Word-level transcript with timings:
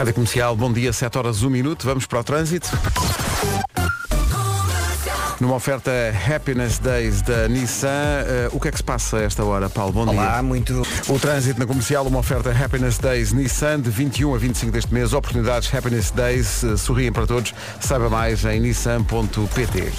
Rádio 0.00 0.14
Comercial, 0.14 0.56
bom 0.56 0.72
dia, 0.72 0.94
7 0.94 1.18
horas 1.18 1.42
1 1.42 1.50
minuto, 1.50 1.84
vamos 1.84 2.06
para 2.06 2.20
o 2.20 2.24
trânsito. 2.24 2.70
Numa 5.38 5.56
oferta 5.56 5.90
Happiness 6.26 6.78
Days 6.78 7.20
da 7.20 7.46
Nissan, 7.48 8.24
uh, 8.50 8.56
o 8.56 8.58
que 8.58 8.68
é 8.68 8.70
que 8.70 8.78
se 8.78 8.82
passa 8.82 9.18
a 9.18 9.22
esta 9.24 9.44
hora, 9.44 9.68
Paulo? 9.68 9.92
Bom 9.92 10.06
Olá, 10.06 10.32
dia. 10.32 10.42
muito. 10.42 10.80
O 11.06 11.18
trânsito 11.18 11.60
na 11.60 11.66
comercial, 11.66 12.06
uma 12.06 12.20
oferta 12.20 12.50
Happiness 12.50 12.96
Days 12.96 13.34
Nissan 13.34 13.78
de 13.78 13.90
21 13.90 14.34
a 14.34 14.38
25 14.38 14.72
deste 14.72 14.94
mês. 14.94 15.12
Oportunidades 15.12 15.68
Happiness 15.74 16.10
Days, 16.10 16.62
uh, 16.62 16.78
sorriem 16.78 17.12
para 17.12 17.26
todos. 17.26 17.52
Saiba 17.78 18.08
mais 18.08 18.42
em 18.46 18.58
nissan.pt. 18.58 19.92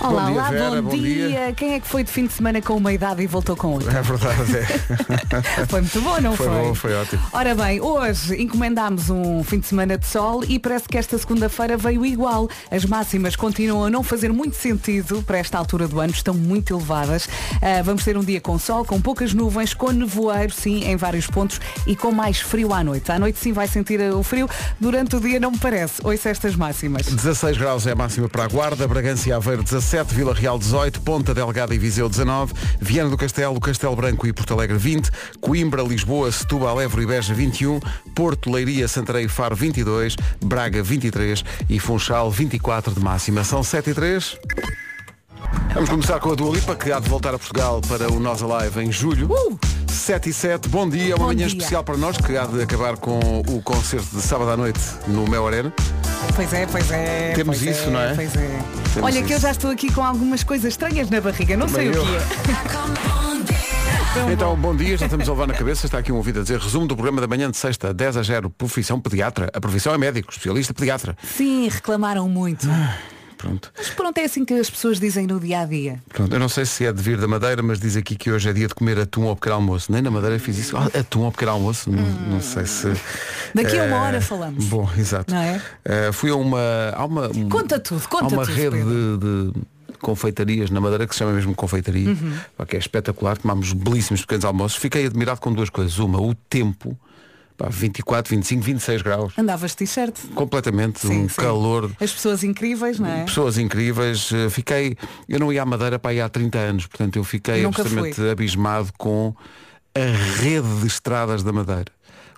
Olá, 0.00 0.22
Bom 0.26 0.26
dia, 0.32 0.40
olá, 0.40 0.50
Vera, 0.50 0.82
bom, 0.82 0.90
bom 0.90 0.96
dia. 0.96 1.28
dia. 1.28 1.52
Quem 1.56 1.74
é 1.74 1.80
que 1.80 1.86
foi 1.86 2.04
de 2.04 2.10
fim 2.10 2.26
de 2.26 2.32
semana 2.32 2.62
com 2.62 2.76
uma 2.76 2.92
idade 2.92 3.20
e 3.22 3.26
voltou 3.26 3.56
com 3.56 3.72
outra? 3.72 3.98
É 3.98 4.02
verdade, 4.02 4.56
é. 4.56 5.66
Foi 5.66 5.80
muito 5.80 6.00
bom, 6.00 6.20
não 6.20 6.36
Foi 6.36 6.46
foi? 6.46 6.56
bom, 6.56 6.74
foi 6.74 6.94
ótimo. 6.94 7.22
Ora 7.32 7.54
bem, 7.54 7.80
hoje 7.80 8.40
encomendámos 8.40 9.10
um 9.10 9.42
fim 9.42 9.58
de 9.58 9.66
semana 9.66 9.98
de 9.98 10.06
sol 10.06 10.44
e 10.44 10.58
parece 10.58 10.88
que 10.88 10.96
esta 10.96 11.18
segunda-feira 11.18 11.76
veio 11.76 12.06
igual. 12.06 12.48
As 12.70 12.84
máximas 12.84 13.34
continuam 13.34 13.84
a 13.86 13.90
não 13.90 14.02
fazer 14.04 14.32
muito 14.32 14.56
sentido 14.56 15.22
para 15.22 15.38
esta 15.38 15.58
altura 15.58 15.88
do 15.88 15.98
ano, 16.00 16.12
estão 16.12 16.32
muito 16.32 16.72
elevadas. 16.74 17.28
Ah, 17.60 17.82
vamos 17.82 18.04
ter 18.04 18.16
um 18.16 18.22
dia 18.24 18.40
com 18.40 18.56
sol, 18.58 18.84
com 18.84 19.00
poucas 19.00 19.34
nuvens, 19.34 19.74
com 19.74 19.90
nevoeiro, 19.90 20.52
sim, 20.52 20.84
em 20.84 20.96
vários 20.96 21.26
pontos 21.26 21.60
e 21.86 21.96
com 21.96 22.12
mais 22.12 22.40
frio 22.40 22.72
à 22.72 22.84
noite. 22.84 23.10
À 23.10 23.18
noite 23.18 23.38
sim 23.38 23.52
vai 23.52 23.66
sentir 23.66 24.00
o 24.12 24.22
frio, 24.22 24.48
durante 24.80 25.16
o 25.16 25.20
dia 25.20 25.40
não 25.40 25.50
me 25.50 25.58
parece. 25.58 25.94
Ouça 26.04 26.28
estas 26.30 26.54
máximas. 26.54 27.06
16 27.06 27.56
graus 27.58 27.86
é 27.86 27.92
a 27.92 27.96
máxima 27.96 28.28
para 28.28 28.44
a 28.44 28.48
Guarda, 28.48 28.86
Bragança 28.86 29.28
e 29.28 29.32
Aveiro 29.32 29.62
17, 29.88 30.14
Vila 30.14 30.34
Real 30.34 30.58
18, 30.58 31.00
Ponta 31.00 31.32
Delgada 31.32 31.74
e 31.74 31.78
Viseu 31.78 32.10
19, 32.10 32.52
Viana 32.78 33.08
do 33.08 33.16
Castelo, 33.16 33.58
Castelo 33.58 33.96
Branco 33.96 34.26
e 34.26 34.34
Porto 34.34 34.52
Alegre 34.52 34.76
20, 34.76 35.10
Coimbra, 35.40 35.82
Lisboa, 35.82 36.30
Setúbal, 36.30 36.78
Évora 36.78 37.02
e 37.02 37.06
Beja 37.06 37.32
21, 37.32 37.80
Porto, 38.14 38.50
Leiria, 38.52 38.86
Santarém 38.86 39.24
e 39.24 39.28
Faro 39.28 39.56
22, 39.56 40.14
Braga 40.44 40.82
23 40.82 41.42
e 41.70 41.80
Funchal 41.80 42.30
24 42.30 42.92
de 42.92 43.00
máxima. 43.00 43.42
São 43.44 43.62
7 43.62 43.88
e 43.88 43.94
3. 43.94 44.36
Vamos 45.72 45.88
começar 45.88 46.20
com 46.20 46.32
a 46.32 46.34
Dua 46.34 46.54
Lipa, 46.54 46.76
que 46.76 46.92
há 46.92 47.00
de 47.00 47.08
voltar 47.08 47.34
a 47.34 47.38
Portugal 47.38 47.80
para 47.88 48.12
o 48.12 48.20
Nós 48.20 48.42
Alive 48.42 48.82
em 48.82 48.92
julho. 48.92 49.30
7 49.88 50.28
e 50.28 50.32
7, 50.34 50.68
bom 50.68 50.86
dia, 50.86 51.14
uma 51.16 51.18
Bom 51.18 51.26
manhã 51.28 51.46
dia. 51.46 51.56
especial 51.56 51.82
para 51.82 51.96
nós, 51.96 52.18
que 52.18 52.36
há 52.36 52.44
de 52.44 52.60
acabar 52.60 52.98
com 52.98 53.18
o 53.40 53.62
concerto 53.62 54.14
de 54.14 54.20
sábado 54.20 54.50
à 54.50 54.56
noite 54.56 54.80
no 55.06 55.26
Mel 55.26 55.46
Arena. 55.46 55.72
Pois 56.34 56.52
é, 56.52 56.66
pois 56.66 56.90
é. 56.90 57.32
Temos 57.34 57.58
pois 57.58 57.76
isso, 57.76 57.90
não 57.90 58.00
é? 58.00 58.14
Pois 58.14 58.34
é. 58.36 58.58
Temos 58.94 59.02
Olha 59.02 59.22
que 59.22 59.32
eu 59.32 59.36
isso. 59.36 59.40
já 59.46 59.50
estou 59.50 59.70
aqui 59.70 59.92
com 59.92 60.02
algumas 60.04 60.42
coisas 60.44 60.72
estranhas 60.72 61.10
na 61.10 61.20
barriga, 61.20 61.56
não 61.56 61.68
sei 61.68 61.90
Também 61.90 62.00
o 62.02 62.04
que 62.06 62.12
eu. 62.12 62.16
é. 62.16 62.20
Tão 64.14 64.30
Então, 64.32 64.56
bom. 64.56 64.74
dia, 64.74 64.96
já 64.96 65.06
estamos 65.06 65.28
a 65.28 65.32
levar 65.32 65.46
na 65.46 65.54
cabeça, 65.58 65.86
está 65.86 65.98
aqui 65.98 66.10
um 66.12 66.16
ouvido 66.16 66.40
a 66.40 66.42
dizer, 66.42 66.58
resumo 66.58 66.86
do 66.86 66.94
programa 66.94 67.20
da 67.20 67.26
manhã 67.26 67.50
de 67.50 67.56
sexta, 67.56 67.92
10 67.92 68.16
a 68.16 68.22
0, 68.22 68.50
profissão 68.50 69.00
pediatra. 69.00 69.50
A 69.52 69.60
profissão 69.60 69.92
é 69.94 69.98
médico, 69.98 70.30
especialista 70.30 70.72
pediatra. 70.74 71.16
Sim, 71.22 71.68
reclamaram 71.68 72.28
muito. 72.28 72.66
Pronto. 73.38 73.72
Mas 73.76 73.88
pronto, 73.90 74.18
é 74.18 74.24
assim 74.24 74.44
que 74.44 74.52
as 74.52 74.68
pessoas 74.68 74.98
dizem 75.00 75.26
no 75.26 75.38
dia 75.40 75.60
a 75.60 75.64
dia. 75.64 76.02
Pronto, 76.08 76.32
eu 76.34 76.38
não 76.40 76.48
sei 76.48 76.66
se 76.66 76.84
é 76.84 76.92
de 76.92 77.00
vir 77.00 77.16
da 77.18 77.26
Madeira, 77.28 77.62
mas 77.62 77.78
diz 77.78 77.96
aqui 77.96 78.16
que 78.16 78.30
hoje 78.30 78.50
é 78.50 78.52
dia 78.52 78.66
de 78.68 78.74
comer 78.74 78.98
atum 78.98 79.28
ao 79.28 79.36
pequeno 79.36 79.54
almoço. 79.54 79.90
Nem 79.92 80.02
na 80.02 80.10
Madeira 80.10 80.38
fiz 80.38 80.58
isso. 80.58 80.76
Ah, 80.76 80.90
atum 80.98 81.24
ao 81.24 81.30
pequeno 81.32 81.52
almoço? 81.52 81.88
Não, 81.90 82.02
não 82.02 82.40
sei 82.42 82.66
se. 82.66 82.92
Daqui 83.54 83.78
a 83.78 83.84
uma 83.84 83.96
Eh, 83.96 84.00
hora 84.00 84.20
falamos. 84.20 84.64
Bom, 84.66 84.90
exato. 84.98 85.32
Não 85.32 85.40
é? 85.40 85.62
Eh, 85.84 86.10
fui 86.12 86.30
a 86.30 86.34
uma. 86.36 86.58
Há 86.94 87.04
uma 87.04 87.28
um- 87.28 87.48
Conta 87.48 87.78
tudo, 87.78 88.06
conta 88.08 88.24
Há 88.24 88.28
uma 88.28 88.44
tudo, 88.44 88.54
rede 88.54 88.76
Pedro. 88.76 89.18
de, 89.18 89.52
de 89.52 89.98
confeitarias 90.00 90.70
na 90.70 90.80
Madeira 90.80 91.06
que 91.06 91.14
se 91.14 91.18
chama 91.20 91.32
mesmo 91.32 91.54
confeitaria, 91.54 92.08
Uhum. 92.10 92.66
que 92.66 92.76
é 92.76 92.78
espetacular, 92.78 93.36
tomámos 93.38 93.72
belíssimos 93.72 94.20
pequenos 94.22 94.44
almoços. 94.44 94.76
Fiquei 94.78 95.06
admirado 95.06 95.40
com 95.40 95.52
duas 95.52 95.70
coisas. 95.70 95.98
Uma, 95.98 96.20
o 96.20 96.34
tempo, 96.34 96.98
pá, 97.58 97.68
24, 97.68 98.30
25, 98.34 98.62
26 98.62 99.02
graus. 99.02 99.32
Andavas 99.36 99.72
de 99.72 99.78
t-shirt. 99.78 100.16
Completamente, 100.34 101.00
Sim, 101.00 101.24
um 101.24 101.28
sim. 101.28 101.34
calor. 101.34 101.90
As 102.00 102.12
pessoas 102.12 102.42
incríveis, 102.44 102.98
não 102.98 103.08
é? 103.08 103.24
Pessoas 103.24 103.58
incríveis, 103.58 104.30
Eh, 104.32 104.48
fiquei, 104.48 104.96
eu 105.28 105.38
não 105.40 105.52
ia 105.52 105.62
à 105.62 105.66
Madeira 105.66 105.98
para 105.98 106.14
ir 106.14 106.20
há 106.20 106.28
30 106.28 106.58
anos, 106.58 106.86
portanto 106.86 107.16
eu 107.16 107.24
fiquei 107.24 107.64
absolutamente 107.64 108.20
abismado 108.30 108.90
com 108.96 109.34
a 109.94 110.40
rede 110.40 110.80
de 110.80 110.86
estradas 110.86 111.42
da 111.42 111.52
Madeira. 111.52 111.90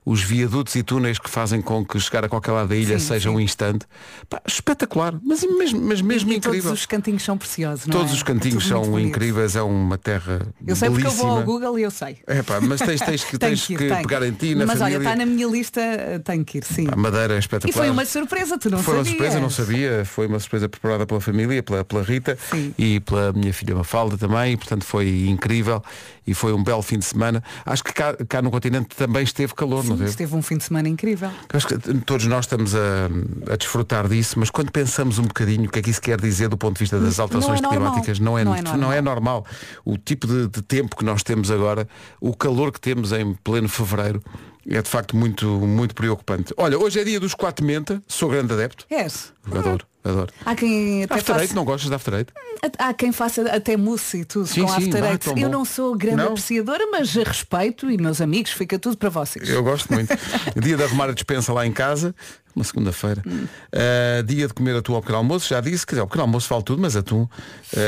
Os 0.04 0.22
viadutos 0.22 0.74
e 0.76 0.82
túneis 0.82 1.18
que 1.18 1.28
fazem 1.28 1.60
com 1.60 1.84
que 1.84 2.00
chegar 2.00 2.24
a 2.24 2.28
qualquer 2.28 2.52
lado 2.52 2.68
da 2.68 2.76
ilha 2.76 2.98
Sim, 2.98 3.06
seja 3.06 3.28
sim. 3.28 3.36
um 3.36 3.38
instante. 3.40 3.86
Pá, 4.28 4.40
espetacular, 4.46 5.14
mas 5.22 5.42
mesmo, 5.44 5.80
mas 5.82 6.00
mesmo 6.00 6.32
e 6.32 6.36
incrível. 6.36 6.62
todos 6.62 6.80
os 6.80 6.86
cantinhos 6.86 7.22
são 7.22 7.36
preciosos, 7.36 7.86
não 7.86 7.92
Todos 7.96 8.12
é? 8.12 8.14
os 8.14 8.22
cantinhos 8.22 8.64
É 8.64 8.68
são 8.68 8.98
incríveis, 8.98 9.56
é 9.56 9.62
uma 9.62 9.98
terra 9.98 10.40
Eu 10.66 10.74
sei 10.74 10.88
porque 10.88 11.06
eu 11.06 11.10
belíssima. 11.10 11.28
vou 11.30 11.38
ao 11.40 11.44
Google 11.44 11.78
e 11.78 11.82
eu 11.82 11.90
sei. 11.90 12.18
É 12.26 12.42
pá, 12.42 12.60
mas 12.60 12.80
tens, 12.80 13.00
tens 13.00 13.24
que, 13.24 13.36
tens 13.38 13.66
que, 13.66 13.74
ir, 13.74 13.78
tenho. 13.78 14.02
pegar 14.02 14.22
em 14.26 14.32
ti, 14.32 14.54
na 14.54 14.64
Mas 14.66 14.80
olha, 14.80 14.92
família. 14.94 14.98
está 15.10 15.16
na 15.16 15.26
minha 15.26 15.46
lista, 15.46 15.80
tenho 16.24 16.44
que 16.44 16.58
ir, 16.58 16.64
sim. 16.64 16.86
A 16.90 16.96
Madeira 16.96 17.34
é 17.34 17.36
E 17.36 17.40
espetacular. 17.40 17.84
foi 17.84 17.90
uma 17.90 18.04
surpresa, 18.06 18.58
tu 18.58 18.70
não 18.70 18.78
Foi 18.82 18.94
uma 18.94 19.04
sabias. 19.04 19.16
surpresa, 19.18 19.40
não 19.40 19.50
sabia. 19.50 20.04
Foi 20.06 20.26
uma 20.26 20.38
surpresa 20.40 20.68
preparada 20.68 21.06
pela 21.06 21.20
família, 21.20 21.62
pela, 21.62 21.84
pela 21.84 22.02
Rita 22.02 22.38
Sim. 22.50 22.74
e 22.78 23.00
pela 23.00 23.32
minha 23.34 23.52
filha 23.52 23.74
Mafalda 23.74 24.16
também. 24.16 24.54
E, 24.54 24.56
portanto, 24.56 24.84
foi 24.84 25.26
incrível 25.28 25.82
e 26.26 26.32
foi 26.34 26.52
um 26.52 26.62
belo 26.64 26.82
fim 26.82 26.98
de 26.98 27.04
semana. 27.04 27.42
Acho 27.66 27.84
que 27.84 27.92
cá, 27.92 28.14
cá 28.28 28.40
no 28.40 28.50
continente 28.50 28.88
também 28.96 29.22
esteve 29.24 29.52
calor, 29.54 29.84
não 29.90 29.96
Sim, 29.96 30.02
teve? 30.04 30.10
esteve 30.10 30.34
um 30.36 30.42
fim 30.42 30.56
de 30.56 30.64
semana 30.64 30.88
incrível. 30.88 31.30
Acho 31.52 31.66
que 31.66 31.78
todos 32.04 32.26
nós 32.26 32.44
estamos 32.46 32.74
a, 32.74 33.52
a 33.52 33.56
desfrutar 33.56 34.08
disso, 34.08 34.38
mas 34.38 34.50
quando 34.50 34.70
pensamos 34.72 35.18
um 35.18 35.24
bocadinho 35.24 35.68
o 35.68 35.70
que 35.70 35.78
é 35.78 35.82
que 35.82 35.90
isso 35.90 36.00
quer 36.00 36.20
dizer 36.20 36.48
do 36.48 36.56
ponto 36.56 36.74
de 36.74 36.80
vista 36.80 36.98
das 36.98 37.18
alterações 37.18 37.58
é 37.58 37.62
normal. 37.62 37.80
climáticas, 37.92 38.18
não 38.18 38.38
é, 38.38 38.44
Não 38.44 38.54
é 38.54 38.62
não 38.62 38.92
é 38.92 39.00
normal. 39.00 39.44
O 39.84 39.96
tipo 39.98 40.26
de, 40.26 40.48
de 40.48 40.62
tempo 40.62 40.96
que 40.96 41.04
nós 41.04 41.22
temos 41.22 41.50
agora, 41.50 41.86
o 42.20 42.34
calor 42.34 42.72
que 42.72 42.80
temos 42.80 43.12
em 43.12 43.34
pleno 43.34 43.68
fevereiro, 43.68 44.22
é 44.68 44.80
de 44.82 44.88
facto 44.88 45.16
muito, 45.16 45.46
muito 45.46 45.94
preocupante. 45.94 46.52
Olha, 46.56 46.78
hoje 46.78 47.00
é 47.00 47.04
dia 47.04 47.18
dos 47.18 47.34
quatro 47.34 47.64
menta, 47.64 48.02
sou 48.06 48.28
grande 48.28 48.52
adepto. 48.52 48.84
És. 48.90 49.32
Adoro, 49.46 49.86
adoro. 50.04 50.32
Há 50.44 50.54
quem 50.54 51.04
até 51.04 51.14
After 51.14 51.34
Eight, 51.36 51.46
faça, 51.48 51.54
não 51.54 51.64
gostas 51.64 51.88
de 51.88 51.94
After 51.94 52.14
Eight? 52.14 52.32
há 52.78 52.92
quem 52.92 53.10
faça 53.10 53.42
até 53.50 53.74
mousse 53.76 54.18
e 54.18 54.24
tudo 54.24 54.46
Sim, 54.46 54.62
com 54.62 54.68
sim, 54.68 54.86
After 54.88 55.00
vai, 55.00 55.12
Eight. 55.12 55.40
Eu 55.40 55.48
não 55.48 55.64
sou 55.64 55.96
grande 55.96 56.16
Não? 56.18 56.28
apreciadora, 56.28 56.86
mas 56.92 57.14
respeito 57.14 57.90
e 57.90 57.96
meus 57.96 58.20
amigos, 58.20 58.52
fica 58.52 58.78
tudo 58.78 58.96
para 58.98 59.08
vocês. 59.08 59.48
Eu 59.48 59.62
gosto 59.62 59.92
muito. 59.92 60.12
dia 60.60 60.76
de 60.76 60.82
arrumar 60.84 61.08
a 61.08 61.12
despensa 61.12 61.52
lá 61.54 61.66
em 61.66 61.72
casa, 61.72 62.14
uma 62.54 62.64
segunda-feira. 62.64 63.22
Hum. 63.26 63.46
Uh, 63.72 64.22
dia 64.24 64.46
de 64.46 64.52
comer 64.52 64.76
atum 64.76 64.94
ao 64.94 65.00
pequeno 65.00 65.18
almoço, 65.18 65.48
já 65.48 65.60
disse, 65.60 65.86
quer 65.86 65.92
dizer, 65.92 66.00
ao 66.02 66.06
pequeno 66.06 66.24
almoço 66.24 66.48
vale 66.50 66.62
tudo, 66.62 66.82
mas 66.82 66.94
atum. 66.96 67.22
Uh, 67.22 67.28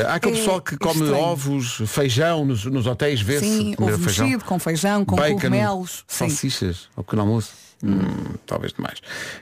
há 0.07 0.15
aquele 0.15 0.35
É 0.35 0.37
pessoal 0.39 0.59
que 0.59 0.75
come 0.77 1.01
estranho. 1.03 1.23
ovos, 1.23 1.81
feijão 1.85 2.45
nos, 2.45 2.65
nos 2.65 2.87
hotéis, 2.87 3.21
vê-se. 3.21 3.45
Sim, 3.45 3.75
ovo 3.77 3.97
feijão. 3.99 4.25
mexido, 4.25 4.45
com 4.45 4.57
feijão, 4.59 5.05
com 5.05 5.15
Bacon, 5.15 5.35
cogumelos. 5.35 6.03
Salsichas 6.07 6.89
ao 6.97 7.03
pequeno 7.03 7.21
almoço. 7.21 7.51
Hum, 7.83 8.35
talvez 8.45 8.71
demais. 8.71 9.01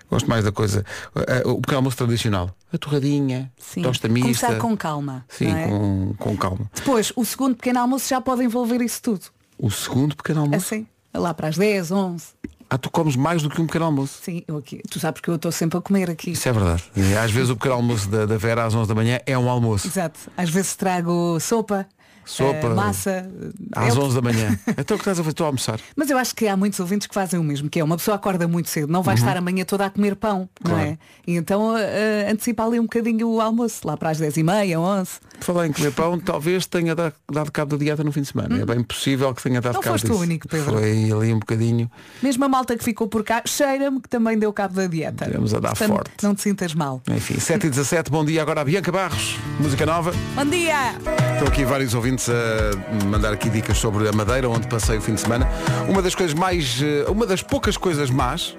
Gosto 0.09 0.27
mais 0.27 0.43
da 0.43 0.51
coisa. 0.51 0.83
uh, 1.15 1.51
o 1.51 1.61
pequeno 1.61 1.77
almoço 1.77 1.97
tradicional. 1.97 2.49
A 2.73 2.77
torradinha, 2.77 3.51
Sim. 3.57 3.83
tosta 3.83 4.07
mista. 4.07 4.47
Começar 4.47 4.59
com 4.59 4.75
calma. 4.75 5.23
Sim, 5.29 5.51
é? 5.51 5.67
com, 5.67 6.15
com 6.17 6.37
calma. 6.37 6.69
Depois, 6.73 7.13
o 7.15 7.23
segundo 7.23 7.55
pequeno 7.55 7.79
almoço 7.79 8.09
já 8.09 8.19
pode 8.19 8.43
envolver 8.43 8.81
isso 8.81 9.01
tudo. 9.01 9.25
O 9.59 9.69
segundo 9.69 10.15
pequeno 10.15 10.41
almoço. 10.41 10.73
Assim, 10.73 10.87
lá 11.13 11.33
para 11.33 11.49
as 11.49 11.57
10, 11.57 11.91
11. 11.91 12.25
Ah, 12.67 12.77
tu 12.77 12.89
comes 12.89 13.17
mais 13.17 13.43
do 13.43 13.49
que 13.49 13.61
um 13.61 13.67
pequeno 13.67 13.85
almoço. 13.85 14.19
Sim, 14.23 14.43
eu 14.47 14.57
aqui. 14.57 14.81
Tu 14.89 14.97
sabes 14.97 15.21
que 15.21 15.29
eu 15.29 15.35
estou 15.35 15.51
sempre 15.51 15.77
a 15.77 15.81
comer 15.81 16.09
aqui. 16.09 16.31
Isso 16.31 16.47
é 16.47 16.53
verdade. 16.53 16.83
E 16.95 17.13
às 17.15 17.29
vezes 17.29 17.49
o 17.49 17.55
pequeno 17.55 17.75
almoço 17.75 18.07
da, 18.09 18.25
da 18.25 18.37
Vera 18.37 18.63
às 18.63 18.73
11 18.73 18.87
da 18.87 18.95
manhã 18.95 19.19
é 19.25 19.37
um 19.37 19.49
almoço. 19.49 19.85
Exato. 19.85 20.17
Às 20.37 20.49
vezes 20.49 20.73
trago 20.75 21.37
sopa, 21.41 21.85
Sopa. 22.25 22.67
eh, 22.67 22.69
massa. 22.73 23.29
Às 23.75 23.95
É 23.95 23.99
o- 23.99 24.03
11 24.03 24.15
da 24.15 24.21
manhã. 24.21 24.59
Então 24.77 24.95
o 24.95 24.99
que 24.99 25.03
estás 25.03 25.19
a 25.19 25.23
fazer? 25.23 25.29
Estou 25.31 25.45
a 25.45 25.47
almoçar. 25.49 25.79
Mas 25.95 26.09
eu 26.09 26.17
acho 26.17 26.35
que 26.35 26.47
há 26.47 26.55
muitos 26.57 26.79
ouvintes 26.79 27.07
que 27.07 27.13
fazem 27.13 27.39
o 27.39 27.43
mesmo, 27.43 27.69
que 27.69 27.79
é 27.79 27.83
uma 27.83 27.97
pessoa 27.97 28.15
acorda 28.15 28.47
muito 28.47 28.69
cedo, 28.69 28.91
não 28.91 29.01
vai 29.03 29.15
estar 29.15 29.35
a 29.37 29.41
manhã 29.41 29.63
toda 29.65 29.85
a 29.85 29.89
comer 29.89 30.15
pão, 30.15 30.49
não 30.63 30.71
Uhum. 30.71 30.77
Claro. 30.77 30.89
é? 30.91 30.97
E 31.27 31.35
então 31.35 31.77
eh, 31.77 32.29
antecipa 32.31 32.65
ali 32.65 32.79
um 32.79 32.83
bocadinho 32.83 33.27
o 33.29 33.41
almoço, 33.41 33.81
lá 33.85 33.95
para 33.97 34.09
as 34.11 34.17
10 34.17 34.37
e 34.37 34.43
meia, 34.43 34.79
11. 34.79 35.11
Por 35.39 35.45
falar 35.45 35.67
em 35.67 35.71
comer 35.71 35.91
pão, 35.91 36.19
talvez 36.19 36.65
tenha 36.65 36.93
da- 36.95 37.11
dado 37.31 37.51
cabo 37.51 37.71
da 37.75 37.83
dieta 37.83 38.03
no 38.03 38.11
fim 38.11 38.21
de 38.21 38.27
semana. 38.27 38.61
É 38.61 38.65
bem 38.65 38.83
possível 38.83 39.33
que 39.33 39.41
tenha 39.43 39.59
dado 39.61 39.73
Hum. 39.73 39.75
Não 39.77 39.81
cabo 39.81 39.93
foste 39.93 40.07
o 40.07 40.11
disso. 40.11 40.21
único, 40.21 40.47
Pedro. 40.47 40.73
Foi 40.73 41.11
ali 41.11 41.33
um 41.33 41.39
bocadinho. 41.39 41.89
Mesmo 42.21 42.45
a 42.45 42.49
malta 42.49 42.77
que 42.77 42.83
ficou 42.83 43.07
por 43.07 43.23
cá, 43.23 43.41
cheira-me 43.45 43.99
que 44.01 44.07
também 44.09 44.37
deu 44.37 44.51
cabo 44.53 44.75
da 44.75 44.87
dieta. 44.87 45.25
Tivemos 45.25 45.53
a 45.53 45.59
dar 45.59 45.69
Portanto, 45.69 45.89
forte. 45.89 46.11
Não 46.23 46.35
te 46.35 46.41
sintas 46.41 46.73
mal. 46.73 47.01
Enfim, 47.09 47.39
7 47.39 47.67
e 47.67 47.69
17 47.69 48.11
bom 48.11 48.23
dia 48.23 48.41
agora 48.41 48.61
a 48.61 48.63
Bianca 48.65 48.91
Barros. 48.91 49.37
Música 49.59 49.85
nova. 49.85 50.11
Bom 50.35 50.45
dia! 50.45 50.93
Estão 51.33 51.47
aqui 51.47 51.65
vários 51.65 51.93
ouvintes 51.95 52.10
a 52.29 53.05
mandar 53.05 53.31
aqui 53.33 53.49
dicas 53.49 53.77
sobre 53.77 54.07
a 54.07 54.11
Madeira, 54.11 54.49
onde 54.49 54.67
passei 54.67 54.97
o 54.97 55.01
fim 55.01 55.13
de 55.13 55.21
semana. 55.21 55.47
Uma 55.87 56.01
das 56.01 56.15
coisas 56.15 56.33
mais. 56.33 56.81
eh, 56.81 57.05
Uma 57.09 57.25
das 57.25 57.41
poucas 57.41 57.77
coisas 57.77 58.09
más 58.09 58.55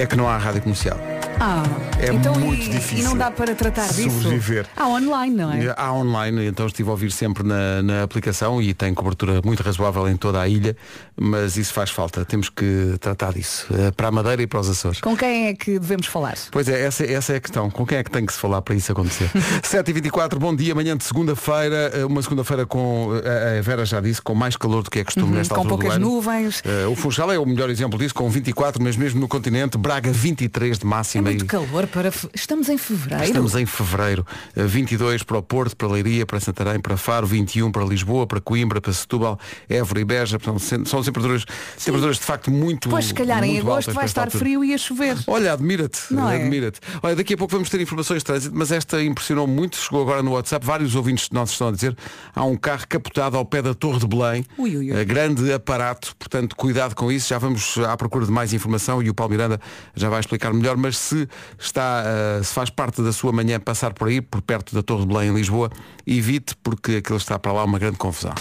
é 0.00 0.06
que 0.06 0.16
não 0.16 0.28
há 0.28 0.36
rádio 0.38 0.62
comercial. 0.62 0.98
Ah, 1.40 1.62
É 2.00 2.12
então 2.12 2.34
muito 2.34 2.64
e, 2.64 2.68
difícil 2.68 2.98
E 2.98 3.02
não 3.02 3.16
dá 3.16 3.30
para 3.30 3.54
tratar 3.54 3.86
disso? 3.92 4.10
sobreviver. 4.22 4.66
Ah, 4.76 4.88
online, 4.88 5.36
não 5.36 5.52
é? 5.52 5.72
Há 5.76 5.92
online, 5.92 6.46
então 6.46 6.66
estive 6.66 6.88
a 6.88 6.92
ouvir 6.92 7.12
sempre 7.12 7.44
na, 7.44 7.80
na 7.80 8.02
aplicação 8.02 8.60
e 8.60 8.74
tem 8.74 8.92
cobertura 8.92 9.40
muito 9.44 9.62
razoável 9.62 10.08
em 10.08 10.16
toda 10.16 10.40
a 10.40 10.48
ilha, 10.48 10.76
mas 11.16 11.56
isso 11.56 11.72
faz 11.72 11.90
falta. 11.90 12.24
Temos 12.24 12.48
que 12.48 12.96
tratar 13.00 13.32
disso. 13.34 13.66
eh, 13.72 13.92
Para 13.92 14.08
a 14.08 14.10
Madeira 14.10 14.42
e 14.42 14.48
para 14.48 14.58
os 14.58 14.68
Açores. 14.68 15.00
Com 15.00 15.16
quem 15.16 15.46
é 15.46 15.54
que 15.54 15.78
devemos 15.78 16.06
falar? 16.08 16.34
Pois 16.50 16.68
é, 16.68 16.84
essa, 16.84 17.04
essa 17.04 17.32
é 17.34 17.36
a 17.36 17.40
questão. 17.40 17.70
Com 17.70 17.86
quem 17.86 17.98
é 17.98 18.02
que 18.02 18.10
tem 18.10 18.26
que 18.26 18.32
se 18.32 18.38
falar 18.40 18.60
para 18.62 18.74
isso 18.74 18.90
acontecer? 18.90 19.30
7h24, 19.62 20.38
bom 20.38 20.54
dia, 20.56 20.72
amanhã 20.72 20.96
de 20.96 21.04
segunda-feira, 21.04 21.92
eh, 21.94 22.04
uma 22.04 22.20
segunda-feira 22.20 22.66
com, 22.66 23.10
eh, 23.24 23.58
a 23.58 23.62
Vera 23.62 23.84
já 23.86 24.00
disse, 24.00 24.20
com 24.20 24.34
mais 24.34 24.56
calor 24.56 24.82
do 24.82 24.90
que 24.90 24.98
é 24.98 25.04
costume 25.04 25.36
nesta 25.36 25.54
com 25.54 25.60
altura 25.60 25.76
do 25.76 25.80
poucas 25.82 25.98
nuvens. 26.00 26.62
O 26.90 26.96
Funchal 26.96 27.30
é 27.32 27.38
o 27.38 27.46
melhor 27.46 27.70
exemplo 27.70 27.96
disso, 27.96 28.14
com 28.14 28.28
24, 28.28 28.82
mas 28.82 28.96
mesmo 28.96 29.20
no 29.20 29.28
continente, 29.28 29.78
Braga 29.88 30.12
23 30.12 30.78
de 30.78 30.84
É 30.84 30.86
máxima. 30.86 31.22
muito 31.30 31.46
e- 31.46 31.48
calor 31.48 31.86
para. 31.86 32.12
Estamos 32.34 32.68
em 32.68 32.76
fevereiro. 32.76 33.24
Estamos 33.24 33.54
em 33.54 33.64
fevereiro. 33.64 34.26
Eh, 34.54 34.64
22 34.64 35.22
para 35.22 35.38
o 35.38 35.42
Porto, 35.42 35.74
para 35.74 35.88
Leiria, 35.88 36.26
para 36.26 36.38
Santarém, 36.38 36.78
para 36.78 36.98
Faro, 36.98 37.26
21 37.26 37.72
para 37.72 37.82
Lisboa, 37.86 38.26
para 38.26 38.38
Coimbra, 38.38 38.82
para 38.82 38.92
Setúbal, 38.92 39.40
Évora 39.66 40.00
e 40.00 40.04
Beja. 40.04 40.38
Sen- 40.58 40.84
são 40.84 41.02
temperaturas, 41.02 41.46
temperaturas 41.82 42.18
de 42.18 42.22
facto 42.22 42.50
muito 42.50 42.90
Pois 42.90 43.06
se 43.06 43.14
calhar 43.14 43.42
em 43.42 43.58
agosto 43.60 43.90
vai 43.94 44.04
estar 44.04 44.30
frio 44.30 44.62
e 44.62 44.74
a 44.74 44.78
chover. 44.78 45.16
Olha, 45.26 45.54
admira-te, 45.54 46.00
é? 46.14 46.36
admira-te. 46.36 46.80
Olha, 47.02 47.16
daqui 47.16 47.32
a 47.32 47.36
pouco 47.38 47.52
vamos 47.54 47.70
ter 47.70 47.80
informações 47.80 48.18
de 48.18 48.26
trânsito, 48.26 48.54
mas 48.54 48.70
esta 48.70 49.02
impressionou 49.02 49.46
muito, 49.46 49.76
chegou 49.78 50.02
agora 50.02 50.22
no 50.22 50.32
WhatsApp, 50.32 50.66
vários 50.66 50.94
ouvintes 50.96 51.30
nossos 51.30 51.54
estão 51.54 51.68
a 51.68 51.72
dizer, 51.72 51.96
há 52.34 52.44
um 52.44 52.56
carro 52.58 52.84
capotado 52.86 53.38
ao 53.38 53.44
pé 53.46 53.62
da 53.62 53.72
Torre 53.72 54.00
de 54.00 54.06
Belém, 54.06 54.44
Ui, 54.58 54.76
ui, 54.76 54.92
ui. 54.92 55.00
Eh, 55.00 55.04
grande 55.06 55.50
aparato, 55.50 56.14
portanto, 56.18 56.54
cuidado 56.54 56.94
com 56.94 57.10
isso, 57.10 57.26
já 57.30 57.38
vamos 57.38 57.78
à 57.78 57.96
procura 57.96 58.26
de 58.26 58.30
mais 58.30 58.52
informação 58.52 59.02
e 59.02 59.08
o 59.08 59.14
Paulo 59.14 59.30
Miranda 59.30 59.58
já 59.94 60.08
vai 60.08 60.20
explicar 60.20 60.52
melhor, 60.52 60.76
mas 60.76 60.96
se 60.96 61.28
está, 61.58 62.02
eh, 62.04 62.42
se 62.42 62.52
faz 62.52 62.70
parte 62.70 63.02
da 63.02 63.12
sua 63.12 63.32
manhã 63.32 63.58
passar 63.60 63.92
por 63.92 64.08
aí, 64.08 64.20
por 64.20 64.40
perto 64.42 64.74
da 64.74 64.82
Torre 64.82 65.02
de 65.02 65.08
Belém 65.08 65.30
em 65.30 65.34
Lisboa, 65.34 65.70
evite, 66.06 66.56
porque 66.62 66.96
aquilo 66.96 67.18
está 67.18 67.38
para 67.38 67.52
lá 67.52 67.64
uma 67.64 67.78
grande 67.78 67.96
confusão. 67.96 68.34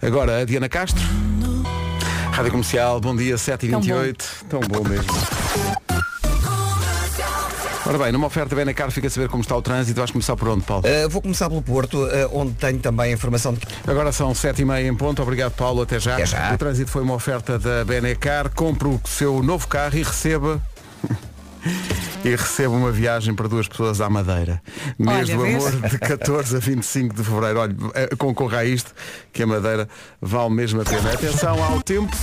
Agora, 0.00 0.40
a 0.40 0.44
Diana 0.44 0.68
Castro. 0.68 1.02
Rádio 2.32 2.50
Comercial, 2.50 3.00
bom 3.00 3.16
dia, 3.16 3.36
7h28. 3.36 4.44
Tão 4.48 4.60
bom 4.60 4.86
mesmo. 4.86 5.85
Ora 7.86 7.98
bem, 7.98 8.10
numa 8.10 8.26
oferta 8.26 8.56
Benacar 8.56 8.90
fica 8.90 9.06
a 9.06 9.10
saber 9.10 9.28
como 9.28 9.42
está 9.42 9.56
o 9.56 9.62
trânsito. 9.62 9.98
Vais 10.00 10.10
começar 10.10 10.34
por 10.34 10.48
onde, 10.48 10.64
Paulo? 10.64 10.82
Uh, 10.84 11.08
vou 11.08 11.22
começar 11.22 11.48
pelo 11.48 11.62
Porto, 11.62 12.04
uh, 12.04 12.08
onde 12.32 12.52
tenho 12.54 12.80
também 12.80 13.12
a 13.12 13.14
informação 13.14 13.54
de 13.54 13.60
que 13.60 13.66
Agora 13.88 14.10
são 14.10 14.32
7h30 14.32 14.84
em 14.84 14.94
ponto. 14.94 15.22
Obrigado, 15.22 15.52
Paulo. 15.52 15.82
Até 15.82 16.00
já. 16.00 16.14
Até 16.14 16.26
já. 16.26 16.52
O 16.52 16.58
trânsito 16.58 16.90
foi 16.90 17.02
uma 17.02 17.14
oferta 17.14 17.58
da 17.60 17.84
Benacar. 17.84 18.50
Compre 18.50 18.88
o 18.88 19.00
seu 19.04 19.40
novo 19.40 19.68
carro 19.68 19.96
e 19.96 20.02
receba. 20.02 20.60
E 22.24 22.30
receba 22.30 22.74
uma 22.74 22.92
viagem 22.92 23.34
para 23.34 23.48
duas 23.48 23.66
pessoas 23.66 24.00
à 24.00 24.08
Madeira. 24.08 24.62
Mês 24.98 25.28
do 25.28 25.44
amor 25.44 25.72
de 25.72 25.98
14 25.98 26.56
a 26.56 26.58
25 26.60 27.14
de 27.14 27.24
Fevereiro. 27.24 27.60
Olha, 27.60 27.76
eh, 27.94 28.08
concorra 28.16 28.58
a 28.58 28.64
isto, 28.64 28.92
que 29.32 29.42
a 29.42 29.46
Madeira 29.46 29.88
vale 30.20 30.50
mesmo 30.50 30.80
a 30.80 30.84
pena. 30.84 31.12
Atenção 31.12 31.62
ao 31.62 31.80
tempo. 31.82 32.16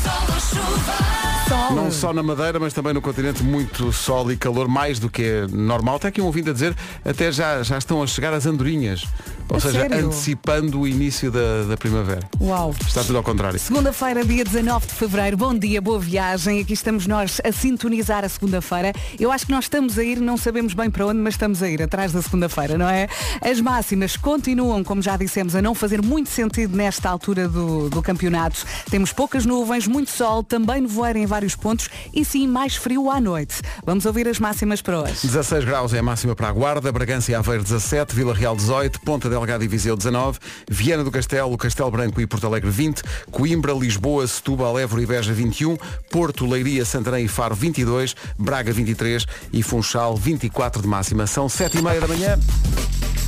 Sol. 1.54 1.76
Não 1.76 1.92
só 1.92 2.12
na 2.12 2.24
Madeira, 2.24 2.60
mas 2.60 2.74
também 2.74 2.94
no 2.94 3.02
continente, 3.02 3.44
muito 3.44 3.94
sol 3.94 4.32
e 4.32 4.36
calor, 4.36 4.68
mais 4.68 4.98
do 4.98 5.08
que 5.08 5.22
é 5.22 5.48
normal. 5.48 5.98
Até 5.98 6.08
aqui 6.08 6.20
um 6.20 6.26
ouvindo 6.26 6.50
a 6.50 6.54
dizer, 6.54 6.76
até 7.06 7.32
já, 7.32 7.62
já 7.62 7.78
estão 7.78 8.02
a 8.02 8.08
chegar 8.08 8.34
as 8.34 8.48
andorinhas. 8.48 9.06
Ou 9.50 9.58
A 9.58 9.60
seja, 9.60 9.82
sério? 9.82 10.08
antecipando 10.08 10.80
o 10.82 10.88
início 10.88 11.32
da, 11.32 11.64
da 11.64 11.78
primavera. 11.78 12.22
Uau. 12.42 12.74
Está 12.86 13.04
tudo 13.04 13.18
ao 13.18 13.24
contrário. 13.24 13.60
Segunda-feira, 13.60 14.24
dia 14.26 14.44
19 14.44 14.88
de 14.88 14.94
Fevereiro. 14.94 15.38
Bom 15.38 15.54
dia, 15.54 15.82
boa 15.82 16.00
viagem. 16.00 16.60
Aqui 16.62 16.74
estamos 16.74 17.06
nós 17.08 17.40
a 17.44 17.52
sintonizar 17.52 18.24
a 18.26 18.30
segunda-feira. 18.30 18.94
Eu 19.20 19.32
acho 19.32 19.46
que 19.46 19.52
nós 19.52 19.66
estamos 19.66 19.98
a 20.00 20.04
ir, 20.04 20.20
não 20.20 20.38
sabemos 20.38 20.74
bem 20.74 20.90
para 20.90 21.06
onde, 21.06 21.20
mas 21.20 21.34
estamos 21.36 21.62
a 21.62 21.70
ir 21.70 21.82
atrás 21.82 22.12
da 22.12 22.22
segunda-feira, 22.22 22.78
não 22.78 22.88
é? 22.90 23.08
As 23.42 23.60
máximas 23.60 24.16
continuam, 24.18 24.84
como 24.84 25.02
já 25.02 25.18
dissemos, 25.18 25.56
a 25.56 25.62
não 25.62 25.76
fazer 25.76 26.02
muito 26.02 26.30
sentido 26.30 26.76
nesta 26.76 27.10
altura 27.10 27.48
do, 27.48 27.90
do 27.90 28.02
campeonato. 28.02 28.66
Temos 28.90 29.12
poucas 29.14 29.46
nuvens, 29.46 29.88
muito 29.88 30.10
sol, 30.12 30.44
também 30.44 30.82
nevoeiro 30.82 31.20
em 31.20 31.26
vários 31.26 31.56
pontos 31.56 31.90
e 32.14 32.24
sim 32.26 32.48
mais 32.48 32.76
frio 32.76 33.10
à 33.10 33.20
noite. 33.20 33.62
Vamos 33.86 34.06
ouvir 34.06 34.28
as 34.28 34.40
máximas 34.40 34.82
para 34.82 35.02
hoje. 35.02 35.28
16 35.28 35.66
graus 35.66 35.94
é 35.94 36.00
a 36.00 36.04
máxima 36.04 36.36
para 36.36 36.48
a 36.50 36.52
Guarda, 36.52 36.92
Bragança 36.92 37.32
e 37.32 37.36
Aveiro 37.36 37.64
17, 37.64 38.16
Vila 38.16 38.34
Real 38.34 38.56
18, 38.56 39.02
Ponta 39.02 39.30
Delgada 39.34 39.66
e 39.66 39.68
Viseu 39.68 39.98
19, 39.98 40.38
Viana 40.70 41.04
do 41.04 41.10
Castelo, 41.10 41.58
Castelo 41.58 41.90
Branco 41.90 42.22
e 42.22 42.28
Porto 42.28 42.46
Alegre 42.46 42.70
20, 42.70 43.02
Coimbra, 43.32 43.74
Lisboa, 43.74 44.28
Setúbal, 44.28 44.78
Évora 44.78 45.02
e 45.02 45.06
Beja 45.06 45.34
21, 45.34 45.76
Porto, 46.12 46.46
Leiria, 46.46 46.86
Santarém 46.86 47.26
e 47.26 47.28
Faro 47.28 47.56
22, 47.56 48.16
Braga 48.38 48.72
23 48.72 49.26
e 49.52 49.64
Funchal 49.64 50.16
24 50.16 50.84
de 50.84 50.88
máxima. 50.88 51.26
São 51.26 51.50
7 51.50 51.80
e 51.80 51.82
meia 51.82 52.00
da 52.00 52.08
manhã. 52.08 52.40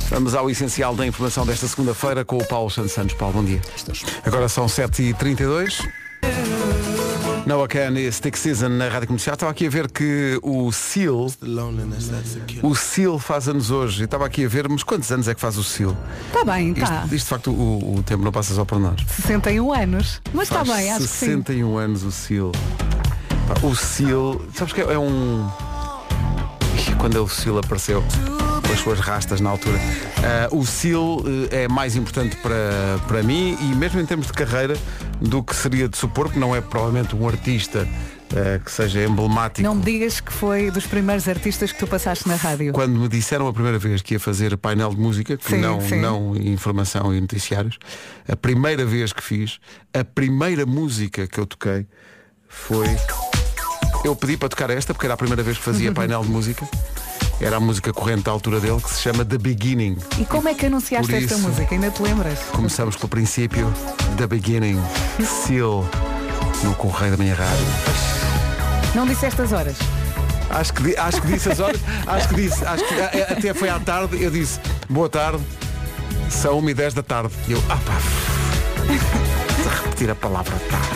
Vamos 0.08 0.36
ao 0.36 0.48
essencial 0.48 0.94
da 0.94 1.04
informação 1.04 1.44
desta 1.44 1.66
segunda-feira 1.66 2.24
com 2.24 2.38
o 2.38 2.44
Paulo 2.44 2.70
Santos 2.70 2.92
Santos. 2.92 3.16
Paulo, 3.16 3.34
bom 3.34 3.44
dia. 3.44 3.60
Agora 4.24 4.48
são 4.48 4.66
7h32. 4.66 6.05
Noah 7.46 7.68
Can 7.68 7.92
e 7.92 8.10
Stick 8.10 8.36
Season 8.36 8.68
na 8.70 8.88
Rádio 8.88 9.06
Comercial. 9.06 9.34
Estava 9.34 9.52
aqui 9.52 9.66
a 9.68 9.70
ver 9.70 9.88
que 9.88 10.36
o 10.42 10.72
Seal, 10.72 11.28
o 12.60 12.74
Seal 12.74 13.18
faz 13.20 13.48
anos 13.48 13.70
hoje. 13.70 14.02
Estava 14.02 14.26
aqui 14.26 14.44
a 14.44 14.48
ver, 14.48 14.68
mas 14.68 14.82
quantos 14.82 15.10
anos 15.12 15.28
é 15.28 15.34
que 15.34 15.40
faz 15.40 15.56
o 15.56 15.62
Seal? 15.62 15.96
Está 16.26 16.44
bem, 16.44 16.70
Isto, 16.72 16.82
está. 16.82 17.04
isto, 17.04 17.14
de 17.16 17.24
facto, 17.24 17.50
o, 17.52 17.98
o 17.98 18.02
tempo 18.02 18.24
não 18.24 18.32
passa 18.32 18.52
só 18.52 18.64
por 18.64 18.80
nós. 18.80 19.00
61 19.06 19.72
anos. 19.72 20.20
Mas 20.34 20.48
está 20.50 20.64
bem, 20.64 20.90
acho 20.90 21.02
que 21.02 21.08
sim. 21.08 21.26
61 21.26 21.78
anos 21.78 22.02
o 22.02 22.10
Seal. 22.10 22.50
O 23.62 23.76
Seal, 23.76 24.40
sabes 24.52 24.72
que 24.72 24.80
é 24.80 24.92
é 24.94 24.98
um. 24.98 25.48
Quando 26.98 27.22
o 27.22 27.28
Seal 27.28 27.58
apareceu 27.58 28.02
com 28.66 28.72
as 28.72 28.80
suas 28.80 28.98
rastas 28.98 29.40
na 29.40 29.50
altura. 29.50 29.78
ah, 30.18 30.48
o 30.50 30.66
Seal 30.66 31.22
eh, 31.52 31.64
é 31.64 31.68
mais 31.68 31.94
importante 31.94 32.34
para, 32.38 32.98
para 33.06 33.22
mim 33.22 33.56
e 33.60 33.64
mesmo 33.76 34.00
em 34.00 34.06
termos 34.06 34.26
de 34.26 34.32
carreira 34.32 34.76
do 35.20 35.42
que 35.42 35.54
seria 35.54 35.88
de 35.88 35.96
supor, 35.96 36.30
que 36.30 36.38
não 36.38 36.54
é 36.54 36.60
provavelmente 36.60 37.14
um 37.16 37.28
artista 37.28 37.86
eh, 38.34 38.60
que 38.64 38.70
seja 38.70 39.04
emblemático. 39.04 39.66
Não 39.66 39.74
me 39.74 39.82
digas 39.82 40.20
que 40.20 40.32
foi 40.32 40.70
dos 40.70 40.86
primeiros 40.86 41.28
artistas 41.28 41.72
que 41.72 41.78
tu 41.78 41.86
passaste 41.86 42.28
na 42.28 42.34
rádio. 42.34 42.72
Quando 42.72 42.98
me 42.98 43.08
disseram 43.08 43.46
a 43.46 43.52
primeira 43.52 43.78
vez 43.78 44.02
que 44.02 44.14
ia 44.14 44.20
fazer 44.20 44.56
painel 44.56 44.90
de 44.90 45.00
música, 45.00 45.36
que 45.36 45.48
Sim, 45.48 45.58
não, 45.58 45.80
sim. 45.80 46.00
não 46.00 46.36
informação 46.36 47.14
e 47.14 47.20
noticiários, 47.20 47.78
a 48.28 48.36
primeira 48.36 48.84
vez 48.84 49.12
que 49.12 49.22
fiz, 49.22 49.58
a 49.94 50.04
primeira 50.04 50.66
música 50.66 51.26
que 51.26 51.38
eu 51.38 51.46
toquei 51.46 51.86
foi. 52.48 52.88
Eu 54.04 54.14
pedi 54.14 54.36
para 54.36 54.48
tocar 54.48 54.70
esta, 54.70 54.92
porque 54.92 55.06
era 55.06 55.14
a 55.14 55.16
primeira 55.16 55.42
vez 55.42 55.56
que 55.56 55.64
fazia 55.64 55.90
painel 55.94 56.22
de 56.22 56.30
música. 56.30 56.68
Era 57.40 57.56
a 57.58 57.60
música 57.60 57.92
corrente 57.92 58.22
da 58.22 58.30
altura 58.30 58.60
dele, 58.60 58.80
que 58.80 58.88
se 58.90 59.00
chama 59.02 59.24
The 59.24 59.36
Beginning. 59.38 59.98
E 60.18 60.24
como 60.24 60.48
é 60.48 60.54
que 60.54 60.66
anunciaste 60.66 61.06
Por 61.06 61.14
esta 61.16 61.34
isso- 61.34 61.42
música? 61.46 61.74
Ainda 61.74 61.90
te 61.90 62.02
lembras? 62.02 62.38
Começamos 62.52 62.96
pelo 62.96 63.08
princípio, 63.08 63.72
The 64.16 64.26
Beginning, 64.26 64.80
Seal, 65.44 65.84
no 66.64 66.74
Correio 66.76 67.12
da 67.16 67.22
Minha 67.22 67.34
Rádio. 67.34 67.66
Não 68.94 69.06
disse 69.06 69.26
estas 69.26 69.52
horas. 69.52 69.76
Acho 70.48 70.72
que, 70.72 70.96
acho 70.96 71.20
que 71.20 71.26
disse 71.28 71.50
as 71.50 71.60
horas, 71.60 71.80
acho 72.06 72.28
que 72.28 72.34
disse, 72.36 72.64
acho 72.64 72.84
que 72.86 72.94
a- 72.94 73.04
a- 73.28 73.32
até 73.32 73.52
foi 73.52 73.68
à 73.68 73.78
tarde, 73.80 74.22
eu 74.22 74.30
disse, 74.30 74.58
boa 74.88 75.08
tarde, 75.08 75.42
são 76.30 76.58
1 76.60 76.70
e 76.70 76.74
10 76.74 76.94
da 76.94 77.02
tarde. 77.02 77.34
E 77.48 77.52
eu, 77.52 77.62
ah 77.68 77.76
pá, 77.84 77.98
repetir 79.82 80.10
a 80.10 80.14
palavra 80.14 80.56
tarde. 80.70 80.86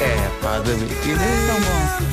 É 0.00 0.28
pá, 0.42 0.58
da 0.58 0.64
Tão 0.64 1.60
bom. 1.60 2.12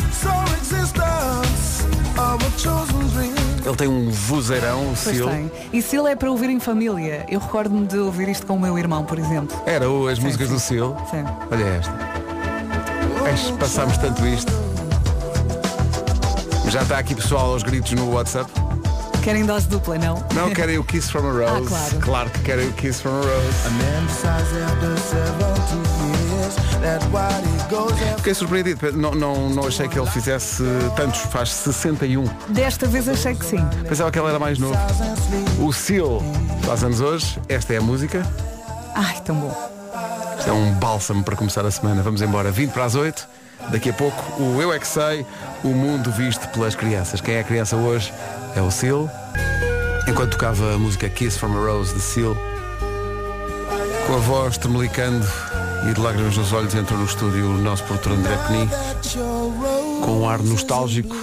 Ele 3.66 3.76
tem 3.76 3.88
um 3.88 4.10
vozeirão, 4.10 4.82
o 4.84 4.96
Pois 5.04 5.16
Seal. 5.18 5.28
tem. 5.30 5.52
E 5.74 5.78
ele 5.96 6.10
é 6.12 6.16
para 6.16 6.30
ouvir 6.32 6.50
em 6.50 6.60
família, 6.60 7.26
eu 7.30 7.40
recordo-me 7.40 7.86
de 7.86 7.98
ouvir 7.98 8.30
isto 8.30 8.46
com 8.46 8.56
o 8.56 8.60
meu 8.60 8.78
irmão, 8.78 9.04
por 9.06 9.20
exemplo. 9.20 9.62
Era 9.66 9.90
o- 9.90 10.08
as 10.08 10.18
músicas 10.20 10.48
sim. 10.48 10.54
do 10.54 10.60
Seal. 10.60 11.08
Sim. 11.12 11.24
Olha 11.52 11.64
esta. 11.66 11.94
Passámos 13.60 13.98
tanto 13.98 14.26
isto. 14.26 14.52
Já 16.70 16.82
está 16.84 16.98
aqui 17.00 17.14
pessoal 17.16 17.52
aos 17.52 17.64
gritos 17.64 17.92
no 17.94 18.14
WhatsApp. 18.14 18.50
Querem 19.24 19.46
dose 19.46 19.68
dupla, 19.68 19.98
não? 19.98 20.24
Não 20.34 20.50
querem 20.52 20.78
o 20.78 20.84
Kiss 20.84 21.12
from 21.12 21.28
a 21.28 21.32
Rose. 21.32 21.74
Ah, 21.76 22.00
claro. 22.02 22.30
que 22.30 22.40
querem 22.40 22.68
o 22.70 22.74
Kiss 22.74 23.02
from 23.02 23.12
a 23.12 23.22
Rose. 23.22 24.70
Fiquei 28.18 28.34
surpreendido. 28.34 28.92
Não, 28.94 29.12
não, 29.16 29.50
não 29.50 29.68
achei 29.68 29.88
que 29.88 29.98
ele 30.00 30.10
fizesse 30.10 30.64
tantos. 30.96 31.22
Faz 31.22 31.52
61. 31.52 32.26
Desta 32.50 32.88
vez 32.88 33.08
achei 33.08 33.36
que 33.36 33.46
sim. 33.46 33.66
Pensava 33.88 34.12
que 34.12 34.20
ele 34.20 34.28
era 34.28 34.40
mais 34.40 34.58
novo. 34.60 34.76
O 35.60 35.72
Seal 35.72 36.22
faz 36.64 36.84
anos 36.84 37.02
hoje. 37.02 37.40
Esta 37.48 37.74
é 37.74 37.78
a 37.78 37.82
música. 37.82 38.26
Ai, 38.96 39.20
tão 39.24 39.36
bom. 39.36 39.72
Isto 40.38 40.50
é 40.50 40.54
um 40.54 40.74
bálsamo 40.74 41.24
para 41.24 41.36
começar 41.36 41.66
a 41.66 41.72
semana. 41.72 42.02
Vamos 42.02 42.22
embora. 42.22 42.52
20 42.52 42.72
para 42.72 42.86
as 42.86 42.96
8. 42.96 43.28
Daqui 43.72 43.90
a 43.90 43.94
pouco 43.94 44.42
o 44.42 44.62
Eu 44.62 44.74
É 44.74 44.80
Que 44.80 44.88
Sei, 44.88 45.26
o 45.64 45.70
mundo 45.70 46.12
visto 46.12 46.48
pelas 46.50 46.76
crianças. 46.76 47.22
Quem 47.22 47.36
é 47.36 47.42
a 47.42 47.44
criança 47.44 47.76
hoje 47.76 48.12
é 48.56 48.62
o 48.62 48.72
Seal. 48.72 49.10
Enquanto 50.08 50.32
tocava 50.32 50.74
a 50.74 50.78
música 50.80 51.08
Kiss 51.10 51.38
from 51.38 51.56
a 51.56 51.66
Rose 51.66 51.94
de 51.94 52.02
Seal, 52.02 52.36
com 54.08 54.16
a 54.16 54.18
voz 54.18 54.58
tremelicando 54.58 55.28
e 55.88 55.94
de 55.94 56.00
lágrimas 56.02 56.36
nos 56.36 56.52
olhos 56.52 56.74
entrou 56.76 57.00
no 57.00 57.06
estúdio 57.06 57.50
o 57.50 57.58
nosso 57.58 57.84
produtor 57.84 58.14
André 58.14 58.38
Peni, 58.48 58.70
com 60.04 60.22
um 60.22 60.30
ar 60.30 60.42
nostálgico 60.42 61.16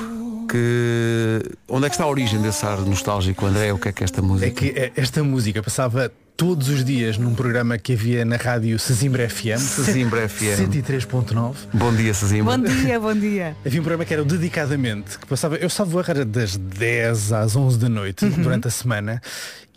que. 0.49 1.43
Onde 1.69 1.87
é 1.87 1.89
que 1.89 1.95
está 1.95 2.05
a 2.05 2.09
origem 2.09 2.41
desse 2.41 2.65
ar 2.65 2.79
nostálgico, 2.81 3.47
André? 3.47 3.73
O 3.73 3.79
que 3.79 3.89
é 3.89 3.93
que 3.93 4.03
é 4.03 4.05
esta 4.05 4.23
música? 4.23 4.47
É 4.47 4.51
que 4.51 4.79
eh, 4.79 4.93
esta 4.97 5.23
música 5.23 5.63
passava 5.63 6.11
todos 6.37 6.69
os 6.69 6.85
dias 6.85 7.17
num 7.17 7.35
programa 7.35 7.79
que 7.79 7.95
havia 7.95 8.25
na 8.25 8.37
rádio 8.37 8.79
Sesimbra 8.79 9.29
FM. 9.29 9.59
Sesimbra 9.59 10.29
FM. 10.29 10.69
103.9. 10.71 11.55
Bom 11.73 11.95
dia, 11.95 12.13
Sesimbra. 12.13 12.59
Bom 12.59 12.65
dia, 12.65 13.01
bom 13.01 13.15
dia. 13.15 13.57
Havia 13.65 13.81
um 13.81 13.85
programa 13.85 14.05
que 14.05 14.13
era 14.13 14.23
o 14.23 14.27
Dedicadamente, 14.27 15.19
que 15.19 15.27
passava, 15.27 15.57
eu 15.57 15.71
salvo 15.71 15.99
era 16.01 16.25
das 16.25 16.57
10 16.57 17.33
às 17.33 17.57
11 17.57 17.79
da 17.79 17.89
noite, 17.89 18.25
Uhum. 18.27 18.43
durante 18.43 18.69
a 18.69 18.71
semana, 18.71 19.21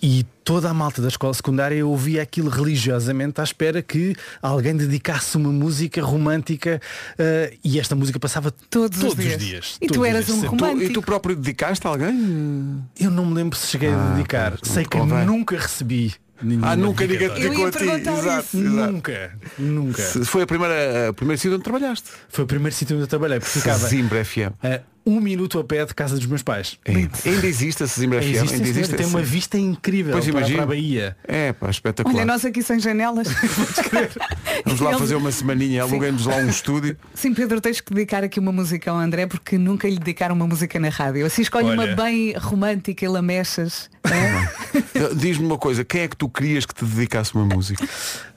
e 0.02 0.26
toda 0.44 0.70
a 0.70 0.74
malta 0.74 1.02
da 1.02 1.08
escola 1.08 1.34
secundária 1.34 1.76
eu 1.76 1.90
ouvia 1.90 2.22
aquilo 2.22 2.50
religiosamente 2.50 3.40
à 3.40 3.44
espera 3.44 3.82
que 3.82 4.16
alguém 4.42 4.76
dedicasse 4.76 5.38
uma 5.38 5.52
música 5.52 6.02
romântica 6.02 6.82
eh, 7.18 7.54
e 7.64 7.80
esta 7.80 7.96
música 7.96 8.20
passava 8.20 8.52
Todos, 8.70 9.00
todos 9.00 9.26
os 9.26 9.38
dias. 9.38 9.78
E 9.82 9.88
todos 9.88 9.96
tu 9.98 10.02
os 10.02 10.08
eras 10.08 10.26
dias, 10.26 10.38
um 10.38 10.42
sempre. 10.42 10.58
Tu- 10.58 10.66
romântico. 10.66 10.92
e 10.92 10.94
tu 10.94 11.02
próprio 11.02 11.36
dedicaste 11.36 11.86
a 11.88 11.90
alguém? 11.90 12.82
Eu 13.00 13.12
não 13.12 13.26
me 13.26 13.34
lembro 13.34 13.58
se 13.58 13.68
cheguei 13.68 13.94
a 13.94 14.14
dedicar. 14.14 14.58
pois, 14.58 14.72
Sei 14.74 14.84
que 14.84 14.98
convém. 14.98 15.26
nunca 15.26 15.58
recebi 15.58 16.14
nenhuma 16.42 16.72
Ah, 16.72 16.76
nunca 16.76 17.06
ninguém 17.06 17.30
dedicou 17.30 17.60
ia 17.60 17.68
a 17.68 17.72
ti. 17.72 18.10
Exato. 18.10 18.58
Nunca, 18.58 19.32
nunca. 19.58 20.02
Se 20.02 20.26
Foi 20.26 20.44
a 20.44 20.48
primeira, 20.48 21.10
o 21.10 21.14
primeiro 21.14 21.40
sítio 21.40 21.56
onde 21.56 21.64
trabalhaste. 21.64 22.10
Foi 22.30 22.44
o 22.44 22.48
primeiro 22.48 22.76
sítio 22.76 22.96
onde 22.96 23.04
eu 23.04 23.08
trabalhei, 23.08 23.40
porque 23.40 23.60
ficava 23.60 23.80
Sesimbra 23.80 24.24
FM. 24.24 24.54
a 24.62 24.82
um 25.10 25.20
minuto 25.20 25.60
a 25.60 25.64
pé 25.64 25.86
de 25.86 25.94
casa 25.94 26.16
dos 26.16 26.26
meus 26.28 26.44
pais. 26.44 26.78
Ainda 26.86 27.48
existe 27.48 27.84
a 27.84 27.88
Sesimbra 27.88 28.22
FM? 28.22 28.26
Existe, 28.26 28.54
Ainda 28.56 28.68
existe 28.70 28.96
tem 28.96 29.06
uma 29.08 29.22
vista 29.22 29.58
incrível 29.58 30.14
Pois 30.14 30.30
para, 30.30 30.46
para 30.48 30.64
a 30.64 30.66
Bahia. 30.68 31.18
É, 31.28 31.52
pá, 31.54 31.70
espetacular. 31.70 32.16
Olha, 32.16 32.26
nós 32.26 32.46
aqui 32.46 32.62
sem 32.62 32.80
janelas. 32.80 33.28
Vamos 34.66 34.80
lá 34.80 34.98
fazer 34.98 35.16
uma 35.16 35.32
semaninha, 35.32 35.84
aluguem-nos 35.84 36.26
lá 36.26 36.36
um 36.36 36.50
estúdio. 36.50 36.96
Sim, 37.14 37.34
Pedro, 37.34 37.60
tens 37.60 37.82
que 37.82 37.94
dedicar 37.94 38.24
aqui 38.24 38.40
uma 38.40 38.52
música 38.52 38.92
ao 38.92 38.98
André 38.98 39.26
porque 39.26 39.58
nunca 39.58 39.88
lhe 39.90 39.98
dedicaram 39.98 40.36
uma 40.36 40.48
música 40.48 40.80
na 40.80 40.90
rádio. 40.90 41.26
Assim 41.26 41.42
escolhe 41.42 41.66
Olha. 41.68 41.74
uma 41.96 42.04
bem 42.04 42.34
romântica 42.38 43.04
e 43.06 43.08
lamechas. 43.08 43.90
é? 44.06 45.14
Diz-me 45.16 45.46
uma 45.46 45.58
coisa, 45.58 45.84
quem 45.84 46.02
é 46.02 46.08
que 46.08 46.16
tu 46.16 46.30
querias 46.30 46.66
que 46.66 46.74
te 46.74 46.86
dedicasse 46.86 47.34
uma 47.34 47.46
música? 47.46 47.88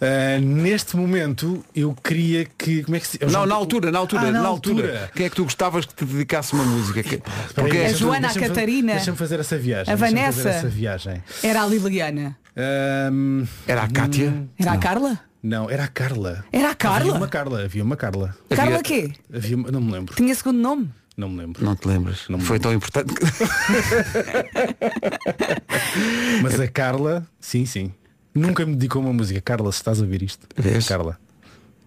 Ah, 0.00 0.38
neste 0.41 0.97
momento 0.97 1.64
eu 1.75 1.95
queria 2.02 2.47
que. 2.59 2.83
Como 2.83 2.97
é 2.97 3.00
que 3.00 3.07
se... 3.07 3.19
Não, 3.31 3.47
na 3.47 3.55
altura, 3.55 3.91
na 3.91 3.99
altura, 3.99 4.23
Ah, 4.23 4.33
na, 4.33 4.47
altura. 4.47 5.11
Quem 5.14 5.26
é 5.26 5.31
que 5.31 5.37
tu 5.37 5.45
gostavas 5.45 5.85
que 5.87 5.95
te 5.95 6.05
dedicasse 6.05 6.52
uma 6.52 6.62
música? 6.64 7.02
Que- 7.02 7.23
Porque 7.54 7.78
A 7.78 7.92
Joana, 7.92 8.28
a 8.31 8.35
Catarina. 8.35 8.95
Deixa-me 8.95 9.16
fazer 9.16 9.40
essa 9.40 9.57
viagem. 9.59 9.92
A 9.92 9.97
Vanessa. 9.97 10.49
essa 10.49 10.69
viagem. 10.69 11.23
Era 11.42 11.62
a 11.62 11.66
Liliana. 11.66 12.37
Ahm, 12.57 13.45
era 13.66 13.83
a 13.85 13.88
Cátia? 13.88 14.47
Era 14.59 14.73
a 14.73 14.78
Carla? 14.78 15.19
não, 15.42 15.71
era 15.71 15.85
a 15.85 15.88
Carla. 15.88 16.45
Era 16.52 16.71
a 16.71 16.75
Carla? 16.75 16.99
Havia 17.00 17.12
uma 17.14 17.28
Carla, 17.28 17.64
havia 17.64 17.83
uma 17.85 17.97
Carla. 17.97 18.37
Carla 18.54 18.83
quê? 18.83 19.11
Havia 19.35 19.57
uma- 19.57 19.71
Não 19.71 19.81
me 19.81 19.92
lembro. 19.92 20.14
Tinha 20.14 20.35
segundo 20.35 20.59
nome? 20.59 20.90
Não 21.16 21.28
me 21.28 21.38
lembro. 21.38 21.64
Não 21.64 21.75
te 21.76 21.87
lembras? 21.88 22.25
Não 22.28 22.38
Foi 22.40 22.59
lembro. 22.59 22.90
tão 22.90 23.02
importante. 23.02 23.14
que- 23.14 23.23
Mas 26.42 26.59
a 26.61 26.69
Carla, 26.69 27.26
sim, 27.40 27.64
sim. 27.66 27.92
Nunca 28.35 28.64
me 28.64 28.73
dedicou 28.75 29.02
uma 29.02 29.12
música. 29.12 29.40
Carla, 29.42 29.71
se 29.73 29.78
estás 29.78 30.00
a 30.00 30.07
ver 30.07 30.23
isto. 30.23 30.47
Vês? 30.57 30.87
Carla. 30.88 31.19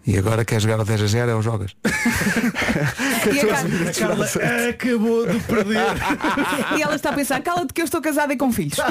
E 0.08 0.18
agora 0.18 0.46
queres 0.46 0.64
jogar 0.64 0.80
a 0.80 0.84
10 0.84 1.02
a 1.02 1.08
0 1.08 1.32
é 1.32 1.36
ou 1.36 1.42
jogas? 1.42 1.72
E, 3.26 3.40
a 3.40 3.46
Carla- 3.48 3.90
A 3.90 3.94
Carla 3.94 4.70
acabou 4.70 5.26
de 5.26 5.40
perder. 5.40 5.80
e 6.78 6.82
ela 6.84 6.96
está 6.96 7.10
a 7.10 7.14
pensar, 7.14 7.42
cala-te 7.42 7.74
que 7.74 7.82
eu 7.82 7.86
estou 7.86 8.00
casada 8.02 8.32
e 8.34 8.38
com 8.38 8.52
filhos. 8.52 8.78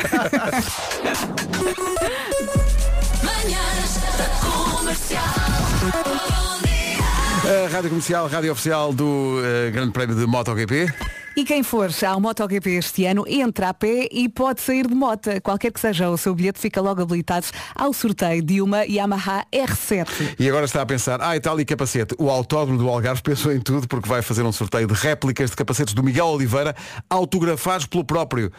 A 7.44 7.68
Rádio 7.70 7.90
Comercial, 7.90 8.26
Rádio 8.28 8.52
Oficial 8.52 8.92
do 8.92 9.40
eh, 9.44 9.70
Grande 9.70 9.92
Prémio 9.92 10.16
de 10.16 10.26
MotoGP. 10.26 10.86
E 11.36 11.44
quem 11.44 11.64
for 11.64 11.90
ao 12.06 12.20
MotoGP 12.20 12.70
este 12.76 13.06
ano 13.06 13.24
entra 13.26 13.70
a 13.70 13.74
pé 13.74 14.08
e 14.12 14.28
pode 14.28 14.60
sair 14.60 14.86
de 14.86 14.94
moto. 14.94 15.28
Qualquer 15.42 15.72
que 15.72 15.80
seja 15.80 16.08
o 16.08 16.16
seu 16.16 16.32
bilhete, 16.32 16.60
fica 16.60 16.80
logo 16.80 17.02
habilitado 17.02 17.46
ao 17.74 17.92
sorteio 17.92 18.40
de 18.40 18.62
uma 18.62 18.84
Yamaha 18.84 19.44
R7. 19.52 20.36
E 20.38 20.48
agora 20.48 20.64
está 20.64 20.82
a 20.82 20.86
pensar, 20.86 21.20
ah, 21.20 21.36
e 21.36 21.40
tal 21.40 21.60
e 21.60 21.64
capacete. 21.64 22.14
O 22.18 22.30
Autódromo 22.30 22.78
do 22.78 22.88
Algarve 22.88 23.20
pensou 23.20 23.52
em 23.52 23.60
tudo 23.60 23.88
porque 23.88 24.08
vai 24.08 24.22
fazer 24.22 24.44
um 24.44 24.52
sorteio 24.52 24.86
de 24.86 24.94
réplicas 24.94 25.50
de 25.50 25.56
capacetes 25.56 25.92
do 25.92 26.04
Miguel 26.04 26.26
Oliveira 26.26 26.72
autografados 27.10 27.86
pelo 27.86 28.04
próprio. 28.04 28.52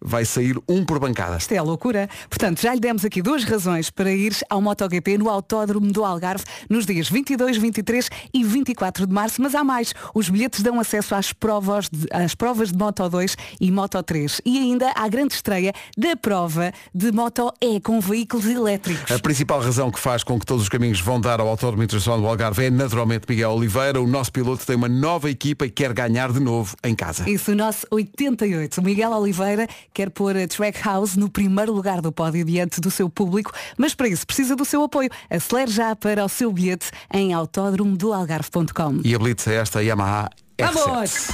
Vai 0.00 0.24
sair 0.24 0.56
um 0.68 0.84
por 0.84 0.98
bancada. 0.98 1.36
Isto 1.36 1.52
é 1.52 1.60
loucura. 1.60 2.08
Portanto, 2.28 2.60
já 2.60 2.74
lhe 2.74 2.80
demos 2.80 3.04
aqui 3.04 3.20
duas 3.22 3.44
razões 3.44 3.90
para 3.90 4.12
ir 4.12 4.36
ao 4.48 4.60
MotoGP 4.60 5.18
no 5.18 5.28
Autódromo 5.28 5.90
do 5.92 6.04
Algarve 6.04 6.44
nos 6.68 6.86
dias 6.86 7.08
22, 7.08 7.56
23 7.56 8.08
e 8.32 8.44
24 8.44 9.06
de 9.06 9.12
março. 9.12 9.42
Mas 9.42 9.54
há 9.54 9.64
mais. 9.64 9.94
Os 10.14 10.28
bilhetes 10.28 10.62
dão 10.62 10.80
acesso 10.80 11.14
às 11.14 11.32
provas 11.32 11.88
de, 11.88 12.06
às 12.12 12.34
provas 12.34 12.70
de 12.70 12.78
Moto 12.78 13.08
2 13.08 13.36
e 13.60 13.70
Moto 13.70 14.02
3. 14.02 14.40
E 14.44 14.58
ainda 14.58 14.92
à 14.94 15.08
grande 15.08 15.34
estreia 15.34 15.72
da 15.96 16.16
prova 16.16 16.72
de 16.94 17.12
Moto 17.12 17.52
E 17.60 17.80
com 17.80 18.00
veículos 18.00 18.46
elétricos. 18.46 19.10
A 19.10 19.18
principal 19.18 19.60
razão 19.60 19.90
que 19.90 19.98
faz 19.98 20.22
com 20.22 20.38
que 20.38 20.46
todos 20.46 20.62
os 20.62 20.68
caminhos 20.68 21.00
vão 21.00 21.20
dar 21.20 21.40
ao 21.40 21.48
Autódromo 21.48 21.82
Internacional 21.82 22.20
do 22.20 22.26
Algarve 22.26 22.64
é 22.64 22.70
naturalmente 22.70 23.24
Miguel 23.28 23.52
Oliveira. 23.52 24.00
O 24.00 24.06
nosso 24.06 24.32
piloto 24.32 24.64
tem 24.64 24.76
uma 24.76 24.88
nova 24.88 25.30
equipa 25.30 25.66
e 25.66 25.70
quer 25.70 25.92
ganhar 25.92 26.32
de 26.32 26.40
novo 26.40 26.76
em 26.84 26.94
casa. 26.94 27.28
Isso, 27.28 27.52
o 27.52 27.54
nosso 27.54 27.86
88. 27.90 28.80
O 28.80 28.84
Miguel 28.84 29.10
Oliveira 29.12 29.66
quer 29.92 30.10
pôr 30.10 30.36
a 30.36 30.46
Trackhouse 30.46 31.18
no 31.18 31.28
primeiro 31.28 31.72
lugar 31.72 32.00
do 32.00 32.12
pódio 32.12 32.44
diante 32.44 32.80
do 32.80 32.90
seu 32.90 33.08
público, 33.08 33.52
mas 33.76 33.94
para 33.94 34.08
isso 34.08 34.26
precisa 34.26 34.54
do 34.54 34.64
seu 34.64 34.82
apoio. 34.82 35.10
Acelere 35.30 35.70
já 35.70 35.96
para 35.96 36.24
o 36.24 36.28
seu 36.28 36.52
bilhete 36.52 36.90
em 37.12 37.32
autódromodoalgarve.com. 37.32 39.00
E 39.04 39.14
habilite-se 39.14 39.50
a 39.50 39.54
esta 39.54 39.82
Yamaha 39.82 40.28
R7. 40.58 40.72
Vamos! 40.72 41.28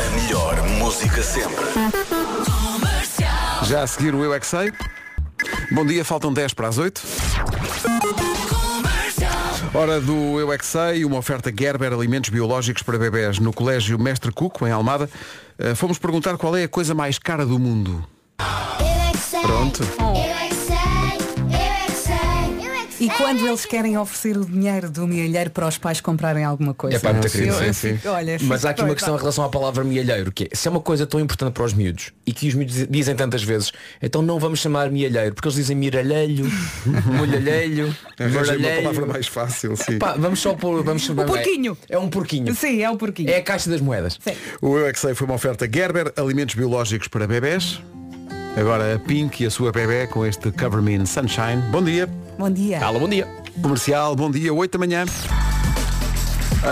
A 0.00 0.10
melhor 0.16 0.62
música 0.78 1.22
sempre. 1.22 1.64
Já 3.64 3.82
a 3.82 3.86
seguir 3.86 4.14
o 4.14 4.24
Eu 4.24 4.34
É 4.34 4.40
Que 4.40 4.46
Sei. 4.46 4.72
Bom 5.70 5.86
dia, 5.86 6.04
faltam 6.04 6.32
10 6.32 6.54
para 6.54 6.68
as 6.68 6.78
8. 6.78 7.02
Hora 9.74 10.00
do 10.00 10.38
Eu 10.38 10.52
É 10.52 10.56
Que 10.56 10.64
Sei, 10.64 11.04
uma 11.04 11.18
oferta 11.18 11.52
Gerber 11.52 11.92
Alimentos 11.92 12.30
Biológicos 12.30 12.84
para 12.84 12.96
bebés 12.96 13.40
no 13.40 13.52
Colégio 13.52 13.98
Mestre 13.98 14.30
Cuco, 14.30 14.64
em 14.66 14.70
Almada. 14.70 15.10
Eh, 15.58 15.74
Fomos 15.74 15.98
perguntar 15.98 16.36
qual 16.36 16.56
é 16.56 16.62
a 16.62 16.68
coisa 16.68 16.94
mais 16.94 17.18
cara 17.18 17.44
do 17.44 17.58
mundo. 17.58 18.06
Pronto. 19.42 19.82
E 23.04 23.10
quando 23.10 23.46
eles 23.46 23.66
querem 23.66 23.98
oferecer 23.98 24.36
o 24.36 24.44
dinheiro 24.44 24.88
do 24.90 25.06
mielheiro 25.06 25.50
para 25.50 25.68
os 25.68 25.76
pais 25.76 26.00
comprarem 26.00 26.42
alguma 26.44 26.72
coisa? 26.72 26.96
É 26.96 27.00
pá, 27.00 27.12
muito 27.12 27.28
querido, 27.30 27.54
sim, 27.54 27.72
fico- 27.72 28.08
olha, 28.08 28.38
Mas 28.42 28.64
há 28.64 28.70
aqui 28.70 28.82
uma 28.82 28.94
questão 28.94 29.14
em 29.14 29.18
relação 29.18 29.44
à 29.44 29.48
palavra 29.48 29.84
mielheiro, 29.84 30.32
que 30.32 30.44
é, 30.44 30.56
se 30.56 30.66
é 30.68 30.70
uma 30.70 30.80
coisa 30.80 31.06
tão 31.06 31.20
importante 31.20 31.52
para 31.52 31.64
os 31.64 31.74
miúdos 31.74 32.12
e 32.26 32.32
que 32.32 32.48
os 32.48 32.54
miúdos 32.54 32.86
dizem 32.88 33.14
tantas 33.14 33.42
vezes, 33.42 33.72
então 34.02 34.22
não 34.22 34.38
vamos 34.38 34.60
chamar 34.60 34.90
mielheiro, 34.90 35.34
porque 35.34 35.48
eles 35.48 35.56
dizem 35.56 35.76
miralheiro, 35.76 36.50
molhalheiro, 37.04 37.94
Arranja 38.18 38.56
uma 38.56 38.68
palavra 38.70 39.06
mais 39.06 39.26
fácil, 39.26 39.76
sim. 39.76 39.98
Pá, 39.98 40.14
vamos 40.18 40.40
só 40.40 40.54
pôr. 40.54 40.82
Vamos, 40.82 41.08
O 41.08 41.14
porquinho. 41.14 41.76
É, 41.88 41.94
é 41.96 41.98
um 41.98 42.08
porquinho. 42.08 42.54
Sim, 42.54 42.82
é 42.82 42.90
o 42.90 42.96
porquinho. 42.96 43.30
É 43.30 43.36
a 43.36 43.42
caixa 43.42 43.68
das 43.68 43.80
moedas. 43.80 44.18
Sim. 44.20 44.32
O 44.62 44.78
Eu 44.78 44.86
É 44.86 44.92
Que 44.92 44.98
Sei 44.98 45.14
foi 45.14 45.26
uma 45.26 45.34
oferta 45.34 45.68
Gerber 45.72 46.12
Alimentos 46.16 46.54
Biológicos 46.54 47.08
para 47.08 47.26
bebés. 47.26 47.80
Agora 48.56 48.94
a 48.94 48.98
Pink 48.98 49.42
e 49.42 49.46
a 49.46 49.50
sua 49.50 49.72
bebé 49.72 50.06
com 50.06 50.24
este 50.24 50.50
Cover 50.52 50.80
Me 50.80 50.94
in 50.94 51.04
Sunshine. 51.06 51.60
Bom 51.70 51.82
dia. 51.82 52.08
Bom 52.38 52.50
dia. 52.50 52.84
Alô, 52.84 52.98
bom 52.98 53.08
dia. 53.08 53.26
Comercial, 53.62 54.16
bom 54.16 54.30
dia, 54.30 54.52
8 54.52 54.72
da 54.72 54.78
manhã. 54.78 55.04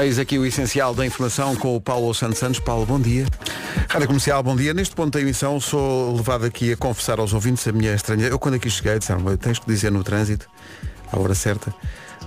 Eis 0.00 0.18
aqui 0.18 0.38
o 0.38 0.44
essencial 0.44 0.94
da 0.94 1.06
informação 1.06 1.54
com 1.54 1.76
o 1.76 1.80
Paulo 1.80 2.12
Santos 2.14 2.38
Santos. 2.38 2.58
Paulo, 2.58 2.84
bom 2.84 2.98
dia. 2.98 3.26
Rádio 3.88 4.08
Comercial, 4.08 4.42
bom 4.42 4.56
dia. 4.56 4.74
Neste 4.74 4.94
ponto 4.94 5.12
da 5.12 5.20
emissão 5.20 5.60
sou 5.60 6.16
levado 6.16 6.44
aqui 6.44 6.72
a 6.72 6.76
confessar 6.76 7.20
aos 7.20 7.32
ouvintes 7.32 7.66
a 7.68 7.72
minha 7.72 7.94
estranha. 7.94 8.26
Eu 8.26 8.38
quando 8.38 8.54
aqui 8.54 8.68
cheguei 8.68 8.98
disseram, 8.98 9.36
tens 9.36 9.58
que 9.58 9.66
dizer 9.66 9.92
no 9.92 10.02
trânsito, 10.02 10.48
à 11.12 11.18
hora 11.18 11.34
certa, 11.34 11.72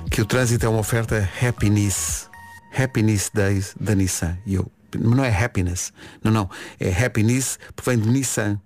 que 0.09 0.21
o 0.21 0.25
trânsito 0.25 0.65
é 0.65 0.69
uma 0.69 0.79
oferta 0.79 1.27
Happiness. 1.41 2.29
Happiness 2.77 3.31
Days 3.33 3.75
da 3.79 3.95
Nissan. 3.95 4.37
E 4.45 4.55
eu, 4.55 4.71
não 4.97 5.23
é 5.23 5.43
happiness. 5.43 5.91
Não, 6.23 6.31
não. 6.31 6.49
É 6.79 7.05
happiness 7.05 7.57
porque 7.75 7.89
vem 7.89 7.99
de 7.99 8.09
Nissan. 8.09 8.59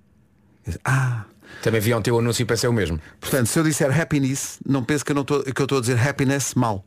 Eu 0.66 0.74
Ah, 0.84 1.26
Também 1.62 1.82
vi 1.82 1.94
ontem 1.94 2.12
o 2.12 2.20
anúncio 2.20 2.42
e 2.44 2.46
pensei 2.46 2.70
o 2.70 2.74
mesmo. 2.74 3.00
Portanto, 3.20 3.48
se 3.48 3.60
eu 3.60 3.64
disser 3.64 4.00
happiness, 4.00 4.60
não 4.66 4.84
pense 4.84 5.04
que 5.04 5.12
eu 5.12 5.16
não 5.16 5.24
estou 5.24 5.44
que 5.44 5.62
eu 5.62 5.66
estou 5.66 5.78
a 5.78 5.82
dizer 5.82 6.00
happiness 6.08 6.54
mal. 6.56 6.86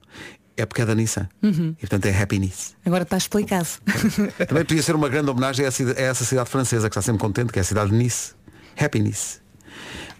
É 0.57 0.67
porque 0.67 0.83
é 0.83 0.87
da 0.87 0.95
Nissan. 0.95 1.29
E 1.43 1.75
portanto 1.81 2.05
é 2.07 2.23
happiness. 2.23 2.75
Agora 2.85 3.05
está 3.05 3.17
explicado. 3.17 3.67
Também 4.47 4.65
podia 4.67 4.83
ser 4.83 4.95
uma 4.95 5.09
grande 5.09 5.31
homenagem 5.31 5.65
a 5.65 5.69
essa, 5.69 5.83
a 5.83 6.01
essa 6.03 6.25
cidade 6.27 6.51
francesa 6.51 6.89
que 6.91 6.93
está 6.93 7.01
sempre 7.03 7.21
contente, 7.21 7.53
que 7.53 7.59
é 7.59 7.63
a 7.63 7.65
cidade 7.65 7.91
de 7.91 7.97
Nice. 7.97 8.33
Happiness. 8.79 9.41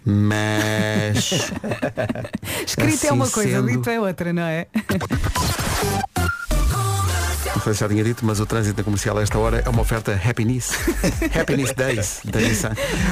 Mas 0.05 1.51
Escrito 2.67 3.05
é 3.05 3.11
uma 3.11 3.25
Assim 3.25 3.33
coisa, 3.33 3.49
sendo- 3.57 3.67
dito 3.71 3.89
é 3.89 3.99
outra, 3.99 4.33
não 4.33 4.43
é? 4.43 4.67
Não 7.45 7.61
sei 7.61 7.73
se 7.73 7.79
já 7.79 7.89
tinha 7.89 8.03
dito, 8.03 8.25
mas 8.25 8.39
o 8.39 8.45
trânsito 8.45 8.77
na 8.77 8.83
comercial 8.83 9.17
a 9.17 9.21
esta 9.21 9.37
hora 9.37 9.61
é 9.65 9.69
uma 9.69 9.81
oferta 9.81 10.19
Happiness. 10.23 10.71
Happiness 11.39 11.73
Days 11.73 12.21
da 12.23 12.39
Nissan. 12.39 12.71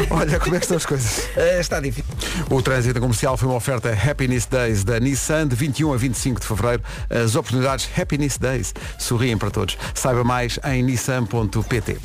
Olha 0.10 0.40
como 0.40 0.56
é 0.56 0.60
que 0.60 0.66
estão 0.66 0.78
as 0.78 0.86
coisas. 0.86 1.28
Eh, 1.36 1.60
está 1.60 1.80
difícil. 1.80 2.06
O 2.50 2.62
trânsito 2.62 3.00
comercial 3.00 3.38
foi 3.38 3.48
uma 3.48 3.58
oferta 3.58 3.92
Happiness 3.92 4.46
Days 4.46 4.84
da 4.84 5.00
Nissan 5.00 5.48
de 5.48 5.56
21 5.56 5.94
a 5.94 5.98
25 5.98 6.40
de 6.40 6.48
fevereiro. 6.48 6.84
As 7.10 7.36
oportunidades 7.36 7.90
Happiness 7.98 8.38
Days 8.38 8.74
sorriem 8.98 9.38
para 9.38 9.52
todos. 9.52 9.78
Saiba 9.94 10.24
mais 10.24 10.60
em 10.64 10.84
nissan.pt. 10.84 11.98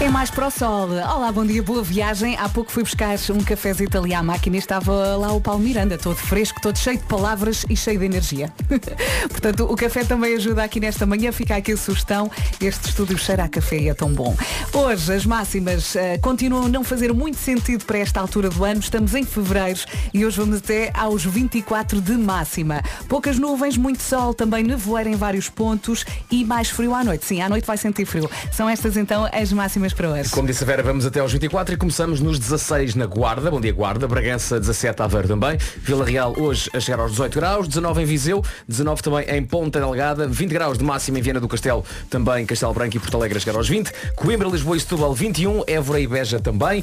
É 0.00 0.08
mais 0.08 0.30
para 0.30 0.46
o 0.46 0.50
sol. 0.50 0.90
Olá, 0.90 1.32
bom 1.32 1.44
dia, 1.44 1.60
boa 1.60 1.82
viagem. 1.82 2.36
Há 2.36 2.48
pouco 2.48 2.70
fui 2.70 2.84
buscar 2.84 3.16
um 3.30 3.42
cafezito 3.42 3.98
ali 3.98 4.14
à 4.14 4.22
máquina 4.22 4.54
e 4.54 4.58
estava 4.60 5.16
lá 5.16 5.32
o 5.32 5.40
Paulo 5.40 5.60
Miranda, 5.60 5.98
todo 5.98 6.14
fresco, 6.14 6.60
todo 6.62 6.78
cheio 6.78 6.98
de 6.98 7.04
palavras 7.04 7.66
e 7.68 7.76
cheio 7.76 7.98
de 7.98 8.04
energia. 8.04 8.52
Portanto, 9.28 9.64
o 9.64 9.74
café 9.74 10.04
também 10.04 10.36
ajuda 10.36 10.62
aqui 10.62 10.78
nesta 10.78 11.04
manhã. 11.04 11.32
Fica 11.32 11.56
aqui 11.56 11.72
a 11.72 11.76
sugestão. 11.76 12.30
Este 12.60 12.90
estúdio 12.90 13.18
cheira 13.18 13.42
a 13.42 13.48
café 13.48 13.76
e 13.76 13.88
é 13.88 13.94
tão 13.94 14.12
bom. 14.12 14.36
Hoje 14.72 15.12
as 15.12 15.26
máximas 15.26 15.96
eh, 15.96 16.16
continuam 16.18 16.66
a 16.66 16.68
não 16.68 16.84
fazer 16.84 17.12
muito 17.12 17.38
sentido 17.38 17.84
para 17.84 17.98
esta 17.98 18.20
altura 18.20 18.50
do 18.50 18.64
ano. 18.64 18.78
Estamos 18.78 19.16
em 19.16 19.24
fevereiro 19.24 19.80
e 20.14 20.24
hoje 20.24 20.36
vamos 20.36 20.58
até 20.58 20.92
aos 20.94 21.24
24 21.24 22.00
de 22.00 22.12
máxima. 22.12 22.84
Poucas 23.08 23.36
nuvens, 23.36 23.76
muito 23.76 24.00
sol, 24.00 24.32
também 24.32 24.62
nevoeiro 24.62 25.10
em 25.10 25.16
vários 25.16 25.48
pontos 25.48 26.06
e 26.30 26.44
mais 26.44 26.70
frio 26.70 26.94
à 26.94 27.02
noite. 27.02 27.26
Sim, 27.26 27.42
à 27.42 27.48
noite 27.48 27.66
vai 27.66 27.76
sentir 27.76 28.04
frio. 28.04 28.30
São 28.52 28.68
estas 28.68 28.96
então 28.96 29.28
as 29.32 29.52
máximas 29.52 29.87
para 29.92 30.10
hoje. 30.10 30.30
Como 30.30 30.46
disse 30.46 30.62
a 30.62 30.66
Vera, 30.66 30.82
vamos 30.82 31.06
até 31.06 31.20
aos 31.20 31.32
24 31.32 31.74
e 31.74 31.76
começamos 31.76 32.20
nos 32.20 32.38
16 32.38 32.94
na 32.94 33.06
Guarda. 33.06 33.50
Bom 33.50 33.60
dia, 33.60 33.72
Guarda. 33.72 34.06
Bragança, 34.08 34.58
17 34.58 35.02
Aveiro 35.02 35.28
também. 35.28 35.58
Vila 35.82 36.04
Real 36.04 36.34
hoje 36.38 36.70
a 36.74 36.80
chegar 36.80 37.00
aos 37.00 37.12
18 37.12 37.34
graus. 37.38 37.68
19 37.68 38.02
em 38.02 38.04
Viseu. 38.04 38.42
19 38.66 39.02
também 39.02 39.24
em 39.28 39.42
Ponta 39.44 39.78
Delgada. 39.80 40.26
20 40.26 40.50
graus 40.50 40.78
de 40.78 40.84
máxima 40.84 41.18
em 41.18 41.22
Viana 41.22 41.40
do 41.40 41.48
Castelo. 41.48 41.84
Também 42.10 42.44
Castelo 42.46 42.72
Branco 42.72 42.96
e 42.96 43.00
Porto 43.00 43.16
Alegre 43.16 43.38
a 43.38 43.40
chegar 43.40 43.56
aos 43.56 43.68
20. 43.68 43.92
Coimbra, 44.16 44.48
Lisboa 44.48 44.76
e 44.76 44.80
Setúbal 44.80 45.14
21. 45.14 45.64
Évora 45.66 46.00
e 46.00 46.06
Beja 46.06 46.40
também. 46.40 46.82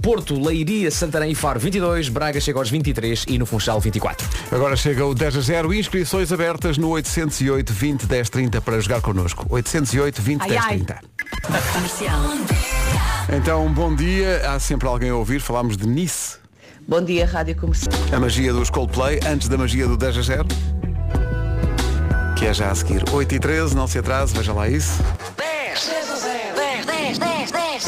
Porto, 0.00 0.40
Leiria, 0.40 0.90
Santarém 0.90 1.30
e 1.32 1.34
Faro 1.34 1.60
22. 1.60 2.08
Braga 2.08 2.40
chega 2.40 2.58
aos 2.58 2.70
23 2.70 3.24
e 3.28 3.38
no 3.38 3.46
Funchal 3.46 3.80
24. 3.80 4.28
Agora 4.50 4.76
chega 4.76 5.04
o 5.04 5.14
10 5.14 5.36
a 5.36 5.40
0. 5.40 5.74
Inscrições 5.74 6.32
abertas 6.32 6.78
no 6.78 6.88
808 6.90 7.72
20 7.72 8.06
10 8.06 8.30
30 8.30 8.60
para 8.60 8.80
jogar 8.80 9.00
connosco. 9.00 9.46
808 9.48 10.22
20 10.22 10.42
Ai, 10.42 10.48
10 10.48 10.64
ai. 10.64 10.76
30. 10.78 11.11
Então, 13.34 13.72
bom 13.72 13.94
dia. 13.94 14.42
Há 14.50 14.58
sempre 14.58 14.86
alguém 14.88 15.10
a 15.10 15.14
ouvir. 15.16 15.40
Falámos 15.40 15.76
de 15.76 15.86
Nice. 15.86 16.36
Bom 16.86 17.02
dia, 17.02 17.26
Rádio 17.26 17.56
Comercial. 17.56 17.94
A 18.12 18.20
magia 18.20 18.52
dos 18.52 18.68
Coldplay, 18.68 19.20
antes 19.26 19.48
da 19.48 19.56
magia 19.56 19.86
do 19.86 19.96
10 19.96 20.18
a 20.18 20.22
0. 20.22 20.44
Que 22.36 22.46
é 22.46 22.54
já 22.54 22.70
a 22.70 22.74
seguir. 22.74 23.02
8 23.10 23.34
e 23.34 23.38
13, 23.40 23.74
não 23.76 23.86
se 23.86 23.98
atrase, 23.98 24.34
veja 24.34 24.52
lá 24.52 24.68
isso. 24.68 25.00
10, 25.36 25.86
10 25.86 26.10
a 26.10 26.16
0, 26.16 26.36
10, 26.56 26.86
10, 26.86 27.18
10, 27.18 27.50
10, 27.52 27.84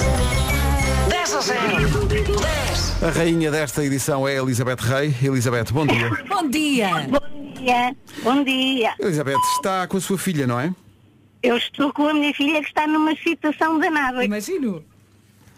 10 1.09 1.35
a 1.35 1.41
0, 1.41 2.07
10. 2.07 3.03
A 3.03 3.11
rainha 3.11 3.51
desta 3.51 3.85
edição 3.85 4.27
é 4.27 4.37
Elizabeth 4.37 4.81
Rei. 4.81 5.15
Elizabeth, 5.23 5.73
bom 5.73 5.87
dia. 5.87 6.11
Bom 6.29 6.49
dia! 6.49 6.89
Bom 7.09 7.53
dia, 7.61 7.97
bom 8.23 8.45
dia. 8.45 8.95
Elizabeth 9.01 9.41
está 9.57 9.87
com 9.87 9.97
a 9.97 10.01
sua 10.01 10.17
filha, 10.17 10.47
não 10.47 10.59
é? 10.61 10.73
Eu 11.45 11.59
estou 11.59 11.93
com 11.93 12.09
a 12.09 12.15
minha 12.15 12.33
filha 12.33 12.63
que 12.63 12.69
está 12.69 12.87
numa 12.87 13.15
situação 13.17 13.79
danada. 13.79 14.25
Imagino. 14.25 14.83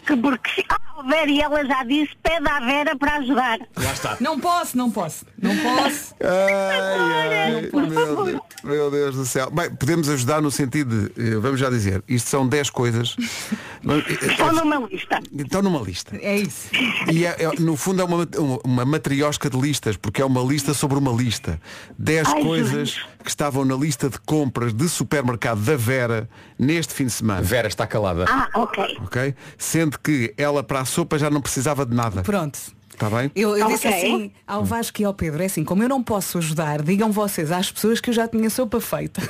Que 0.05 0.17
porque 0.17 0.65
ah, 0.69 0.81
Vera, 1.03 1.31
e 1.31 1.41
ela 1.41 1.65
já 1.65 1.83
disse, 1.85 2.13
pede 2.23 2.49
à 2.49 2.61
Vera 2.61 2.97
para 2.97 3.17
ajudar. 3.17 3.59
Lá 3.77 3.93
está. 3.93 4.17
Não 4.21 4.39
posso, 4.41 4.77
não 4.77 4.91
posso. 4.91 5.25
Não 5.41 5.57
posso. 5.57 6.15
Ai, 6.23 7.39
ai, 7.55 7.71
meu, 7.73 7.87
Deus, 7.87 8.41
meu 8.65 8.91
Deus 8.91 9.15
do 9.15 9.25
céu. 9.27 9.51
Bem, 9.51 9.71
podemos 9.71 10.09
ajudar 10.09 10.41
no 10.41 10.51
sentido 10.51 11.09
de, 11.09 11.33
eh, 11.35 11.37
vamos 11.37 11.61
já 11.61 11.69
dizer, 11.71 12.03
isto 12.09 12.29
são 12.29 12.47
10 12.49 12.71
coisas. 12.71 13.17
Estão 14.23 14.53
numa 14.53 14.77
lista. 14.89 15.21
Estão 15.39 15.63
numa 15.63 15.81
lista. 15.81 16.17
É 16.21 16.37
isso. 16.37 16.69
E 17.13 17.25
é- 17.25 17.37
é- 17.45 17.61
no 17.61 17.77
fundo 17.77 18.03
é 18.03 18.05
uma, 18.05 18.27
uma, 18.65 18.85
matriosca 18.85 19.49
de 19.49 19.57
listas, 19.57 19.97
porque 19.97 20.21
é 20.21 20.25
uma 20.25 20.43
lista 20.43 20.75
sobre 20.75 20.99
uma 20.99 21.13
lista. 21.13 21.61
10 21.99 22.27
Ai, 22.29 22.43
coisas 22.43 22.89
Jesus. 22.89 23.07
que 23.23 23.29
estavam 23.31 23.65
na 23.65 23.77
lista 23.77 24.09
de 24.09 24.19
compras 24.21 24.73
de 24.75 24.89
supermercado 24.89 25.61
da 25.61 25.77
Vera 25.77 26.29
neste 26.59 26.95
fim 26.95 27.05
de 27.07 27.13
semana. 27.13 27.43
Vera 27.43 27.69
está 27.69 27.87
calada. 27.87 28.25
Ah, 28.29 28.49
ok. 28.55 28.99
Ok? 29.05 29.35
Sendo 29.57 29.99
que 30.01 30.35
ela 30.37 30.65
para 30.65 30.81
a 30.81 30.85
sopa 30.87 31.19
já 31.19 31.29
não 31.29 31.41
precisava 31.41 31.85
de 31.85 31.95
nada. 31.95 32.23
Pronto. 32.23 32.59
Está 32.93 33.11
bem? 33.11 33.31
Eu, 33.37 33.59
eu 33.59 33.67
disse 33.69 33.87
Ok. 33.87 33.99
assim 34.01 34.33
ao 34.47 34.65
Vasco 34.65 35.03
e 35.03 35.05
ao 35.05 35.13
Pedro, 35.13 35.43
é 35.43 35.47
assim, 35.47 35.63
como 35.65 35.83
eu 35.83 35.89
não 35.89 36.03
posso 36.03 36.39
ajudar, 36.39 36.81
digam 36.81 37.13
vocês 37.13 37.53
às 37.53 37.71
pessoas 37.71 38.01
que 38.01 38.09
eu 38.09 38.15
já 38.15 38.27
tinha 38.27 38.49
sopa 38.49 38.81
feita. 38.81 39.21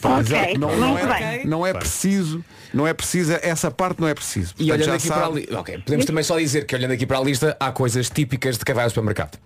Ok, 0.00 0.20
Exato. 0.20 0.60
Não, 0.60 0.76
não 0.76 0.90
muito 0.90 1.08
é, 1.12 1.38
bem. 1.38 1.46
não 1.46 1.66
é 1.66 1.72
preciso, 1.72 2.44
não 2.72 2.86
é 2.86 2.94
preciso, 2.94 3.32
essa 3.42 3.68
parte 3.68 4.00
não 4.00 4.06
é 4.06 4.14
preciso. 4.14 4.54
E 4.56 4.70
olhando 4.70 4.92
aqui 4.92 5.08
sabe- 5.08 5.20
para 5.20 5.28
a 5.28 5.34
lista. 5.34 5.58
Ok, 5.58 5.78
podemos 5.78 6.04
também 6.06 6.22
só 6.22 6.38
dizer 6.38 6.66
que 6.66 6.76
olhando 6.76 6.92
aqui 6.92 7.04
para 7.04 7.18
a 7.18 7.22
lista 7.24 7.56
há 7.58 7.72
coisas 7.72 8.08
típicas 8.08 8.56
de 8.58 8.64
quem 8.64 8.72
vai 8.74 8.84
ao 8.84 8.90
supermercado. 8.90 9.38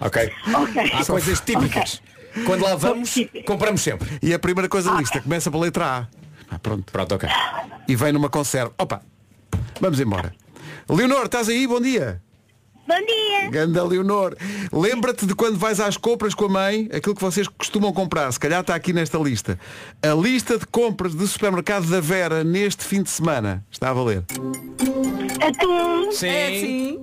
Ok? 0.00 0.32
Ok. 0.54 0.90
Há 0.94 1.04
coisas 1.04 1.40
típicas. 1.40 2.00
Quando 2.46 2.62
lá 2.62 2.74
vamos, 2.76 3.14
compramos 3.46 3.80
sempre. 3.82 4.08
E 4.22 4.32
a 4.32 4.38
primeira 4.38 4.68
coisa 4.68 4.90
da 4.90 4.96
lista 4.98 5.20
começa 5.20 5.50
pela 5.50 5.64
letra 5.64 5.84
A. 5.84 6.06
Ah, 6.50 6.58
pronto. 6.58 6.90
Pronto, 6.92 7.14
ok. 7.14 7.28
E 7.86 7.94
vem 7.96 8.12
numa 8.12 8.30
conserva. 8.30 8.72
Opa, 8.78 9.02
vamos 9.80 10.00
embora. 10.00 10.34
Leonor, 10.88 11.26
estás 11.26 11.48
aí? 11.48 11.66
Bom 11.66 11.80
dia. 11.80 12.20
Bom 12.86 13.04
dia. 13.04 13.50
Ganda 13.50 13.84
Leonor. 13.84 14.34
Lembra-te 14.72 15.26
de 15.26 15.34
quando 15.34 15.58
vais 15.58 15.78
às 15.78 15.98
compras 15.98 16.32
com 16.34 16.46
a 16.46 16.48
mãe, 16.48 16.88
aquilo 16.90 17.14
que 17.14 17.20
vocês 17.20 17.46
costumam 17.46 17.92
comprar, 17.92 18.32
se 18.32 18.40
calhar 18.40 18.62
está 18.62 18.74
aqui 18.74 18.94
nesta 18.94 19.18
lista. 19.18 19.58
A 20.02 20.14
lista 20.14 20.56
de 20.58 20.66
compras 20.66 21.14
de 21.14 21.26
supermercado 21.28 21.86
da 21.86 22.00
Vera 22.00 22.42
neste 22.42 22.84
fim 22.84 23.02
de 23.02 23.10
semana. 23.10 23.62
Está 23.70 23.90
a 23.90 23.92
valer. 23.92 24.24
Atum, 25.46 26.10
Sim. 26.12 26.26
É 26.28 26.50
sim. 26.60 26.98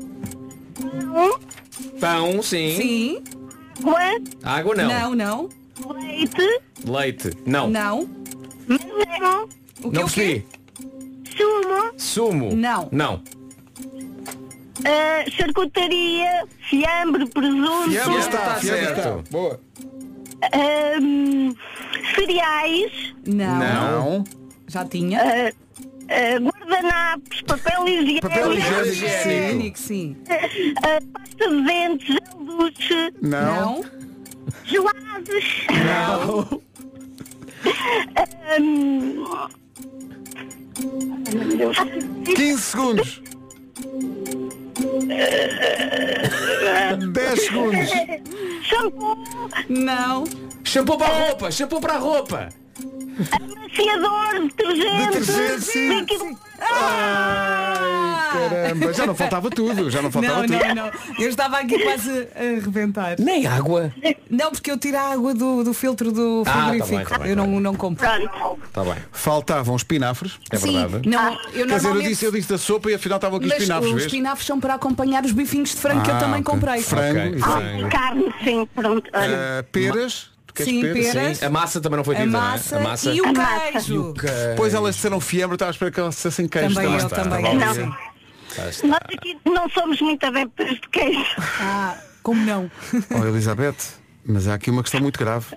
Pão, 1.99 2.41
sim. 2.41 2.75
Sim. 2.77 3.23
água, 3.79 3.99
Água 4.43 4.75
não. 4.75 4.87
Não, 4.87 5.15
não. 5.15 5.49
leite, 5.93 6.61
Leite. 6.83 7.29
Não. 7.45 7.69
Não. 7.69 8.09
O 9.83 9.91
que 9.91 9.95
Não 9.95 10.05
o 10.05 10.09
quê? 10.09 10.43
percebi. 10.43 10.45
Sumo, 11.35 11.93
Sumo. 11.97 12.55
Não. 12.55 12.89
Não. 12.91 13.21
ah, 14.85 15.29
charcutaria, 15.31 16.45
fiambre, 16.69 17.25
presunto, 17.27 17.89
Fiambre 17.91 18.19
está, 18.19 18.37
está, 18.37 18.55
fiambre 18.55 18.85
certo. 18.85 18.99
está. 18.99 19.31
Boa. 19.31 19.59
cereais, 22.15 23.13
Não. 23.25 23.59
Não. 23.59 24.23
Já 24.67 24.85
tinha. 24.85 25.19
ah, 25.21 25.51
ah, 26.09 26.39
guardanapos, 26.39 27.41
papel 27.43 27.87
higiênico, 27.87 28.27
Papel 28.29 28.53
higiênico. 28.53 29.77
Sim. 29.79 30.17
ah, 30.29 30.99
pasta 31.13 31.49
de 31.49 31.63
dentes, 31.65 32.07
gel 32.07 32.45
duche, 32.45 33.13
Não. 33.21 33.81
Não. 33.81 33.83
gelados, 34.65 35.65
Não. 35.85 36.61
ahm, 38.57 39.23
ai, 40.79 41.35
meu 41.35 41.57
Deus. 41.57 41.77
15 42.35 42.61
segundos. 42.61 43.21
10 47.13 47.41
segundos. 47.45 47.89
shampoo, 48.63 49.17
Não. 49.69 50.23
Shampoo 50.63 50.97
para 50.97 51.07
a 51.13 51.27
roupa. 51.27 51.51
Shampoo 51.51 51.79
para 51.81 51.93
a 51.93 51.97
roupa. 51.97 52.49
amaciador, 53.31 54.41
detergente, 54.41 55.19
Detergente, 55.19 55.61
sim. 55.61 55.89
líquido- 55.99 56.37
Ai, 56.59 57.94
caramba. 58.31 58.93
Já 58.93 59.05
não 59.05 59.15
faltava 59.15 59.49
tudo. 59.49 59.89
Já 59.91 60.01
não 60.01 60.11
faltava 60.11 60.41
Não, 60.41 60.47
tudo. 60.47 60.65
não, 60.67 60.75
não. 60.75 60.91
Eu 61.19 61.29
estava 61.29 61.57
aqui 61.59 61.79
quase 61.79 62.27
a 62.35 62.39
arrebentar. 62.39 63.15
Nem 63.19 63.45
água. 63.47 63.91
Não, 64.29 64.51
porque 64.51 64.71
eu 64.71 64.77
tiro 64.77 64.97
a 64.97 65.11
água 65.13 65.33
do, 65.33 65.63
do 65.63 65.73
filtro 65.73 66.11
do 66.11 66.43
Ah, 66.45 66.51
tá 66.51 66.59
frigorífico. 66.69 66.95
bem, 66.95 67.05
tá 67.05 67.17
bem, 67.19 67.29
eu 67.31 67.35
tá 67.35 67.41
não, 67.45 67.59
não 67.59 67.75
compro. 67.75 68.05
Pronto. 68.07 68.59
Está 68.65 68.83
bem. 68.83 68.95
Faltavam 69.11 69.75
espinafres. 69.75 70.39
É 70.51 70.57
Sim, 70.57 70.77
verdade. 70.87 71.09
não, 71.09 71.33
eu 71.33 71.37
Quer 71.39 71.49
dizer, 71.49 71.59
eu 71.61 71.67
normalmente... 71.67 72.07
disse, 72.09 72.25
eu 72.25 72.31
disse 72.31 72.49
da 72.49 72.57
sopa 72.57 72.91
e 72.91 72.95
afinal 72.95 73.17
estavam 73.17 73.37
aqui 73.37 73.47
Mas 73.47 73.57
espinafres, 73.59 73.87
os 73.89 73.93
vês? 73.95 74.05
espinafres 74.05 74.45
são 74.47 74.59
para 74.59 74.73
acompanhar 74.73 75.23
os 75.23 75.31
bifinhos 75.31 75.69
de 75.69 75.77
frango 75.77 76.01
que 76.03 76.09
eu 76.09 76.15
Ah, 76.15 76.19
também 76.19 76.43
comprei. 76.43 76.81
Frango, 76.81 77.19
Ok. 77.19 77.35
exato. 77.35 77.85
Ah, 77.85 77.89
carne, 77.89 78.33
sim, 78.43 78.67
pronto. 78.73 79.09
Olha. 79.13 79.59
Ah, 79.59 79.63
peras. 79.71 80.29
Sim, 80.57 80.81
peras? 80.81 81.11
peras. 81.13 81.37
Sim. 81.39 81.45
A 81.45 81.49
massa 81.49 81.81
também 81.81 81.97
não 81.97 82.03
foi 82.05 82.15
A 82.15 82.19
dita, 82.25 82.31
massa, 82.31 82.75
não 82.75 82.81
é? 82.81 82.85
A 82.85 82.89
massa. 82.89 83.11
e 83.11 83.21
o 83.21 83.25
A 83.27 83.33
massa. 83.33 83.59
queijo. 83.73 84.13
Depois 84.51 84.73
elas 84.73 84.95
disseram 84.95 85.19
fiambre, 85.19 85.55
estava 85.55 85.69
a 85.69 85.73
esperar 85.73 85.91
que 85.91 85.99
elas 85.99 86.15
dissessem 86.15 86.47
queijo. 86.47 86.73
Também 86.75 86.91
eu, 86.91 86.97
está, 86.97 87.09
também 87.23 87.53
estava 87.57 87.97
Nós 88.57 89.01
aqui 89.13 89.37
não 89.45 89.69
somos 89.69 89.99
muito 90.01 90.25
adeptos 90.25 90.69
de 90.81 90.89
queijo. 90.89 91.35
Ah, 91.59 91.97
como 92.23 92.43
não? 92.45 92.71
Oh, 93.11 93.25
Elizabeth, 93.25 93.75
mas 94.25 94.47
há 94.47 94.55
aqui 94.55 94.69
uma 94.71 94.81
questão 94.81 95.01
muito 95.01 95.19
grave, 95.19 95.55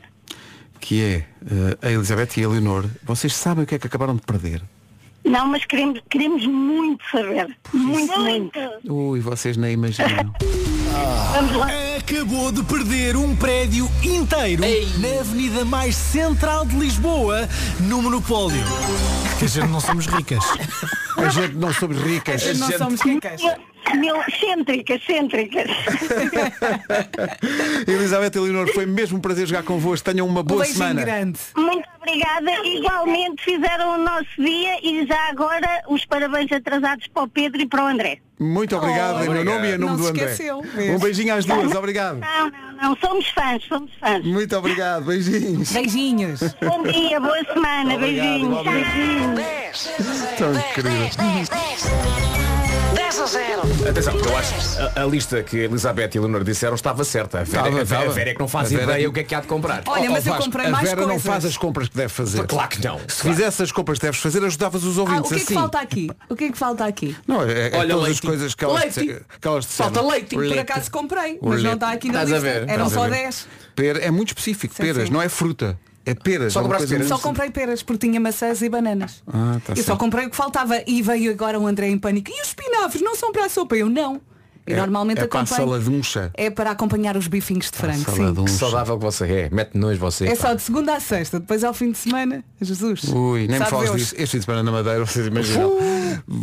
que 0.81 1.03
é 1.03 1.15
eh, 1.17 1.79
a 1.81 1.91
Elizabeth 1.91 2.39
e 2.39 2.45
a 2.45 2.49
Leonor, 2.49 2.85
vocês 3.03 3.35
sabem 3.35 3.65
o 3.65 3.67
que 3.67 3.75
é 3.75 3.79
que 3.79 3.87
acabaram 3.87 4.15
de 4.17 4.23
perder? 4.23 4.63
Não, 5.25 5.47
mas 5.47 5.65
queremos, 5.65 6.01
queremos 6.09 6.47
muito 6.47 7.05
saber. 7.11 7.57
Muito, 7.73 8.19
muito. 8.21 8.59
Ui, 8.89 9.21
vocês 9.21 9.57
nem 9.57 9.73
imaginam. 9.73 10.33
Vamos 11.35 11.57
lá. 11.57 11.69
acabou 11.99 12.51
de 12.51 12.63
perder 12.65 13.15
um 13.17 13.37
prédio 13.37 13.89
inteiro 14.03 14.63
na 14.99 15.21
avenida 15.21 15.65
mais 15.65 15.95
central 15.95 16.65
de 16.65 16.77
Lisboa, 16.77 17.49
no 17.81 18.03
Monopólio. 18.03 18.65
Que 19.39 19.45
a 19.45 19.49
gente 19.49 19.69
não 19.69 19.81
somos 19.81 20.07
ricas. 20.07 20.45
A 21.17 21.29
gente 21.29 21.55
não 21.55 21.73
somos 21.73 21.99
ricas. 21.99 22.59
Não 22.59 22.73
somos 22.73 23.01
ricas. 23.03 23.41
Mil... 23.97 24.17
Cêntricas, 24.39 25.03
cêntricas. 25.05 25.71
Elizabeth 27.87 28.37
Eleonor, 28.37 28.69
foi 28.73 28.87
mesmo 28.87 29.19
um 29.19 29.21
prazer 29.21 29.47
jogar 29.47 29.63
convosco. 29.63 30.11
Tenham 30.11 30.27
uma 30.27 30.43
boa 30.43 30.65
semana. 30.65 31.03
Grande. 31.03 31.39
Muito 31.57 31.89
obrigada. 32.01 32.51
Igualmente 32.67 33.45
fizeram 33.45 33.95
o 33.95 33.99
nosso 33.99 34.29
dia 34.39 34.79
e 34.83 35.07
já 35.07 35.29
agora 35.29 35.83
os 35.89 36.05
parabéns 36.05 36.51
atrasados 36.53 37.07
para 37.09 37.23
o 37.23 37.29
Pedro 37.29 37.61
e 37.61 37.67
para 37.67 37.85
o 37.85 37.87
André. 37.87 38.21
Muito 38.41 38.77
obrigado 38.77 39.19
oh, 39.19 39.25
em 39.25 39.29
meu 39.31 39.45
nome 39.45 39.69
e 39.69 39.75
em 39.75 39.79
nome 39.79 39.97
do 39.97 40.07
André. 40.07 40.25
Esqueceu, 40.27 40.61
um 40.61 40.99
beijinho 41.01 41.35
às 41.35 41.45
duas, 41.45 41.75
obrigado. 41.75 42.21
Não, 42.21 42.51
não, 42.51 42.73
não, 42.81 42.97
somos 42.97 43.29
fãs, 43.31 43.65
somos 43.65 43.91
fãs. 43.99 44.25
Muito 44.25 44.57
obrigado, 44.57 45.05
beijinhos. 45.07 45.73
Beijinhos. 45.73 46.41
Bom 46.63 46.85
dia, 46.85 47.19
boa 47.19 47.45
semana, 47.53 47.97
obrigado, 47.97 48.29
beijinhos. 48.29 48.63
Beijinhos. 48.63 49.89
Tão 50.39 50.55
incrível. 50.55 52.38
3 53.09 53.21
a 53.21 53.27
0. 53.27 53.63
Atenção, 53.89 54.15
eu 54.19 54.37
acho 54.37 54.55
a, 54.95 55.03
a 55.03 55.07
lista 55.07 55.43
que 55.43 55.57
Elizabeth 55.57 56.11
e 56.15 56.19
Leonor 56.19 56.45
disseram 56.45 56.75
estava 56.75 57.03
certa. 57.05 57.41
A 57.41 57.45
Vera, 57.45 57.63
Tava, 57.65 57.81
a 57.81 57.85
Vera, 57.85 58.05
a 58.05 58.13
Vera 58.13 58.31
é 58.31 58.35
que 58.35 58.41
não 58.41 58.49
faz 58.49 58.67
A 58.67 58.71
Vera- 58.71 58.83
ideia 58.85 59.05
é 59.07 59.09
o 59.09 59.13
que 59.13 59.21
é 59.21 59.25
que 59.25 59.35
há 59.35 59.41
de 59.41 59.47
comprar. 59.47 59.83
Olha, 59.87 60.03
oh, 60.03 60.07
oh, 60.09 60.13
mas 60.13 60.27
eu 60.27 60.35
comprei 60.35 60.69
mais 60.69 60.87
A 60.93 60.95
Vera 60.95 61.07
não 61.07 61.19
faz 61.19 61.45
as 61.47 61.57
compras 61.57 61.89
que 61.89 61.97
deve 61.97 62.11
fazer. 62.11 62.47
Claro 62.47 62.69
que 62.69 62.85
não. 62.85 63.01
Se 63.09 63.23
fizesse 63.23 63.63
as 63.63 63.73
compras 63.73 63.99
que 63.99 64.05
deves 64.05 64.21
fazer, 64.21 64.45
ajudavas 64.45 64.85
os 64.85 64.99
Ah, 64.99 65.03
o 65.03 65.07
que 65.07 65.13
é 65.35 65.37
que 65.39 65.43
assim. 65.43 65.55
falta 65.55 65.79
aqui? 65.79 66.11
O 66.29 66.37
que 66.37 66.45
é 66.45 66.53
que 66.53 66.59
falta 66.59 66.85
aqui? 66.85 67.17
Não, 67.27 67.43
é, 67.43 67.69
é 67.69 67.77
Olha, 67.79 67.95
todas 67.95 68.11
as 68.11 68.21
coisas 68.21 68.55
que 68.55 68.65
elas, 68.65 68.95
Leite. 68.97 69.25
que 69.41 69.49
elas 69.49 69.65
disseram. 69.65 69.91
Falta 69.95 70.09
leite. 70.13 70.35
Por 70.35 70.59
acaso 70.59 70.91
comprei, 70.91 71.39
mas 71.41 71.63
não 71.63 71.73
está 71.73 71.93
aqui 71.93 72.13
na 72.13 72.25
lista. 72.25 72.47
Eram 72.69 72.91
só 72.91 73.09
10. 73.09 73.49
É 74.03 74.11
muito 74.11 74.29
específico, 74.29 74.75
peras, 74.75 75.09
não 75.09 75.23
é 75.23 75.31
fruta. 75.31 75.79
É 76.11 76.15
peras. 76.15 76.53
Só 76.53 76.61
é 76.61 76.63
compraste 76.63 76.89
peras? 76.89 77.09
Só 77.09 77.19
comprei 77.19 77.51
peras 77.51 77.83
porque 77.83 78.07
tinha 78.07 78.21
maçãs 78.21 78.63
e 78.63 78.69
bananas. 78.69 79.23
Ah, 79.27 79.59
tá 79.65 79.75
eu 79.77 79.83
só 79.83 79.97
comprei 79.97 80.27
o 80.27 80.31
que 80.31 80.37
faltava 80.37 80.83
e 80.87 81.03
veio 81.03 81.31
agora 81.31 81.59
o 81.59 81.67
André 81.67 81.89
em 81.89 81.99
pânico. 81.99 82.31
E 82.31 82.41
os 82.43 82.49
espinafres 82.49 83.03
não 83.03 83.15
são 83.17 83.33
para 83.33 83.45
a 83.45 83.49
sopa? 83.49 83.77
Eu 83.77 83.89
não. 83.89 84.21
E 84.67 84.73
É- 84.75 84.77
normalmente 84.77 85.21
é 85.23 85.27
para 85.27 85.41
a 85.41 85.43
acompanho. 85.45 85.67
saladuncha. 85.67 86.31
É 86.35 86.51
para 86.51 86.71
acompanhar 86.73 87.17
os 87.17 87.27
bifinhos 87.27 87.71
de 87.71 87.79
frango. 87.79 88.11
Sim. 88.11 88.35
Que 88.45 88.51
saudável 88.51 88.99
que 88.99 89.05
você 89.05 89.25
é. 89.25 89.49
Mete 89.51 89.79
nojo 89.79 89.99
você. 89.99 90.27
É 90.27 90.37
pá. 90.37 90.49
só 90.49 90.53
de 90.55 90.61
segunda 90.61 90.95
a 90.95 91.01
sexta, 91.01 91.41
depois 91.41 91.65
ao 91.65 91.73
fim 91.73 91.91
de 91.91 91.97
semana, 91.97 92.45
Jesus. 92.61 93.05
Ui, 93.05 93.41
nem 93.41 93.49
me 93.49 93.59
Sabe 93.59 93.71
falas 93.71 93.87
Deus. 93.89 93.97
disso. 94.01 94.15
Este 94.19 94.33
fim 94.33 94.39
de 94.41 94.45
semana 94.45 94.63
na 94.63 94.71
Madeira, 94.71 95.07
vocês 95.07 95.27
imaginam. 95.27 95.73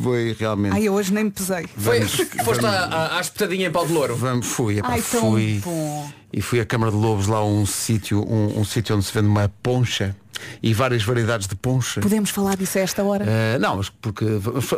Foi 0.04 0.36
realmente. 0.39 0.73
Ai, 0.73 0.84
eu 0.88 0.93
hoje 0.93 1.13
nem 1.13 1.25
me 1.25 1.30
pesei. 1.32 1.67
Foi, 1.78 1.99
Vamos- 1.99 2.15
foste 2.43 2.65
à, 2.65 2.69
à, 2.86 3.17
à 3.17 3.21
espetadinha 3.21 3.67
em 3.67 3.71
pau 3.71 3.86
de 3.86 3.93
louro. 3.93 4.15
Vamos, 4.15 4.47
fui, 4.47 4.80
epá, 4.80 4.88
Ai, 4.89 5.04
tão 5.04 5.21
fui. 5.21 5.62
bom. 5.63 6.10
E 6.33 6.41
fui 6.41 6.59
à 6.59 6.65
Câmara 6.65 6.91
de 6.91 6.97
Lobos, 6.97 7.27
lá 7.27 7.43
um 7.45 7.65
sítio, 7.65 8.19
um, 8.29 8.59
um 8.59 8.65
sítio 8.65 8.95
onde 8.95 9.05
se 9.05 9.13
vende 9.13 9.27
uma 9.27 9.49
poncha 9.63 10.15
e 10.61 10.73
várias 10.73 11.01
variedades 11.01 11.47
de 11.47 11.55
poncha. 11.55 12.01
Podemos 12.01 12.29
falar 12.29 12.57
disso 12.57 12.77
a 12.77 12.81
esta 12.81 13.01
hora? 13.03 13.23
Eh, 13.25 13.57
não, 13.57 13.77
mas 13.77 13.89
porque 13.89 14.25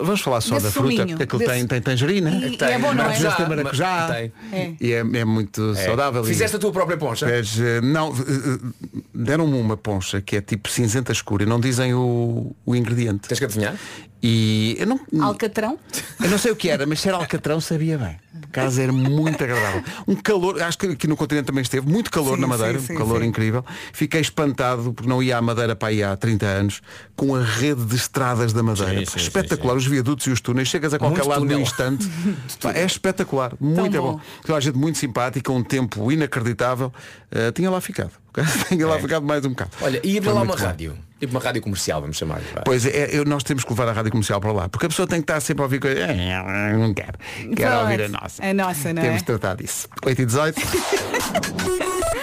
vamos 0.03 0.21
falar 0.21 0.39
só 0.41 0.53
Desse 0.53 0.67
da 0.67 0.71
fruta, 0.71 0.89
suminho, 0.91 1.07
porque 1.07 1.23
aquilo 1.23 1.39
desse- 1.39 1.51
tem, 1.53 1.67
tem 1.67 1.81
tangerina. 1.81 2.29
E- 2.29 2.55
e 2.55 2.63
é 2.63 2.77
bom, 2.77 2.93
não 2.93 3.05
é? 3.05 3.17
Tem 3.17 3.47
Maracujá, 3.49 4.07
tem. 4.13 4.31
É. 4.51 4.73
E 4.79 4.93
é, 4.93 4.99
é 4.99 5.25
muito 5.25 5.73
saudável. 5.75 6.23
e- 6.23 6.27
Fizeste 6.27 6.57
a 6.57 6.60
tua 6.60 6.71
própria 6.71 6.95
poncha? 6.95 7.25
Pés, 7.25 7.60
eh, 7.60 7.81
não, 7.81 8.10
eh, 8.13 8.60
deram-me 9.15 9.60
uma 9.60 9.75
poncha 9.75 10.21
que 10.21 10.36
é 10.36 10.41
tipo 10.41 10.69
cinzenta 10.69 11.12
escura 11.12 11.41
e 11.41 11.45
não 11.47 11.60
dizem 11.60 11.91
o, 11.95 12.55
o 12.63 12.75
ingrediente. 12.75 13.27
Tens 13.27 13.39
que 13.39 13.45
adivinhar? 13.45 13.75
E 14.21 14.75
eu 14.80 14.88
não, 14.88 14.99
Alcatrão? 15.21 15.77
eu 16.23 16.30
não 16.30 16.38
sei 16.38 16.51
o 16.51 16.56
que 16.56 16.69
era, 16.69 16.86
mas 16.88 16.99
se 16.99 17.08
era 17.08 17.17
alcatrão 17.17 17.62
sabia 17.62 17.97
bem. 17.97 18.17
Por 18.39 18.49
acaso 18.49 18.82
era 18.82 18.91
muito 18.91 19.43
agradável. 19.43 19.84
Um 20.08 20.15
calor, 20.15 20.62
acho 20.62 20.77
que 20.77 20.88
aqui 20.88 21.08
no 21.08 21.15
continente 21.17 21.45
também 21.45 21.62
esteve, 21.62 21.88
muito 21.88 22.10
calor 22.12 22.36
Sim, 22.36 22.41
na 22.41 22.47
Madeira, 22.47 22.80
sim, 22.80 22.88
sim, 22.88 22.93
um 22.93 22.97
calor 22.97 23.21
sim. 23.21 23.27
incrível. 23.27 23.65
Fiquei 23.93 24.21
espantado 24.21 24.93
porque 24.93 25.08
não 25.10 25.21
ia 25.21 25.38
à 25.38 25.41
Madeira 25.41 25.75
para 25.75 25.89
aí 25.89 26.03
há 26.03 26.15
30 26.15 26.45
anos, 26.45 26.82
com 27.15 27.36
a 27.36 27.43
rede 27.43 27.84
de 27.86 27.95
estradas 27.95 28.53
da 28.53 28.63
Madeira. 28.63 28.99
Sim, 29.06 29.06
sim, 29.06 29.19
espetacular, 29.19 29.75
os 29.75 29.86
viadutos 29.86 30.25
e 30.27 30.32
os 30.32 30.41
túneis, 30.41 30.67
chegas 30.67 30.93
a 30.93 30.99
qualquer 30.99 31.19
Muito 31.19 31.30
lado 31.30 31.41
túnel. 31.41 31.58
num 31.58 31.63
instante. 31.63 32.08
É 32.73 32.86
espetacular, 32.86 33.53
muito 33.60 33.95
é 33.95 33.99
bom. 33.99 34.13
bom. 34.13 34.21
Toda 34.45 34.58
a 34.58 34.62
gente 34.62 34.77
muito 34.77 34.97
simpática, 34.97 35.51
um 35.51 35.63
tempo 35.63 36.12
inacreditável. 36.12 36.91
Eh, 37.32 37.52
tinha 37.52 37.70
lá 37.70 37.82
ficado. 37.82 38.12
tinha 38.70 38.88
lá 38.88 39.00
ficado 39.00 39.26
mais 39.26 39.44
um 39.46 39.50
bocado. 39.50 39.72
Olha, 39.82 40.00
e 40.04 40.16
ir 40.18 40.26
lá 40.26 40.34
uma 40.42 40.46
bom. 40.56 40.62
rádio. 40.63 40.98
Tipo 41.20 41.32
uma 41.34 41.40
rádio 41.44 41.62
comercial, 41.63 42.00
vamos 42.00 42.16
chamar. 42.16 42.40
pá. 42.54 42.62
Pois 42.63 42.86
é, 42.86 43.10
eu- 43.12 43.26
nós 43.26 43.44
temos 43.44 43.63
que 43.63 43.70
levar 43.72 43.88
a 43.90 43.92
rádio 43.92 44.12
comercial 44.12 44.40
para 44.40 44.52
lá, 44.52 44.70
porque 44.70 44.86
a 44.86 44.90
pessoa 44.90 45.08
tem 45.08 45.20
que 45.20 45.24
estar 45.24 45.40
sempre 45.42 45.62
a 45.62 45.66
ouvir 45.66 45.80
coisas. 45.80 46.00
"Eh, 46.08 46.74
Não 46.78 46.94
quero. 46.94 47.18
Quero 47.56 47.80
ouvir 47.82 48.04
a 48.04 48.08
nossa. 48.10 48.46
A 48.46 48.54
nossa, 48.54 48.94
não 48.94 49.02
Temos 49.02 49.16
é? 49.18 49.20
de 49.20 49.26
tratar 49.26 49.56
disso. 49.56 49.88
8 50.06 50.22
e 50.22 50.26
18. 50.26 50.62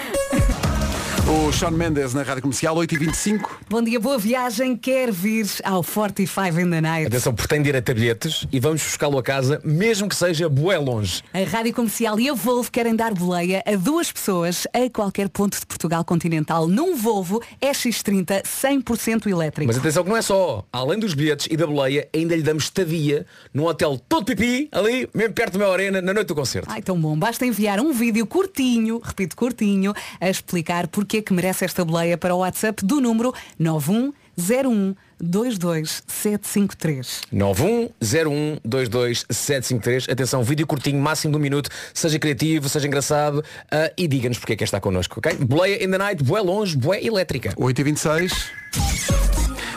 o 1.27 1.51
Sean 1.51 1.71
Mendes 1.71 2.13
na 2.13 2.23
rádio 2.23 2.43
comercial, 2.43 2.77
8 2.77 2.95
e 2.95 2.99
25. 2.99 3.61
Bom 3.71 3.83
dia, 3.83 3.99
boa 3.99 4.19
viagem. 4.19 4.77
Quer 4.77 5.11
vir 5.11 5.47
ao 5.65 5.83
45 5.83 6.61
in 6.61 6.71
the 6.71 6.81
night? 6.83 7.07
Atenção, 7.07 7.35
porque 7.35 7.49
tem 7.49 7.63
direito 7.63 7.91
a 7.91 7.95
bilhetes 7.95 8.47
e 8.53 8.61
vamos 8.61 8.83
buscá-lo 8.83 9.19
a 9.19 9.23
casa, 9.23 9.59
mesmo 9.65 10.07
que 10.07 10.15
seja 10.15 10.51
bué 10.51 10.77
longe. 10.77 11.23
A 11.33 11.43
Rádio 11.49 11.73
Comercial 11.73 12.21
e 12.21 12.29
a 12.29 12.35
Volvo 12.35 12.71
querem 12.71 12.95
dar 12.95 13.15
boleia 13.15 13.63
a 13.67 13.75
duas 13.75 14.13
pessoas 14.13 14.67
a 14.75 14.91
qualquer 14.91 15.31
ponto 15.31 15.59
de 15.59 15.65
Portugal 15.65 16.05
continental 16.05 16.69
num 16.69 16.95
Volvo 16.95 17.43
EX30 17.63 18.43
100% 18.43 19.27
elétrico. 19.27 19.67
Mas 19.67 19.79
atenção 19.79 20.05
que 20.05 20.11
não 20.11 20.17
é 20.19 20.23
só. 20.23 20.63
Além 20.71 20.99
dos 20.99 21.15
bilhetes 21.15 21.49
e 21.51 21.57
da 21.57 21.67
boleia, 21.67 22.07
ainda 22.15 22.37
lhe 22.37 22.43
damos 22.43 22.65
estadia 22.65 23.25
num 23.53 23.65
hotel 23.65 23.99
todo 24.09 24.27
pipi, 24.27 24.69
ali, 24.71 25.09
mesmo 25.15 25.33
perto 25.33 25.55
da 25.55 25.65
minha 25.65 25.73
arena, 25.73 26.03
na 26.03 26.13
noite 26.13 26.29
do 26.29 26.35
concerto. 26.35 26.69
Ai, 26.71 26.83
tão 26.83 27.01
bom. 27.01 27.17
Basta 27.17 27.47
enviar 27.47 27.81
um 27.81 27.95
vídeo 27.95 28.27
curtinho, 28.27 29.01
repito, 29.03 29.35
curtinho, 29.35 29.95
a 30.21 30.29
explicar 30.29 30.87
porque 30.89 31.14
é 31.19 31.23
que 31.23 31.33
merece 31.33 31.65
esta 31.65 31.85
boleia 31.85 32.19
para 32.19 32.35
o 32.35 32.39
WhatsApp 32.39 32.85
do 32.85 33.01
número 33.01 33.33
9101 33.59 34.95
22753. 35.21 37.23
910122753. 37.33 40.11
Atenção, 40.11 40.43
vídeo 40.43 40.67
curtinho, 40.67 41.01
máximo 41.01 41.31
de 41.33 41.39
um 41.39 41.41
minuto. 41.41 41.71
Seja 41.93 42.19
criativo, 42.19 42.69
seja 42.69 42.87
engraçado 42.87 43.45
ah, 43.71 43.93
e 43.97 44.09
diga-nos 44.09 44.39
porque 44.39 44.55
é 44.55 44.57
que 44.57 44.65
está 44.65 44.81
connosco, 44.81 45.21
ok? 45.21 45.37
Boleia 45.37 45.85
in 45.85 45.91
the 45.91 45.99
night, 45.99 46.23
bué 46.23 46.41
longe, 46.41 46.75
bué 46.77 47.03
elétrica. 47.03 47.53
8 47.57 47.81
e 47.81 47.85
26. 47.85 48.51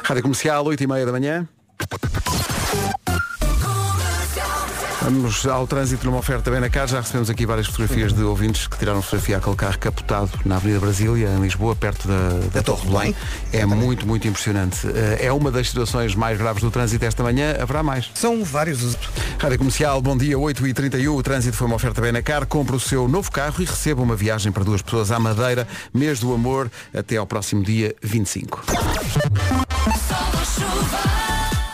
Rádio 0.03 0.23
comercial, 0.23 0.65
8 0.65 0.83
e 0.83 0.87
meia 0.87 1.05
da 1.05 1.11
manhã. 1.11 1.47
Vamos 5.07 5.47
ao 5.47 5.65
trânsito 5.65 6.05
numa 6.05 6.17
oferta 6.17 6.51
bem 6.51 6.59
na 6.59 6.69
casa. 6.69 6.95
Já 6.95 6.99
recebemos 6.99 7.29
aqui 7.29 7.45
várias 7.45 7.67
fotografias 7.67 8.11
de 8.11 8.21
ouvintes 8.23 8.67
que 8.67 8.77
tiraram 8.77 9.01
fotografia 9.01 9.37
àquele 9.37 9.55
carro 9.55 9.79
capotado 9.79 10.29
na 10.43 10.57
Avenida 10.57 10.81
Brasília, 10.81 11.29
em 11.29 11.41
Lisboa, 11.41 11.73
perto 11.77 12.09
da, 12.09 12.29
da 12.51 12.61
Torre 12.61 12.81
de 12.81 12.87
Belém. 12.91 13.15
É 13.53 13.65
muito, 13.65 14.05
muito 14.05 14.27
impressionante. 14.27 14.85
Eh, 14.85 15.27
É 15.27 15.31
uma 15.31 15.49
das 15.49 15.69
situações 15.69 16.13
mais 16.13 16.37
graves 16.37 16.61
do 16.61 16.69
trânsito 16.69 17.05
esta 17.05 17.23
manhã. 17.23 17.55
Haverá 17.57 17.81
mais. 17.81 18.11
São 18.15 18.43
vários 18.43 18.83
os. 18.83 18.97
Rádio 19.39 19.59
Comercial, 19.59 20.01
bom 20.01 20.17
dia, 20.17 20.35
8h31. 20.37 21.15
O 21.15 21.23
trânsito 21.23 21.55
foi 21.55 21.67
uma 21.67 21.77
oferta 21.77 22.01
bem 22.01 22.11
na 22.11 22.21
car. 22.21 22.45
Compre 22.45 22.75
o 22.75 22.79
seu 22.79 23.07
novo 23.07 23.31
carro 23.31 23.61
e 23.61 23.65
receba 23.65 24.01
uma 24.01 24.15
viagem 24.15 24.51
para 24.51 24.65
duas 24.65 24.81
pessoas 24.81 25.09
à 25.09 25.17
Madeira, 25.17 25.65
mês 25.93 26.19
do 26.19 26.33
amor, 26.33 26.69
até 26.93 27.15
ao 27.15 27.25
próximo 27.25 27.63
dia 27.63 27.95
25. 28.03 28.61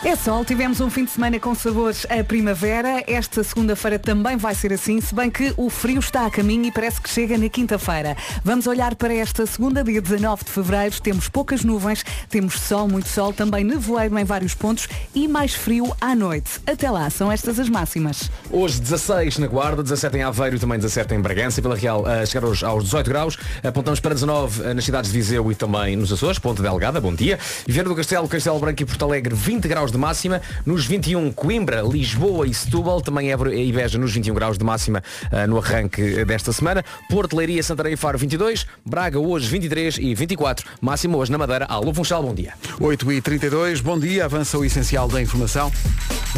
É 0.06 0.14
sol, 0.14 0.44
tivemos 0.44 0.82
um 0.82 0.90
fim 0.90 1.06
de 1.06 1.12
semana 1.12 1.40
com 1.40 1.54
sabores 1.54 2.06
a 2.10 2.22
primavera. 2.22 3.02
Esta 3.06 3.42
segunda-feira 3.42 3.98
também 3.98 4.36
vai 4.36 4.54
ser 4.54 4.70
assim, 4.70 5.00
se 5.00 5.14
bem 5.14 5.30
que 5.30 5.54
o 5.56 5.70
frio 5.70 5.98
está 5.98 6.26
a 6.26 6.30
caminho 6.30 6.66
e 6.66 6.70
parece 6.70 7.00
que 7.00 7.08
chega 7.08 7.38
na 7.38 7.48
quinta-feira. 7.48 8.14
Vamos 8.44 8.66
olhar 8.66 8.94
para 8.96 9.14
esta 9.14 9.46
segunda, 9.46 9.82
dia 9.82 10.02
19 10.02 10.44
de 10.44 10.50
fevereiro. 10.50 11.00
Temos 11.00 11.30
poucas 11.30 11.64
nuvens, 11.64 12.04
temos 12.28 12.60
sol, 12.60 12.86
muito 12.86 13.08
sol, 13.08 13.32
também 13.32 13.64
nevoeiro 13.64 14.18
em 14.18 14.24
vários 14.24 14.52
pontos 14.52 14.88
e 15.14 15.26
mais 15.26 15.54
frio 15.54 15.90
à 15.98 16.14
noite. 16.14 16.60
Até 16.66 16.90
lá, 16.90 17.08
são 17.08 17.32
estas 17.32 17.58
as 17.58 17.70
máximas. 17.70 18.30
Hoje 18.50 18.82
16 18.82 19.38
na 19.38 19.46
Guarda, 19.46 19.82
17 19.82 20.18
em 20.18 20.22
Aveiro 20.22 20.58
também 20.58 20.78
17 20.78 21.14
em 21.14 21.20
Bragança, 21.20 21.62
Vila 21.62 21.76
Real 21.76 22.04
a 22.04 22.26
chegar 22.26 22.46
hoje 22.46 22.62
aos 22.62 22.84
18 22.84 23.08
graus, 23.08 23.38
apontamos 23.62 24.00
para 24.00 24.12
19 24.12 24.64
eh, 24.64 24.74
nas 24.74 24.84
cidades 24.84 25.10
de 25.10 25.16
Viseu 25.16 25.50
e 25.50 25.54
também 25.54 25.96
nos 25.96 26.12
Açores, 26.12 26.38
Ponta 26.38 26.62
Delgada, 26.62 27.00
bom 27.00 27.14
dia. 27.14 27.38
Viana 27.66 27.88
do 27.88 27.96
Castelo, 27.96 28.28
Castelo 28.28 28.58
Branco 28.58 28.82
e 28.82 28.84
Porto 28.84 29.02
Alegre 29.02 29.34
20 29.34 29.66
graus 29.66 29.93
de 29.94 29.98
máxima, 29.98 30.42
nos 30.66 30.86
21 30.86 31.32
Coimbra, 31.32 31.82
Lisboa 31.82 32.46
e 32.46 32.54
Setúbal, 32.54 33.00
também 33.00 33.30
Évora 33.30 33.54
e 33.54 33.72
Beja 33.72 33.98
nos 33.98 34.12
21 34.12 34.34
graus 34.34 34.58
de 34.58 34.64
máxima 34.64 35.02
eh, 35.30 35.46
no 35.46 35.58
arranque 35.58 36.24
desta 36.24 36.52
semana, 36.52 36.84
Porto, 37.08 37.36
Leiria, 37.36 37.62
Santarém 37.62 37.94
e 37.94 37.96
Faro 37.96 38.18
22, 38.18 38.66
Braga 38.84 39.18
hoje 39.18 39.48
23 39.48 39.98
e 39.98 40.14
24, 40.14 40.66
máxima 40.80 41.16
hoje 41.16 41.32
na 41.32 41.38
Madeira, 41.38 41.66
Alô 41.68 41.94
Funchal, 41.94 42.22
bom 42.22 42.34
dia. 42.34 42.54
8h32, 42.80 43.80
bom 43.82 43.98
dia. 43.98 44.24
Avança 44.24 44.58
o 44.58 44.64
essencial 44.64 45.08
da 45.08 45.20
informação. 45.22 45.72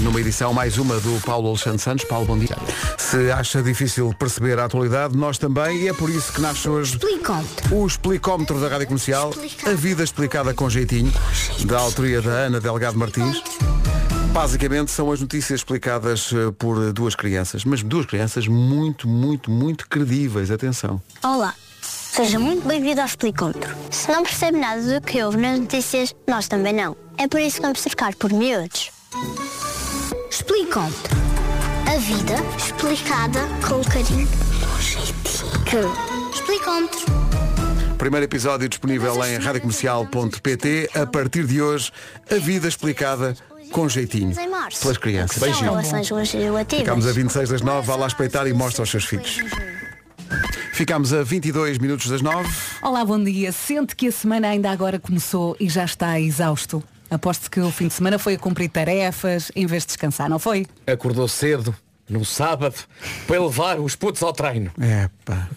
Numa 0.02 0.20
edição 0.20 0.52
mais 0.52 0.76
uma 0.76 1.00
do 1.00 1.20
Paulo 1.24 1.48
Alexandre 1.48 1.78
Santos. 1.78 2.04
Paulo, 2.04 2.26
bom 2.26 2.38
dia. 2.38 2.56
Se 2.98 3.30
acha 3.30 3.62
difícil 3.62 4.14
perceber 4.18 4.58
a 4.58 4.66
atualidade, 4.66 5.16
nós 5.16 5.38
também, 5.38 5.84
e 5.84 5.88
é 5.88 5.92
por 5.92 6.10
isso 6.10 6.32
que 6.32 6.40
nasce 6.40 6.68
hoje 6.68 6.98
o 7.70 7.86
explicómetro 7.86 8.60
da 8.60 8.68
Rádio 8.68 8.88
Comercial, 8.88 9.32
a 9.66 9.72
vida 9.72 10.04
explicada 10.04 10.52
com 10.52 10.68
jeitinho, 10.68 11.12
da 11.64 11.78
autoria 11.78 12.20
da 12.20 12.30
Ana 12.30 12.60
Delgado 12.60 12.98
Martins. 12.98 13.42
Basicamente 14.32 14.90
são 14.90 15.10
as 15.10 15.20
notícias 15.20 15.60
explicadas 15.60 16.30
eh, 16.32 16.52
por 16.58 16.92
duas 16.92 17.14
crianças, 17.14 17.64
mas 17.64 17.82
duas 17.82 18.04
crianças 18.04 18.46
muito, 18.46 19.08
muito, 19.08 19.50
muito 19.50 19.88
credíveis, 19.88 20.50
atenção. 20.50 21.00
Olá, 21.24 21.54
seja 21.80 22.38
muito 22.38 22.68
bem-vindo 22.68 23.00
ao 23.00 23.06
Explicômetro. 23.06 23.74
Se 23.90 24.10
não 24.12 24.22
percebe 24.22 24.58
nada 24.58 24.82
do 24.82 25.06
que 25.06 25.22
houve 25.22 25.38
nas 25.38 25.58
notícias, 25.58 26.14
nós 26.28 26.48
também 26.48 26.74
não. 26.74 26.94
É 27.16 27.26
por 27.26 27.40
isso 27.40 27.56
que 27.56 27.62
vamos 27.62 27.80
trocar 27.80 28.14
por 28.14 28.30
miúdos. 28.30 28.90
Explicômetro. 30.30 31.16
A 31.90 31.96
vida 31.96 32.34
explicada 32.58 33.40
com 33.66 33.82
carinho. 33.84 34.28
Com 34.60 34.82
jeitinho. 34.82 35.92
Explicômetro. 36.34 37.25
Primeiro 37.98 38.24
episódio 38.24 38.68
disponível 38.68 39.24
em 39.24 39.38
radiocomercial.pt. 39.38 40.90
A 40.94 41.06
partir 41.06 41.46
de 41.46 41.62
hoje, 41.62 41.90
a 42.30 42.36
vida 42.36 42.68
explicada 42.68 43.34
com 43.72 43.88
jeitinho 43.88 44.34
pelas 44.80 44.98
crianças. 44.98 45.42
Legislativas. 45.42 46.78
Ficámos 46.78 47.06
a 47.06 47.12
26 47.12 47.48
das 47.48 47.62
9, 47.62 47.86
vá 47.86 47.96
lá 47.96 48.06
espreitar 48.06 48.46
e 48.46 48.52
mostra 48.52 48.82
aos 48.82 48.90
seus 48.90 49.04
filhos. 49.04 49.40
Ficámos 50.74 51.12
a 51.14 51.22
22 51.22 51.78
minutos 51.78 52.08
das 52.08 52.20
9. 52.20 52.48
Olá, 52.82 53.04
bom 53.04 53.22
dia. 53.22 53.50
Sente 53.50 53.96
que 53.96 54.08
a 54.08 54.12
semana 54.12 54.48
ainda 54.48 54.70
agora 54.70 54.98
começou 54.98 55.56
e 55.58 55.68
já 55.68 55.84
está 55.84 56.20
exausto. 56.20 56.84
Aposto 57.10 57.50
que 57.50 57.60
o 57.60 57.70
fim 57.70 57.88
de 57.88 57.94
semana 57.94 58.18
foi 58.18 58.34
a 58.34 58.38
cumprir 58.38 58.68
tarefas 58.68 59.50
em 59.56 59.64
vez 59.66 59.84
de 59.84 59.88
descansar, 59.88 60.28
não 60.28 60.38
foi? 60.38 60.66
Acordou 60.86 61.26
cedo, 61.28 61.74
no 62.08 62.24
sábado, 62.24 62.76
para 63.26 63.40
levar 63.40 63.80
os 63.80 63.96
putos 63.96 64.22
ao 64.22 64.32
treino. 64.32 64.70
É 64.78 65.08
pá. 65.24 65.48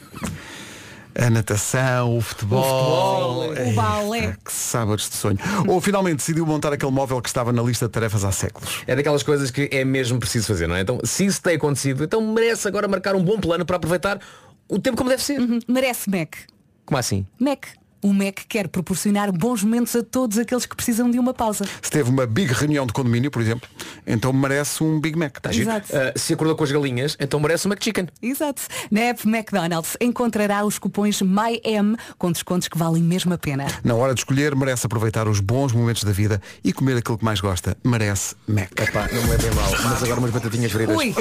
A 1.15 1.29
natação, 1.29 2.15
o 2.17 2.21
futebol. 2.21 2.59
O 2.59 2.63
futebol, 2.63 3.55
Ei, 3.55 3.71
o 3.71 3.75
balé. 3.75 4.27
pá, 4.29 4.37
Que 4.45 4.53
sábados 4.53 5.09
de 5.09 5.15
sonho. 5.15 5.37
Ou 5.67 5.81
finalmente 5.81 6.17
decidiu 6.17 6.45
montar 6.45 6.71
aquele 6.71 6.91
móvel 6.91 7.21
que 7.21 7.27
estava 7.27 7.51
na 7.51 7.61
lista 7.61 7.87
de 7.87 7.91
tarefas 7.91 8.23
há 8.23 8.31
séculos. 8.31 8.83
É 8.87 8.95
daquelas 8.95 9.23
coisas 9.23 9.49
que 9.51 9.67
é 9.71 9.83
mesmo 9.83 10.19
preciso 10.19 10.47
fazer, 10.47 10.67
não 10.67 10.75
é? 10.75 10.81
Então, 10.81 10.99
se 11.03 11.25
isso 11.25 11.41
tem 11.41 11.55
acontecido, 11.55 12.03
então 12.03 12.21
merece 12.21 12.67
agora 12.67 12.87
marcar 12.87 13.15
um 13.15 13.23
bom 13.23 13.39
plano 13.39 13.65
para 13.65 13.75
aproveitar 13.77 14.19
o 14.67 14.77
tempo 14.79 14.97
como 14.97 15.09
deve 15.09 15.23
ser. 15.23 15.39
Merece 15.67 16.09
Mac. 16.09 16.35
Como 16.85 16.97
assim? 16.97 17.25
Mac. 17.39 17.65
O 18.01 18.13
Mac 18.13 18.39
quer 18.47 18.67
proporcionar 18.67 19.31
bons 19.31 19.63
momentos 19.63 19.95
a 19.95 20.01
todos 20.01 20.37
aqueles 20.37 20.65
que 20.65 20.75
precisam 20.75 21.11
de 21.11 21.19
uma 21.19 21.33
pausa. 21.33 21.65
Se 21.81 21.91
teve 21.91 22.09
uma 22.09 22.25
big 22.25 22.53
reunião 22.53 22.85
de 22.85 22.93
condomínio, 22.93 23.29
por 23.29 23.41
exemplo, 23.41 23.67
então 24.07 24.31
merece 24.31 24.81
um 24.83 24.99
Big 24.99 25.17
Mac. 25.17 25.37
Tá? 25.39 25.53
Exato. 25.53 25.87
Ah, 25.93 26.13
se 26.15 26.33
acordou 26.33 26.55
com 26.55 26.63
as 26.63 26.71
galinhas, 26.71 27.17
então 27.19 27.39
merece 27.39 27.65
uma 27.65 27.75
chicken. 27.79 28.07
Exato. 28.21 28.61
Na 28.89 29.01
app 29.01 29.27
McDonald's 29.27 29.97
encontrará 29.99 30.63
os 30.65 30.79
cupons 30.79 31.21
MyM 31.21 31.95
com 32.17 32.31
descontos 32.31 32.67
que 32.67 32.77
valem 32.77 33.03
mesmo 33.03 33.33
a 33.33 33.37
pena. 33.37 33.67
Na 33.83 33.95
hora 33.95 34.13
de 34.13 34.21
escolher, 34.21 34.55
merece 34.55 34.85
aproveitar 34.85 35.27
os 35.27 35.39
bons 35.39 35.73
momentos 35.73 36.03
da 36.03 36.11
vida 36.11 36.41
e 36.63 36.71
comer 36.71 36.97
aquilo 36.97 37.17
que 37.17 37.25
mais 37.25 37.41
gosta. 37.41 37.75
Merece 37.83 38.35
Mac. 38.47 38.71
Epá, 38.79 39.09
não 39.11 39.23
me 39.23 39.33
é 39.33 39.37
bem 39.37 39.51
mal, 39.51 39.71
mas 39.83 40.03
agora 40.03 40.19
umas 40.19 40.31
batatinhas 40.31 40.71
fritas. 40.71 40.95
Ui! 40.95 41.13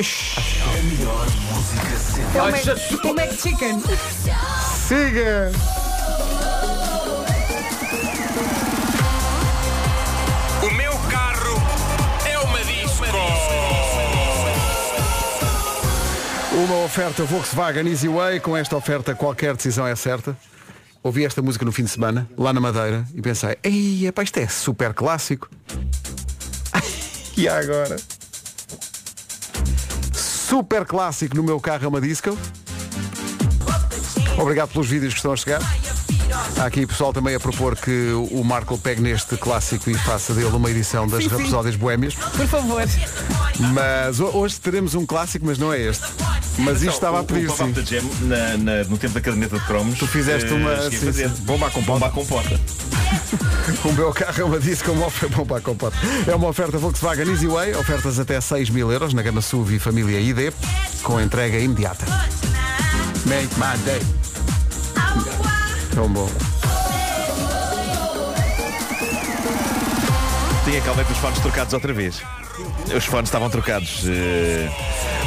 É 2.34 2.42
o 2.42 2.50
Mac, 2.50 3.04
o 3.04 3.14
Mac 3.14 3.32
Chicken. 3.32 3.82
Siga! 4.86 5.87
Uma 16.58 16.78
oferta 16.84 17.22
Volkswagen 17.22 17.86
Easy 17.86 18.08
Way. 18.08 18.40
Com 18.40 18.56
esta 18.56 18.76
oferta, 18.76 19.14
qualquer 19.14 19.54
decisão 19.54 19.86
é 19.86 19.94
certa. 19.94 20.36
Ouvi 21.04 21.24
esta 21.24 21.40
música 21.40 21.64
no 21.64 21.70
fim 21.70 21.84
de 21.84 21.90
semana, 21.90 22.28
lá 22.36 22.52
na 22.52 22.60
Madeira, 22.60 23.06
e 23.14 23.22
pensei, 23.22 23.56
ei, 23.62 24.08
epá, 24.08 24.24
isto 24.24 24.38
é 24.38 24.48
super 24.48 24.92
clássico. 24.92 25.48
e 27.36 27.48
agora? 27.48 27.96
Super 30.12 30.84
clássico 30.84 31.36
no 31.36 31.44
meu 31.44 31.60
carro 31.60 31.84
é 31.84 31.88
uma 31.88 32.00
disco. 32.00 32.36
Obrigado 34.36 34.70
pelos 34.70 34.88
vídeos 34.88 35.12
que 35.12 35.18
estão 35.20 35.32
a 35.32 35.36
chegar. 35.36 35.60
Há 36.58 36.64
aqui 36.66 36.86
pessoal 36.86 37.12
também 37.12 37.34
a 37.34 37.40
propor 37.40 37.76
que 37.76 38.10
o 38.30 38.42
Marco 38.44 38.76
pegue 38.78 39.00
neste 39.00 39.36
clássico 39.36 39.88
e 39.90 39.94
faça 39.94 40.34
dele 40.34 40.48
uma 40.48 40.70
edição 40.70 41.06
das 41.06 41.24
Sim. 41.24 41.30
Rapsódias 41.30 41.76
Boémias. 41.76 42.14
Por 42.14 42.46
favor. 42.46 42.82
Mas 43.72 44.18
ho- 44.20 44.30
hoje 44.36 44.58
teremos 44.60 44.94
um 44.94 45.06
clássico, 45.06 45.46
mas 45.46 45.58
não 45.58 45.72
é 45.72 45.80
este. 45.80 46.04
Mas 46.58 46.82
isto 46.82 46.94
estava 46.94 47.20
a 47.20 47.24
pedir, 47.24 47.46
o, 47.46 47.50
sim. 47.50 47.56
pop-up 47.56 47.72
da 47.72 47.82
Jam, 47.82 48.02
na- 48.22 48.56
na- 48.56 48.84
no 48.84 48.98
tempo 48.98 49.14
da 49.14 49.20
caderneta 49.20 49.58
de 49.58 49.64
cromos. 49.66 49.98
Tu 49.98 50.06
fizeste 50.08 50.50
eh, 50.50 50.54
uma- 50.54 50.90
sim. 50.90 51.28
Bomba 51.44 51.70
compota. 51.70 51.92
Bomba 51.92 52.06
à 52.06 52.10
compota. 52.10 52.60
O 53.84 53.92
meu 53.92 54.10
carro 54.12 54.40
é 54.40 54.44
uma 54.44 54.58
disco, 54.58 54.90
uma 54.92 55.06
oferta 55.06 55.36
bom 55.36 55.44
para 55.46 55.58
a 55.58 55.60
compota. 55.60 55.96
É 56.26 56.34
uma 56.34 56.48
oferta 56.48 56.78
Volkswagen 56.78 57.28
Easy 57.30 57.46
Way, 57.46 57.74
ofertas 57.76 58.18
até 58.18 58.40
6 58.40 58.70
mil 58.70 58.90
euros 58.90 59.12
na 59.12 59.20
gama 59.22 59.42
SUV 59.42 59.76
e 59.76 59.78
família 59.78 60.18
ID, 60.20 60.52
com 61.02 61.20
entrega 61.20 61.58
imediata. 61.58 62.04
Make 63.26 63.54
my 63.56 63.76
day. 63.84 64.00
Tão 65.98 66.08
bom. 66.08 66.28
Tinha 70.64 70.80
calma 70.82 71.04
com 71.04 71.12
os 71.12 71.18
fones 71.18 71.40
trocados 71.40 71.74
outra 71.74 71.92
vez. 71.92 72.22
Os 72.96 73.04
fones 73.04 73.28
estavam 73.28 73.48
trocados. 73.50 74.02
eh, 74.06 74.68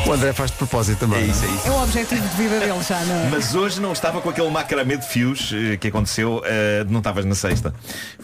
O 0.07 0.11
André 0.11 0.33
faz 0.33 0.49
de 0.51 0.57
propósito 0.57 0.99
também. 0.99 1.19
É 1.19 1.25
isso, 1.25 1.43
não 1.45 1.51
é 1.51 1.55
isso. 1.55 1.67
É 1.67 1.71
o 1.71 1.83
objetivo 1.83 2.27
de 2.27 2.35
vida 2.35 2.59
dele 2.59 2.83
já, 2.87 2.99
não 3.05 3.15
é? 3.15 3.29
Mas 3.29 3.53
hoje 3.55 3.79
não 3.79 3.93
estava 3.93 4.19
com 4.19 4.29
aquele 4.29 4.49
macramê 4.49 4.97
de 4.97 5.05
fios 5.07 5.51
eh, 5.53 5.77
que 5.77 5.87
aconteceu, 5.89 6.41
eh, 6.45 6.83
não 6.89 6.97
estavas 6.99 7.23
na 7.23 7.35
sexta. 7.35 7.73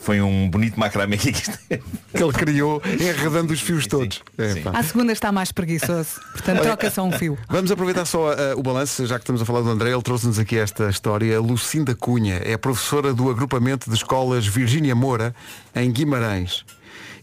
Foi 0.01 0.19
um 0.21 0.49
bonito 0.49 0.79
macramê 0.79 1.15
aqui 1.15 1.31
que 1.31 1.51
é. 1.69 1.79
Ele 2.13 2.33
criou 2.33 2.81
enredando 2.99 3.53
os 3.53 3.61
fios 3.61 3.85
todos. 3.85 4.21
É. 4.37 4.61
À 4.73 4.81
segunda 4.83 5.13
está 5.13 5.31
mais 5.31 5.51
preguiçoso. 5.51 6.19
Portanto, 6.31 6.61
troca 6.63 6.89
só 6.89 7.03
um 7.03 7.11
fio. 7.11 7.37
Vamos 7.47 7.71
aproveitar 7.71 8.05
só 8.05 8.31
o 8.57 8.63
balanço, 8.63 9.05
já 9.05 9.15
que 9.15 9.23
estamos 9.23 9.41
a 9.41 9.45
falar 9.45 9.61
do 9.61 9.69
André, 9.69 9.91
ele 9.91 10.01
trouxe-nos 10.01 10.39
aqui 10.39 10.57
esta 10.57 10.89
história. 10.89 11.39
Lucinda 11.39 11.93
Cunha 11.95 12.41
é 12.43 12.57
professora 12.57 13.13
do 13.13 13.29
agrupamento 13.29 13.89
de 13.89 13.95
escolas 13.95 14.47
Virgínia 14.47 14.95
Moura, 14.95 15.33
em 15.75 15.91
Guimarães. 15.91 16.65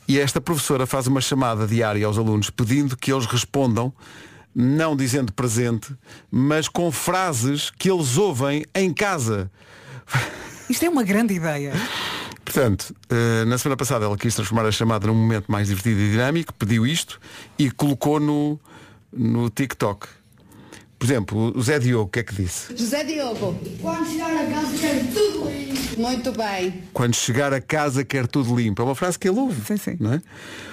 E 0.06 0.20
esta 0.20 0.40
professora 0.40 0.86
faz 0.86 1.06
uma 1.06 1.20
chamada 1.20 1.66
diária 1.66 2.06
aos 2.06 2.18
alunos 2.18 2.50
pedindo 2.50 2.96
que 2.96 3.12
eles 3.12 3.26
respondam, 3.26 3.92
não 4.54 4.94
dizendo 4.94 5.32
presente, 5.32 5.94
mas 6.30 6.68
com 6.68 6.92
frases 6.92 7.70
que 7.70 7.90
eles 7.90 8.16
ouvem 8.16 8.64
em 8.74 8.92
casa. 8.92 9.50
Isto 10.68 10.84
é 10.84 10.88
uma 10.88 11.02
grande 11.02 11.34
ideia. 11.34 11.72
Portanto, 12.44 12.94
eh, 13.08 13.44
na 13.46 13.56
semana 13.56 13.76
passada 13.76 14.04
ela 14.04 14.16
quis 14.16 14.34
transformar 14.34 14.66
a 14.66 14.70
chamada 14.70 15.06
num 15.06 15.14
momento 15.14 15.50
mais 15.50 15.68
divertido 15.68 16.00
e 16.00 16.10
dinâmico, 16.10 16.52
pediu 16.54 16.86
isto 16.86 17.18
e 17.58 17.70
colocou 17.70 18.20
no, 18.20 18.60
no 19.12 19.48
TikTok. 19.48 20.06
Por 21.04 21.10
exemplo, 21.12 21.52
o 21.54 21.62
Zé 21.62 21.78
Diogo, 21.78 22.04
o 22.04 22.08
que 22.08 22.20
é 22.20 22.22
que 22.22 22.34
disse? 22.34 22.74
José 22.74 23.04
Diogo. 23.04 23.54
Quando 23.82 24.08
chegar 24.08 24.30
a 24.30 24.46
casa 24.46 24.78
quero 24.78 25.04
tudo 25.12 25.50
limpo. 25.50 26.00
Muito 26.00 26.32
bem. 26.32 26.82
Quando 26.94 27.14
chegar 27.14 27.52
a 27.52 27.60
casa 27.60 28.02
quer 28.02 28.26
tudo 28.26 28.56
limpo. 28.56 28.80
É 28.80 28.84
uma 28.86 28.94
frase 28.94 29.18
que 29.18 29.28
ele 29.28 29.38
ouve. 29.38 29.60
Sim, 29.66 29.76
sim. 29.76 29.98
Não 30.00 30.14
é? 30.14 30.22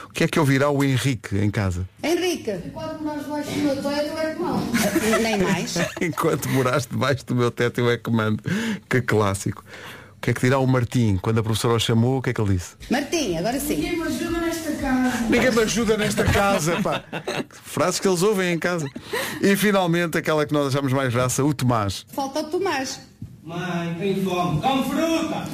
O 0.05 0.13
que 0.13 0.23
é 0.23 0.29
que 0.29 0.39
ouvirá 0.39 0.69
o 0.69 0.81
Henrique 0.85 1.37
em 1.37 1.51
casa? 1.51 1.85
Henrique. 2.01 2.53
Quando 2.71 3.03
nós 3.03 3.27
vais 3.27 3.45
no 3.45 3.61
meu 3.61 3.75
teto 3.75 4.17
é 4.17 4.33
que 4.33 4.41
não. 4.41 5.19
Nem 5.21 5.37
mais. 5.37 5.75
Enquanto 5.99 6.47
moraste 6.47 6.89
debaixo 6.89 7.25
do 7.25 7.35
meu 7.35 7.51
teto 7.51 7.81
eu 7.81 7.91
é 7.91 7.97
que 7.97 8.09
mando. 8.09 8.41
Que 8.89 9.01
clássico. 9.01 9.65
O 10.15 10.21
que 10.21 10.29
é 10.29 10.33
que 10.33 10.39
dirá 10.39 10.59
o 10.59 10.65
Martim? 10.65 11.17
Quando 11.21 11.39
a 11.39 11.43
professora 11.43 11.73
o 11.73 11.79
chamou, 11.79 12.19
o 12.19 12.21
que 12.21 12.29
é 12.29 12.33
que 12.33 12.39
ele 12.39 12.53
disse? 12.53 12.75
Martim, 12.89 13.35
agora 13.35 13.59
sim. 13.59 13.75
Ninguém 13.75 13.97
me 13.97 14.03
ajuda. 14.03 14.50
Ninguém 15.29 15.51
me 15.51 15.61
ajuda 15.61 15.97
nesta 15.97 16.23
casa, 16.25 16.81
pá. 16.81 17.03
Frases 17.49 17.99
que 17.99 18.07
eles 18.07 18.21
ouvem 18.21 18.53
em 18.53 18.59
casa. 18.59 18.87
E 19.41 19.55
finalmente 19.55 20.17
aquela 20.17 20.45
que 20.45 20.53
nós 20.53 20.67
achamos 20.67 20.91
mais 20.93 21.13
graça, 21.13 21.43
o 21.43 21.53
Tomás. 21.53 22.05
Falta 22.13 22.39
o 22.41 22.43
Tomás. 22.45 22.99
Mãe, 23.43 23.95
tenho 23.99 24.23
fome. 24.23 24.61
Come 24.61 24.83
fruta! 24.89 25.47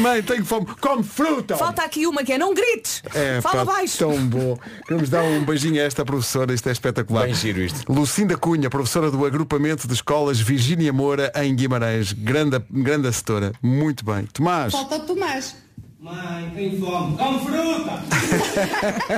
Mãe, 0.00 0.22
tenho 0.22 0.44
fome. 0.44 0.66
Come 0.80 1.02
fruta! 1.02 1.56
Falta 1.56 1.82
aqui 1.82 2.06
uma 2.06 2.22
que 2.24 2.32
é 2.32 2.38
não 2.38 2.54
grites. 2.54 3.02
É, 3.14 3.40
Fala 3.40 3.64
pá, 3.66 3.72
baixo. 3.74 3.98
tão 3.98 4.16
bom. 4.26 4.56
Vamos 4.88 5.10
dar 5.10 5.22
um 5.22 5.44
beijinho 5.44 5.80
a 5.82 5.84
esta 5.84 6.04
professora, 6.04 6.54
isto 6.54 6.68
é 6.68 6.72
espetacular. 6.72 7.24
Bem 7.26 7.34
giro 7.34 7.60
isto. 7.60 7.92
Lucinda 7.92 8.36
Cunha, 8.36 8.70
professora 8.70 9.10
do 9.10 9.24
agrupamento 9.26 9.86
de 9.86 9.94
escolas 9.94 10.40
Virgínia 10.40 10.92
Moura 10.92 11.30
em 11.36 11.54
Guimarães. 11.54 12.12
Grande, 12.12 12.62
grande 12.70 13.08
assessora. 13.08 13.52
Muito 13.62 14.04
bem. 14.04 14.24
Tomás, 14.32 14.72
Falta 14.72 14.96
o 14.96 15.00
Tomás. 15.00 15.56
Mãe, 16.02 16.50
tenho 16.52 16.80
fome. 16.80 17.16
Come 17.16 17.38
fruta! 17.46 18.02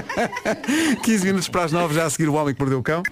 15 1.03 1.25
minutos 1.25 1.49
para 1.49 1.65
as 1.65 1.73
9, 1.73 1.95
já 1.95 2.05
a 2.05 2.11
seguir 2.11 2.29
o 2.29 2.35
homem 2.35 2.55
que 2.55 2.61
mordeu 2.61 2.79
o 2.79 2.83
cão. 2.83 3.03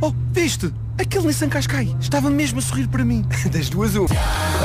Oh, 0.00 0.14
viste? 0.32 0.72
Aquele 0.98 1.26
Nissan 1.26 1.50
Qashqai 1.50 1.94
estava 2.00 2.30
mesmo 2.30 2.58
a 2.60 2.62
sorrir 2.62 2.88
para 2.88 3.04
mim. 3.04 3.22
Das 3.52 3.68
duas 3.68 3.94
uma. 3.96 4.08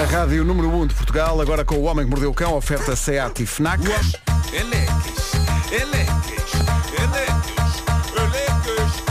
A 0.02 0.06
rádio 0.06 0.46
número 0.46 0.70
1 0.70 0.88
de 0.88 0.96
Portugal, 0.96 1.42
agora 1.42 1.66
com 1.66 1.76
o 1.76 1.84
homem 1.84 2.06
que 2.06 2.12
mordeu 2.12 2.30
o 2.30 2.34
cão, 2.34 2.56
oferta 2.56 2.96
SEAT 2.96 3.44
e 3.44 3.46
FNAC. 3.46 3.84
Eleques, 3.84 5.34
eleques, 5.70 6.54
eleques, 7.02 7.84
eleques. 8.16 9.04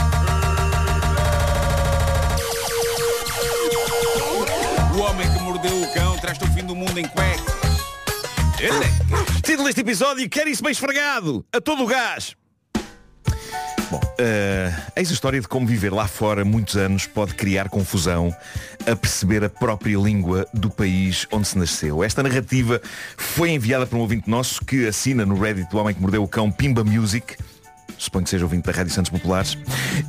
O 4.95 4.99
homem 4.99 5.31
que 5.31 5.39
mordeu 5.43 5.79
o 5.79 5.93
cão 5.93 6.17
traz-te 6.17 6.43
o 6.43 6.47
fim 6.47 6.65
do 6.65 6.75
mundo 6.75 6.97
em 6.97 7.07
cuecas. 7.07 7.52
Título 9.43 9.65
deste 9.65 9.81
episódio, 9.81 10.29
quer 10.29 10.47
isso 10.47 10.63
bem 10.63 10.71
esfregado, 10.71 11.45
a 11.51 11.59
todo 11.59 11.83
o 11.83 11.85
gás. 11.85 12.33
Bom, 13.91 13.99
eh, 14.17 14.73
eis 14.95 15.09
a 15.09 15.13
história 15.13 15.41
de 15.41 15.49
como 15.49 15.67
viver 15.67 15.91
lá 15.91 16.07
fora 16.07 16.45
muitos 16.45 16.77
anos 16.77 17.05
pode 17.05 17.35
criar 17.35 17.67
confusão 17.67 18.33
a 18.89 18.95
perceber 18.95 19.43
a 19.43 19.49
própria 19.49 19.97
língua 19.97 20.47
do 20.53 20.69
país 20.69 21.27
onde 21.29 21.45
se 21.45 21.57
nasceu. 21.57 22.01
Esta 22.05 22.23
narrativa 22.23 22.81
foi 23.17 23.49
enviada 23.49 23.85
por 23.85 23.97
um 23.97 23.99
ouvinte 23.99 24.29
nosso 24.29 24.63
que 24.63 24.87
assina 24.87 25.25
no 25.25 25.37
Reddit 25.37 25.69
do 25.69 25.77
Homem 25.77 25.93
que 25.93 25.99
Mordeu 26.01 26.23
o 26.23 26.27
Cão 26.27 26.49
Pimba 26.49 26.85
Music. 26.85 27.35
Suponho 27.97 28.23
que 28.23 28.29
seja 28.29 28.45
ouvinte 28.45 28.65
da 28.65 28.71
Rádio 28.71 28.93
Santos 28.93 29.11
Populares. 29.11 29.57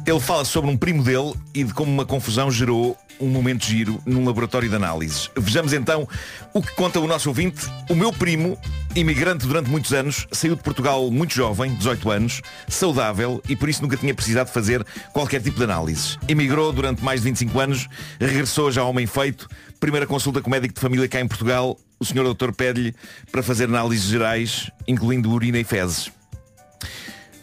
Ele 0.06 0.20
fala 0.20 0.44
sobre 0.44 0.70
um 0.70 0.76
primo 0.76 1.02
dele 1.02 1.34
e 1.52 1.64
de 1.64 1.74
como 1.74 1.90
uma 1.90 2.06
confusão 2.06 2.52
gerou 2.52 2.96
um 3.20 3.28
momento 3.28 3.64
giro 3.64 4.00
num 4.04 4.24
laboratório 4.24 4.68
de 4.68 4.76
análises. 4.76 5.30
Vejamos 5.36 5.72
então 5.72 6.08
o 6.52 6.62
que 6.62 6.74
conta 6.74 7.00
o 7.00 7.06
nosso 7.06 7.28
ouvinte. 7.28 7.66
O 7.88 7.94
meu 7.94 8.12
primo, 8.12 8.58
imigrante 8.94 9.46
durante 9.46 9.70
muitos 9.70 9.92
anos, 9.92 10.26
saiu 10.32 10.56
de 10.56 10.62
Portugal 10.62 11.10
muito 11.10 11.34
jovem, 11.34 11.74
18 11.74 12.10
anos, 12.10 12.42
saudável 12.68 13.42
e 13.48 13.56
por 13.56 13.68
isso 13.68 13.82
nunca 13.82 13.96
tinha 13.96 14.14
precisado 14.14 14.48
fazer 14.48 14.84
qualquer 15.12 15.40
tipo 15.40 15.56
de 15.56 15.64
análises. 15.64 16.18
Emigrou 16.28 16.72
durante 16.72 17.02
mais 17.02 17.20
de 17.20 17.28
25 17.28 17.60
anos, 17.60 17.88
regressou 18.20 18.70
já 18.70 18.84
homem 18.84 19.06
feito, 19.06 19.48
primeira 19.80 20.06
consulta 20.06 20.40
com 20.40 20.50
médico 20.50 20.74
de 20.74 20.80
família 20.80 21.08
cá 21.08 21.20
em 21.20 21.28
Portugal, 21.28 21.78
o 21.98 22.04
senhor 22.04 22.24
doutor 22.24 22.52
pede-lhe 22.52 22.94
para 23.30 23.42
fazer 23.42 23.64
análises 23.64 24.06
gerais, 24.06 24.70
incluindo 24.86 25.30
urina 25.30 25.58
e 25.58 25.64
fezes. 25.64 26.10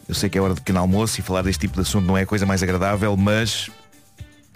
Eu 0.08 0.16
sei 0.16 0.30
que 0.30 0.38
é 0.38 0.42
hora 0.42 0.54
de 0.54 0.60
pequeno 0.60 0.80
almoço 0.80 1.20
e 1.20 1.24
falar 1.24 1.42
deste 1.42 1.62
tipo 1.62 1.76
de 1.76 1.82
assunto 1.82 2.06
não 2.06 2.18
é 2.18 2.24
a 2.24 2.26
coisa 2.26 2.46
mais 2.46 2.62
agradável, 2.62 3.16
mas 3.16 3.72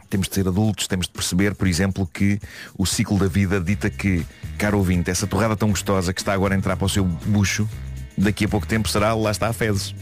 temos 0.10 0.28
de 0.28 0.36
ser 0.36 0.48
adultos, 0.48 0.88
temos 0.88 1.08
de 1.08 1.14
perceber, 1.14 1.56
por 1.56 1.68
exemplo, 1.68 2.08
que 2.12 2.40
o 2.78 2.86
ciclo 2.86 3.18
da 3.18 3.28
vida 3.28 3.60
dita 3.60 3.90
que, 3.90 4.26
caro 4.58 4.78
ouvinte, 4.78 5.10
essa 5.10 5.28
torrada 5.28 5.56
tão 5.56 5.70
gostosa 5.70 6.14
que 6.14 6.22
está 6.22 6.34
agora 6.34 6.56
a 6.56 6.58
entrar 6.58 6.76
para 6.76 6.86
o 6.86 6.90
seu 6.90 7.04
bucho, 7.04 7.68
daqui 8.18 8.46
a 8.46 8.48
pouco 8.48 8.68
tempo 8.68 8.88
será, 8.88 9.14
lá 9.14 9.32
está 9.32 9.48
a 9.48 9.54
fezes. 9.54 9.94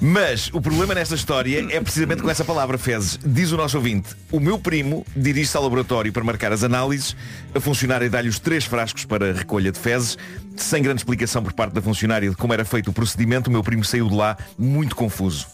Mas 0.00 0.50
o 0.52 0.60
problema 0.60 0.94
nesta 0.94 1.14
história 1.14 1.66
é 1.70 1.80
precisamente 1.80 2.22
com 2.22 2.30
essa 2.30 2.44
palavra 2.44 2.76
fezes. 2.76 3.18
Diz 3.24 3.52
o 3.52 3.56
nosso 3.56 3.76
ouvinte, 3.76 4.10
o 4.30 4.40
meu 4.40 4.58
primo 4.58 5.06
dirige-se 5.16 5.56
ao 5.56 5.62
laboratório 5.62 6.12
para 6.12 6.24
marcar 6.24 6.52
as 6.52 6.62
análises, 6.62 7.16
a 7.54 7.60
funcionária 7.60 8.08
dá-lhe 8.10 8.28
os 8.28 8.38
três 8.38 8.64
frascos 8.64 9.04
para 9.04 9.32
recolha 9.32 9.70
de 9.70 9.78
fezes, 9.78 10.18
sem 10.56 10.82
grande 10.82 11.00
explicação 11.00 11.42
por 11.42 11.52
parte 11.52 11.72
da 11.72 11.82
funcionária 11.82 12.28
de 12.28 12.36
como 12.36 12.52
era 12.52 12.64
feito 12.64 12.90
o 12.90 12.92
procedimento, 12.92 13.48
o 13.48 13.52
meu 13.52 13.62
primo 13.62 13.84
saiu 13.84 14.08
de 14.08 14.14
lá 14.14 14.36
muito 14.58 14.96
confuso. 14.96 15.46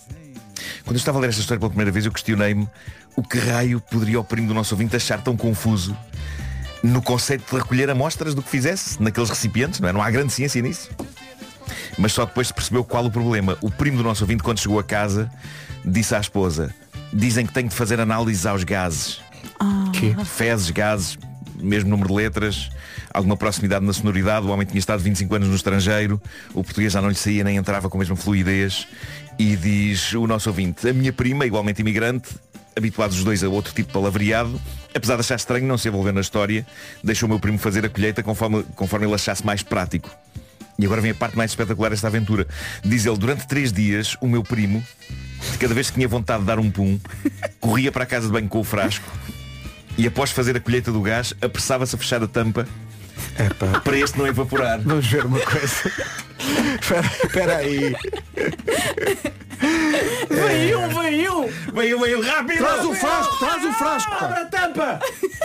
Quando 0.84 0.96
eu 0.96 0.98
estava 0.98 1.18
a 1.18 1.20
ler 1.20 1.28
esta 1.28 1.40
história 1.40 1.58
pela 1.58 1.70
primeira 1.70 1.90
vez, 1.90 2.04
eu 2.06 2.12
questionei-me 2.12 2.68
o 3.16 3.22
que 3.22 3.38
raio 3.38 3.80
poderia 3.80 4.18
o 4.20 4.24
primo 4.24 4.48
do 4.48 4.54
nosso 4.54 4.74
ouvinte 4.74 4.96
achar 4.96 5.20
tão 5.20 5.36
confuso 5.36 5.96
no 6.82 7.00
conceito 7.00 7.48
de 7.48 7.56
recolher 7.56 7.88
amostras 7.90 8.34
do 8.34 8.42
que 8.42 8.50
fizesse 8.50 9.00
naqueles 9.00 9.30
recipientes, 9.30 9.78
não 9.80 9.88
é? 9.88 9.92
Não 9.92 10.02
há 10.02 10.10
grande 10.10 10.32
ciência 10.32 10.60
nisso. 10.60 10.90
Mas 11.96 12.12
só 12.12 12.24
depois 12.24 12.48
se 12.48 12.54
percebeu 12.54 12.82
qual 12.82 13.04
o 13.04 13.10
problema. 13.10 13.56
O 13.60 13.70
primo 13.70 13.98
do 13.98 14.02
nosso 14.02 14.24
ouvinte, 14.24 14.42
quando 14.42 14.58
chegou 14.58 14.78
a 14.78 14.84
casa, 14.84 15.30
disse 15.84 16.14
à 16.14 16.20
esposa, 16.20 16.74
dizem 17.12 17.46
que 17.46 17.52
tenho 17.52 17.68
de 17.68 17.74
fazer 17.74 18.00
análises 18.00 18.46
aos 18.46 18.64
gases. 18.64 19.20
Que? 19.92 20.14
Fezes, 20.24 20.70
gases, 20.70 21.18
mesmo 21.62 21.90
número 21.90 22.08
de 22.08 22.14
letras, 22.14 22.70
alguma 23.12 23.36
proximidade 23.36 23.84
na 23.84 23.92
sonoridade, 23.92 24.46
o 24.46 24.50
homem 24.50 24.66
tinha 24.66 24.78
estado 24.78 25.00
25 25.00 25.34
anos 25.34 25.48
no 25.48 25.54
estrangeiro, 25.54 26.20
o 26.52 26.64
português 26.64 26.92
já 26.92 27.00
não 27.00 27.08
lhe 27.08 27.14
saía 27.14 27.44
nem 27.44 27.56
entrava 27.56 27.88
com 27.88 27.96
a 27.98 28.00
mesma 28.00 28.16
fluidez. 28.16 28.88
E 29.42 29.56
diz 29.56 30.12
o 30.12 30.24
nosso 30.24 30.48
ouvinte, 30.50 30.88
a 30.88 30.92
minha 30.92 31.12
prima, 31.12 31.44
igualmente 31.44 31.80
imigrante, 31.80 32.28
habituados 32.76 33.18
os 33.18 33.24
dois 33.24 33.42
a 33.42 33.48
outro 33.48 33.74
tipo 33.74 33.88
de 33.88 33.92
palavreado, 33.92 34.54
apesar 34.94 35.16
de 35.16 35.20
achar 35.22 35.34
estranho 35.34 35.66
não 35.66 35.76
se 35.76 35.88
envolver 35.88 36.12
na 36.12 36.20
história, 36.20 36.64
deixou 37.02 37.26
o 37.26 37.30
meu 37.30 37.40
primo 37.40 37.58
fazer 37.58 37.84
a 37.84 37.88
colheita 37.88 38.22
conforme, 38.22 38.62
conforme 38.76 39.04
ele 39.04 39.14
achasse 39.16 39.44
mais 39.44 39.60
prático. 39.60 40.08
E 40.78 40.84
agora 40.86 41.00
vem 41.00 41.10
a 41.10 41.14
parte 41.16 41.36
mais 41.36 41.50
espetacular 41.50 41.90
desta 41.90 42.06
aventura. 42.06 42.46
Diz 42.84 43.04
ele, 43.04 43.18
durante 43.18 43.44
três 43.48 43.72
dias, 43.72 44.16
o 44.20 44.28
meu 44.28 44.44
primo, 44.44 44.80
cada 45.58 45.74
vez 45.74 45.90
que 45.90 45.96
tinha 45.96 46.06
vontade 46.06 46.42
de 46.42 46.46
dar 46.46 46.60
um 46.60 46.70
pum, 46.70 47.00
corria 47.58 47.90
para 47.90 48.04
a 48.04 48.06
casa 48.06 48.28
de 48.28 48.32
banho 48.32 48.48
com 48.48 48.60
o 48.60 48.64
frasco 48.64 49.10
e 49.98 50.06
após 50.06 50.30
fazer 50.30 50.56
a 50.56 50.60
colheita 50.60 50.92
do 50.92 51.00
gás, 51.00 51.34
apressava-se 51.42 51.96
a 51.96 51.98
fechar 51.98 52.22
a 52.22 52.28
tampa 52.28 52.64
para 53.82 53.98
este 53.98 54.18
não 54.18 54.26
evaporar. 54.28 54.80
Vamos 54.80 55.06
ver 55.06 55.26
uma 55.26 55.40
coisa. 55.40 55.90
Espera 57.24 57.56
aí. 57.58 57.94
Um! 61.28 61.72
Vem 61.72 61.94
um, 61.94 62.00
vem 62.00 62.16
um, 62.16 62.20
rápido! 62.20 62.58
Traz 62.58 62.84
o 62.84 62.94
frasco, 62.94 63.38
traz 63.38 63.64
o 63.64 63.72
frasco. 63.72 64.10
pá. 64.10 64.24
Abre 64.26 64.40
a 64.40 64.44
tampa! 64.46 65.00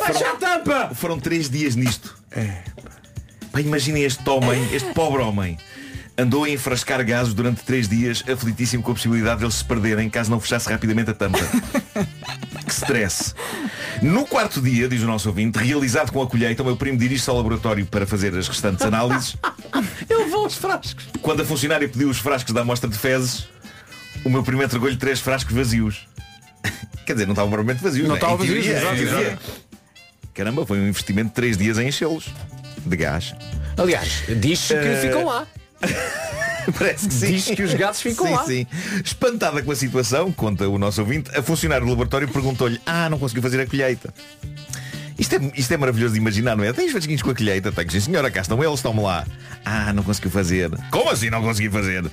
Fecha 0.05 0.29
a 0.31 0.35
tampa! 0.35 0.95
Foram 0.95 1.19
três 1.19 1.49
dias 1.49 1.75
nisto. 1.75 2.17
Pá, 3.51 3.61
imaginem 3.61 4.03
este 4.03 4.27
homem, 4.29 4.67
este 4.73 4.93
pobre 4.93 5.21
homem. 5.21 5.57
Andou 6.19 6.45
a 6.45 6.49
enfrascar 6.49 7.05
gases 7.05 7.33
durante 7.33 7.63
três 7.63 7.87
dias, 7.87 8.23
aflitíssimo 8.27 8.81
com 8.81 8.91
a 8.91 8.95
possibilidade 8.95 9.37
de 9.39 9.45
eles 9.45 9.53
se 9.55 9.63
perderem 9.63 10.09
caso 10.09 10.31
não 10.31 10.39
fechasse 10.39 10.67
rapidamente 10.67 11.11
a 11.11 11.13
tampa. 11.13 11.37
que 12.65 12.73
stress. 12.73 13.35
No 14.01 14.25
quarto 14.25 14.59
dia, 14.59 14.87
diz 14.87 15.03
o 15.03 15.05
nosso 15.05 15.29
ouvinte, 15.29 15.59
realizado 15.59 16.11
com 16.11 16.19
a 16.21 16.27
colheita, 16.27 16.63
o 16.63 16.65
meu 16.65 16.75
primo 16.75 16.97
dirige-se 16.97 17.29
ao 17.29 17.37
laboratório 17.37 17.85
para 17.85 18.07
fazer 18.07 18.35
as 18.35 18.47
restantes 18.47 18.83
análises. 18.83 19.37
Eu 20.09 20.27
vou 20.29 20.45
aos 20.45 20.55
frascos. 20.55 21.07
Quando 21.21 21.41
a 21.41 21.45
funcionária 21.45 21.87
pediu 21.87 22.09
os 22.09 22.17
frascos 22.17 22.51
da 22.51 22.61
amostra 22.61 22.89
de 22.89 22.97
fezes, 22.97 23.47
o 24.25 24.29
meu 24.29 24.41
primo 24.43 24.63
entregou-lhe 24.63 24.97
três 24.97 25.19
frascos 25.19 25.53
vazios. 25.53 26.07
Quer 27.05 27.13
dizer, 27.13 27.25
não 27.27 27.33
estavam 27.33 27.51
provavelmente 27.51 27.83
vazios. 27.83 28.07
Não 28.07 28.15
né? 28.15 28.19
estavam 28.19 28.37
vazios, 28.37 28.65
exato. 28.65 29.39
Caramba, 30.33 30.65
foi 30.65 30.79
um 30.79 30.87
investimento 30.87 31.29
de 31.29 31.35
três 31.35 31.57
dias 31.57 31.77
em 31.77 31.87
enchê-los. 31.87 32.25
De 32.83 32.97
gás. 32.97 33.35
Aliás, 33.77 34.23
diz-se 34.39 34.73
que 34.73 34.79
Eh, 34.79 35.01
ficam 35.01 35.25
lá. 35.25 35.45
Parece 36.77 37.07
que 37.07 37.13
sim. 37.13 37.31
Diz 37.31 37.45
que 37.45 37.63
os 37.63 37.73
gatos 37.73 38.01
ficam 38.01 38.25
sim, 38.27 38.33
lá. 38.33 38.45
Sim. 38.45 38.67
Espantada 39.03 39.61
com 39.61 39.71
a 39.71 39.75
situação, 39.75 40.31
conta 40.31 40.67
o 40.67 40.77
nosso 40.77 41.01
ouvinte, 41.01 41.31
a 41.37 41.41
funcionário 41.41 41.85
do 41.85 41.89
laboratório 41.89 42.27
perguntou-lhe, 42.27 42.79
ah, 42.85 43.09
não 43.09 43.17
conseguiu 43.17 43.41
fazer 43.41 43.61
a 43.61 43.65
colheita. 43.65 44.13
Isto 45.17 45.35
é, 45.35 45.51
isto 45.55 45.73
é 45.73 45.77
maravilhoso 45.77 46.13
de 46.13 46.19
imaginar, 46.19 46.55
não 46.55 46.63
é? 46.63 46.71
Tens 46.71 46.91
fresquinhos 46.91 47.23
com 47.23 47.31
a 47.31 47.35
colheita? 47.35 47.71
Tenho, 47.71 47.89
sim 47.89 47.99
senhora, 47.99 48.29
cá 48.29 48.41
estão 48.41 48.63
eles, 48.63 48.75
estão-me 48.75 49.01
lá. 49.01 49.25
Ah, 49.65 49.91
não 49.91 50.03
conseguiu 50.03 50.29
fazer. 50.29 50.69
Como 50.91 51.09
assim 51.09 51.31
não 51.31 51.41
consegui 51.41 51.69
fazer? 51.69 52.05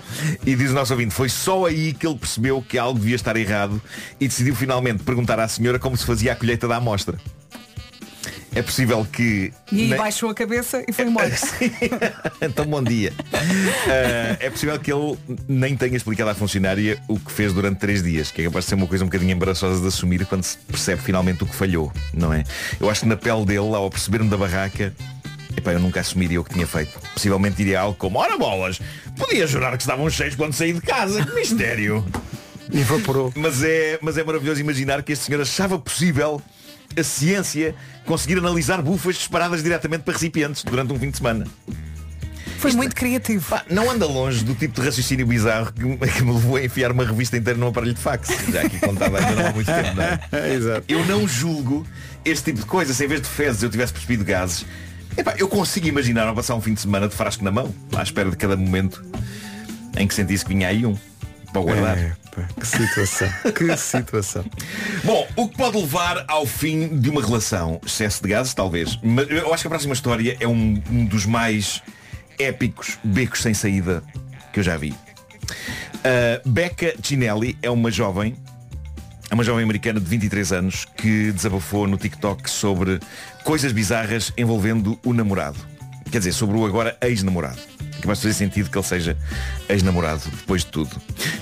E 0.46 0.57
diz 0.57 0.70
o 0.70 0.74
nosso 0.74 0.92
ouvinte, 0.94 1.12
foi 1.12 1.29
só 1.29 1.66
aí 1.66 1.92
que 1.92 2.07
ele 2.07 2.16
percebeu 2.16 2.64
que 2.66 2.79
algo 2.79 2.98
devia 2.98 3.16
estar 3.16 3.37
errado 3.37 3.81
e 4.18 4.27
decidiu 4.27 4.55
finalmente 4.55 5.03
perguntar 5.03 5.38
à 5.38 5.46
senhora 5.46 5.79
como 5.79 5.96
se 5.96 6.07
fazia 6.07 6.33
a 6.33 6.37
colheita 6.37 6.66
da 6.66 6.77
amostra. 6.77 7.18
É 8.55 8.62
possível 8.62 9.05
que... 9.11 9.53
E 9.73 9.93
aí 9.93 9.99
baixou 9.99 10.31
a 10.31 10.35
cabeça 10.35 10.85
e 10.87 10.93
foi 10.93 11.07
embora. 11.07 11.31
então 12.40 12.64
bom 12.64 12.83
dia. 12.83 13.12
Ah, 13.33 14.37
é 14.38 14.49
possível 14.49 14.79
que 14.79 14.93
ele 14.93 15.19
nem 15.49 15.77
tenha 15.77 15.97
explicado 15.97 16.31
à 16.31 16.35
funcionária 16.35 16.99
o 17.09 17.19
que 17.19 17.33
fez 17.33 17.53
durante 17.53 17.79
três 17.79 18.03
dias, 18.03 18.31
que 18.31 18.43
é 18.43 18.45
capaz 18.45 18.64
de 18.64 18.69
ser 18.69 18.75
uma 18.77 18.87
coisa 18.87 19.05
um 19.05 19.09
bocadinho 19.09 19.33
embaraçosa 19.33 19.81
de 19.81 19.88
assumir 19.88 20.25
quando 20.27 20.45
se 20.45 20.57
percebe 20.59 21.03
finalmente 21.03 21.43
o 21.43 21.47
que 21.47 21.55
falhou, 21.55 21.93
não 22.12 22.33
é? 22.33 22.45
Eu 22.81 22.88
acho 22.88 23.01
que 23.01 23.07
na 23.09 23.17
pele 23.17 23.45
dele, 23.45 23.75
ao 23.75 23.90
perceber-me 23.90 24.29
da 24.29 24.37
barraca, 24.37 24.95
epá, 25.57 25.73
eu 25.73 25.81
nunca 25.81 26.01
assumiria 26.01 26.40
o 26.40 26.45
que 26.45 26.55
tinha 26.55 26.67
feito. 26.67 26.99
Possivelmente 27.12 27.57
diria 27.57 27.81
algo 27.81 27.97
como, 27.97 28.19
ora 28.19 28.38
bolas, 28.38 28.81
podia 29.17 29.47
jurar 29.47 29.77
que 29.77 29.83
estavam 29.83 30.09
cheios 30.09 30.37
quando 30.37 30.53
saí 30.53 30.73
de 30.73 30.81
casa, 30.81 31.25
que 31.25 31.35
mistério. 31.35 32.05
Evaporou. 32.73 33.33
Mas 33.37 33.62
é, 33.62 33.99
mas 34.01 34.17
é 34.17 34.25
maravilhoso 34.25 34.61
imaginar 34.61 35.03
que 35.03 35.12
este 35.12 35.25
senhor 35.25 35.40
achava 35.40 35.79
possível 35.79 36.40
a 36.98 37.02
ciência 37.04 37.74
conseguir 38.07 38.38
analisar 38.38 38.80
bufas 38.83 39.16
disparadas 39.16 39.62
diretamente 39.62 40.02
para 40.04 40.12
recipientes 40.14 40.62
durante 40.64 40.92
um 40.92 40.98
fim 40.98 41.11
de 41.11 41.16
semana. 41.16 41.46
Foi 42.59 42.72
muito 42.72 42.94
criativo. 42.94 43.44
Pá, 43.50 43.62
não 43.68 43.90
anda 43.90 44.07
longe 44.07 44.42
do 44.42 44.54
tipo 44.54 44.80
de 44.80 44.87
raciocínio 44.87 45.26
bizarro 45.26 45.70
que, 45.72 45.85
me- 45.85 45.98
que 45.98 46.22
me 46.22 46.33
levou 46.33 46.57
a 46.57 46.64
enfiar 46.64 46.92
uma 46.92 47.04
revista 47.04 47.37
inteira 47.37 47.59
num 47.59 47.68
aparelho 47.68 47.92
de 47.94 48.00
fax. 48.00 48.28
Já 48.50 48.62
aqui 48.62 48.78
contava 48.78 49.18
ainda 49.18 49.33
não 49.42 49.46
há 49.48 49.52
muito 49.52 49.66
tempo, 49.66 49.94
não 49.96 50.02
é? 50.38 50.54
Exato. 50.54 50.85
Eu 50.88 51.04
não 51.04 51.28
julgo 51.28 51.87
este 52.24 52.44
tipo 52.52 52.61
de 52.61 52.66
coisa. 52.66 52.94
Se 52.94 53.04
em 53.04 53.09
vez 53.09 53.20
de 53.20 53.28
fezes 53.28 53.62
eu 53.62 53.68
tivesse 53.68 53.92
percebido 53.92 54.24
gases, 54.24 54.64
epá, 55.16 55.35
eu 55.37 55.46
consigo 55.46 55.87
imaginar 55.88 56.26
ao 56.26 56.35
passar 56.35 56.54
um 56.54 56.61
fim 56.61 56.72
de 56.72 56.80
semana 56.80 57.07
de 57.07 57.14
frasco 57.14 57.44
na 57.44 57.50
mão, 57.50 57.74
à 57.94 58.02
espera 58.02 58.30
de 58.30 58.37
cada 58.37 58.57
momento 58.57 59.04
em 59.98 60.07
que 60.09 60.14
sentisse 60.14 60.42
que 60.44 60.54
vinha 60.54 60.68
aí 60.68 60.87
um 60.87 60.96
para 61.55 61.62
guardar. 61.62 61.97
É, 61.97 62.12
pá, 62.35 62.49
que 62.61 62.67
situação. 62.67 63.29
que 63.55 63.77
situação. 63.79 64.45
Bom, 65.05 65.27
o 65.37 65.49
que 65.49 65.57
pode 65.57 65.77
levar 65.79 66.25
ao 66.27 66.45
fim 66.45 66.99
de 66.99 67.09
uma 67.09 67.23
relação? 67.25 67.81
Excesso 67.87 68.23
de 68.23 68.31
gases, 68.31 68.53
talvez. 68.53 68.99
Mas 69.03 69.31
eu 69.31 69.55
acho 69.55 69.62
que 69.62 69.69
a 69.69 69.71
próxima 69.71 69.95
história 69.95 70.37
é 70.40 70.49
um, 70.49 70.83
um 70.90 71.05
dos 71.07 71.25
mais 71.25 71.81
épicos 72.38 72.99
becos 73.05 73.40
sem 73.40 73.55
saída 73.55 74.03
que 74.53 74.59
eu 74.59 74.64
já 74.64 74.77
vi. 74.77 74.90
Uh, 74.90 76.49
Becca 76.49 76.95
Cinelli 77.03 77.57
é 77.62 77.71
uma 77.71 77.90
jovem, 77.90 78.35
é 79.31 79.35
uma 79.35 79.45
jovem 79.45 79.62
americana 79.62 80.01
de 80.01 80.07
23 80.07 80.53
anos 80.53 80.85
que 80.97 81.31
desabafou 81.31 81.87
no 81.87 81.97
TikTok 81.97 82.51
sobre 82.51 82.99
coisas 83.45 83.71
bizarras 83.71 84.33
envolvendo 84.37 84.99
o 85.05 85.12
namorado. 85.12 85.59
Quer 86.11 86.19
dizer, 86.19 86.33
sobre 86.33 86.57
o 86.57 86.67
agora 86.67 86.97
ex-namorado. 87.01 87.74
Que 88.00 88.07
vai 88.07 88.16
fazer 88.16 88.35
sentido 88.35 88.70
que 88.70 88.76
ele 88.76 88.87
seja 88.87 89.16
ex-namorado, 89.68 90.22
depois 90.30 90.62
de 90.62 90.68
tudo. 90.68 90.90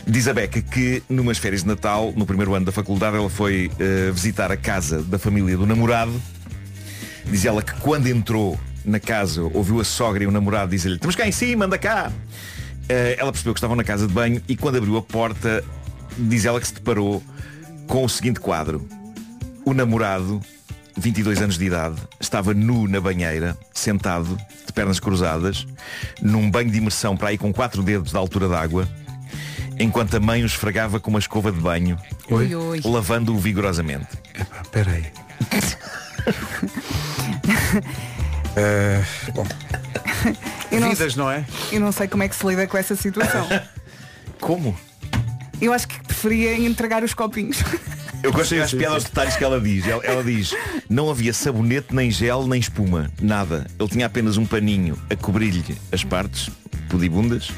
Diz 0.06 0.28
a 0.28 0.34
Becca 0.34 0.60
que, 0.60 1.02
numas 1.08 1.38
férias 1.38 1.62
de 1.62 1.68
Natal, 1.68 2.12
no 2.16 2.24
primeiro 2.24 2.54
ano 2.54 2.66
da 2.66 2.72
faculdade, 2.72 3.16
ela 3.16 3.30
foi 3.30 3.70
eh, 3.78 4.10
visitar 4.12 4.52
a 4.52 4.56
casa 4.56 5.02
da 5.02 5.18
família 5.18 5.56
do 5.56 5.66
namorado. 5.66 6.12
Diz 7.24 7.44
ela 7.44 7.62
que 7.62 7.72
quando 7.80 8.06
entrou 8.06 8.58
na 8.84 9.00
casa, 9.00 9.42
ouviu 9.42 9.80
a 9.80 9.84
sogra 9.84 10.24
e 10.24 10.26
o 10.26 10.30
namorado 10.30 10.70
dizer-lhe 10.70 10.96
estamos 10.96 11.16
cá 11.16 11.26
em 11.26 11.32
cima, 11.32 11.64
anda 11.64 11.78
cá. 11.78 12.12
Eh, 12.88 13.16
ela 13.18 13.32
percebeu 13.32 13.54
que 13.54 13.58
estavam 13.58 13.76
na 13.76 13.84
casa 13.84 14.06
de 14.06 14.12
banho 14.12 14.42
e 14.48 14.57
quando 14.57 14.76
abriu 14.76 14.96
a 14.96 15.03
porta, 15.03 15.64
diz 16.18 16.44
ela 16.44 16.61
que 16.61 16.66
se 16.66 16.74
deparou 16.74 17.22
com 17.86 18.05
o 18.05 18.09
seguinte 18.09 18.40
quadro. 18.40 18.86
O 19.64 19.72
namorado, 19.72 20.40
22 20.97 21.40
anos 21.40 21.59
de 21.59 21.64
idade, 21.64 21.97
estava 22.20 22.53
nu 22.55 22.86
na 22.88 23.01
banheira, 23.01 23.57
sentado, 23.72 24.38
de 24.66 24.72
pernas 24.72 25.01
cruzadas, 25.01 25.66
num 26.20 26.51
banho 26.51 26.70
de 26.70 26.78
imersão 26.78 27.16
para 27.16 27.28
aí 27.28 27.38
com 27.38 27.53
quatro 27.53 27.82
dedos 27.82 28.12
da 28.12 28.18
altura 28.18 28.49
d'água, 28.49 28.88
enquanto 29.78 30.16
a 30.16 30.20
mãe 30.20 30.43
o 30.43 30.47
esfregava 30.47 31.01
com 31.01 31.11
uma 31.11 31.18
escova 31.18 31.51
de 31.51 31.61
banho, 31.61 31.97
lavando-o 32.84 33.38
vigorosamente. 33.38 34.09
Espera 34.62 34.93
aí. 34.93 35.07
Eh, 38.55 39.03
bom. 39.32 39.47
Não, 40.70 40.90
Vidas, 40.90 41.16
não 41.16 41.30
é? 41.30 41.45
eu 41.70 41.80
não 41.80 41.90
sei 41.93 42.07
como 42.07 42.22
é 42.22 42.28
que 42.28 42.36
se 42.36 42.47
lida 42.47 42.66
com 42.66 42.76
essa 42.76 42.95
situação. 42.95 43.47
Como? 44.40 44.78
Eu 45.61 45.72
acho 45.72 45.86
que 45.88 45.99
preferia 46.05 46.55
entregar 46.59 47.03
os 47.03 47.14
copinhos. 47.14 47.59
Eu 48.23 48.33
gostei 48.33 48.61
das 48.61 48.73
piadas 48.73 49.05
detalhes 49.05 49.37
que 49.37 49.43
ela 49.43 49.61
diz. 49.61 49.87
Ela, 49.87 50.05
ela 50.05 50.23
diz, 50.23 50.55
não 50.89 51.11
havia 51.11 51.33
sabonete, 51.33 51.95
nem 51.95 52.11
gel, 52.11 52.47
nem 52.47 52.61
espuma. 52.61 53.11
Nada. 53.20 53.66
Ele 53.79 53.89
tinha 53.89 54.07
apenas 54.07 54.37
um 54.37 54.47
paninho 54.47 54.97
a 55.11 55.16
cobrir-lhe 55.16 55.77
as 55.91 56.05
partes, 56.05 56.49
pudibundas, 56.89 57.51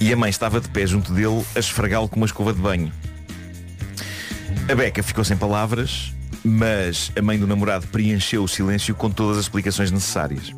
e 0.00 0.12
a 0.12 0.16
mãe 0.16 0.30
estava 0.30 0.60
de 0.60 0.68
pé 0.68 0.86
junto 0.86 1.12
dele 1.12 1.44
a 1.56 1.58
esfregá-lo 1.58 2.08
com 2.08 2.16
uma 2.16 2.26
escova 2.26 2.52
de 2.52 2.60
banho. 2.60 2.92
A 4.70 4.74
Beca 4.74 5.02
ficou 5.02 5.24
sem 5.24 5.36
palavras, 5.36 6.12
mas 6.44 7.10
a 7.18 7.22
mãe 7.22 7.38
do 7.38 7.46
namorado 7.46 7.86
preencheu 7.88 8.44
o 8.44 8.48
silêncio 8.48 8.94
com 8.94 9.10
todas 9.10 9.38
as 9.38 9.44
explicações 9.44 9.90
necessárias. 9.90 10.52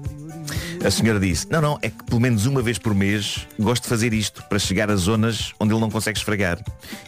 A 0.84 0.90
senhora 0.90 1.20
disse, 1.20 1.46
não, 1.50 1.60
não, 1.60 1.78
é 1.80 1.90
que 1.90 2.02
pelo 2.04 2.20
menos 2.20 2.46
uma 2.46 2.62
vez 2.62 2.78
por 2.78 2.94
mês 2.94 3.46
gosto 3.58 3.84
de 3.84 3.88
fazer 3.88 4.12
isto 4.12 4.42
para 4.48 4.58
chegar 4.58 4.90
a 4.90 4.96
zonas 4.96 5.52
onde 5.60 5.72
ele 5.72 5.80
não 5.80 5.90
consegue 5.90 6.18
esfregar 6.18 6.58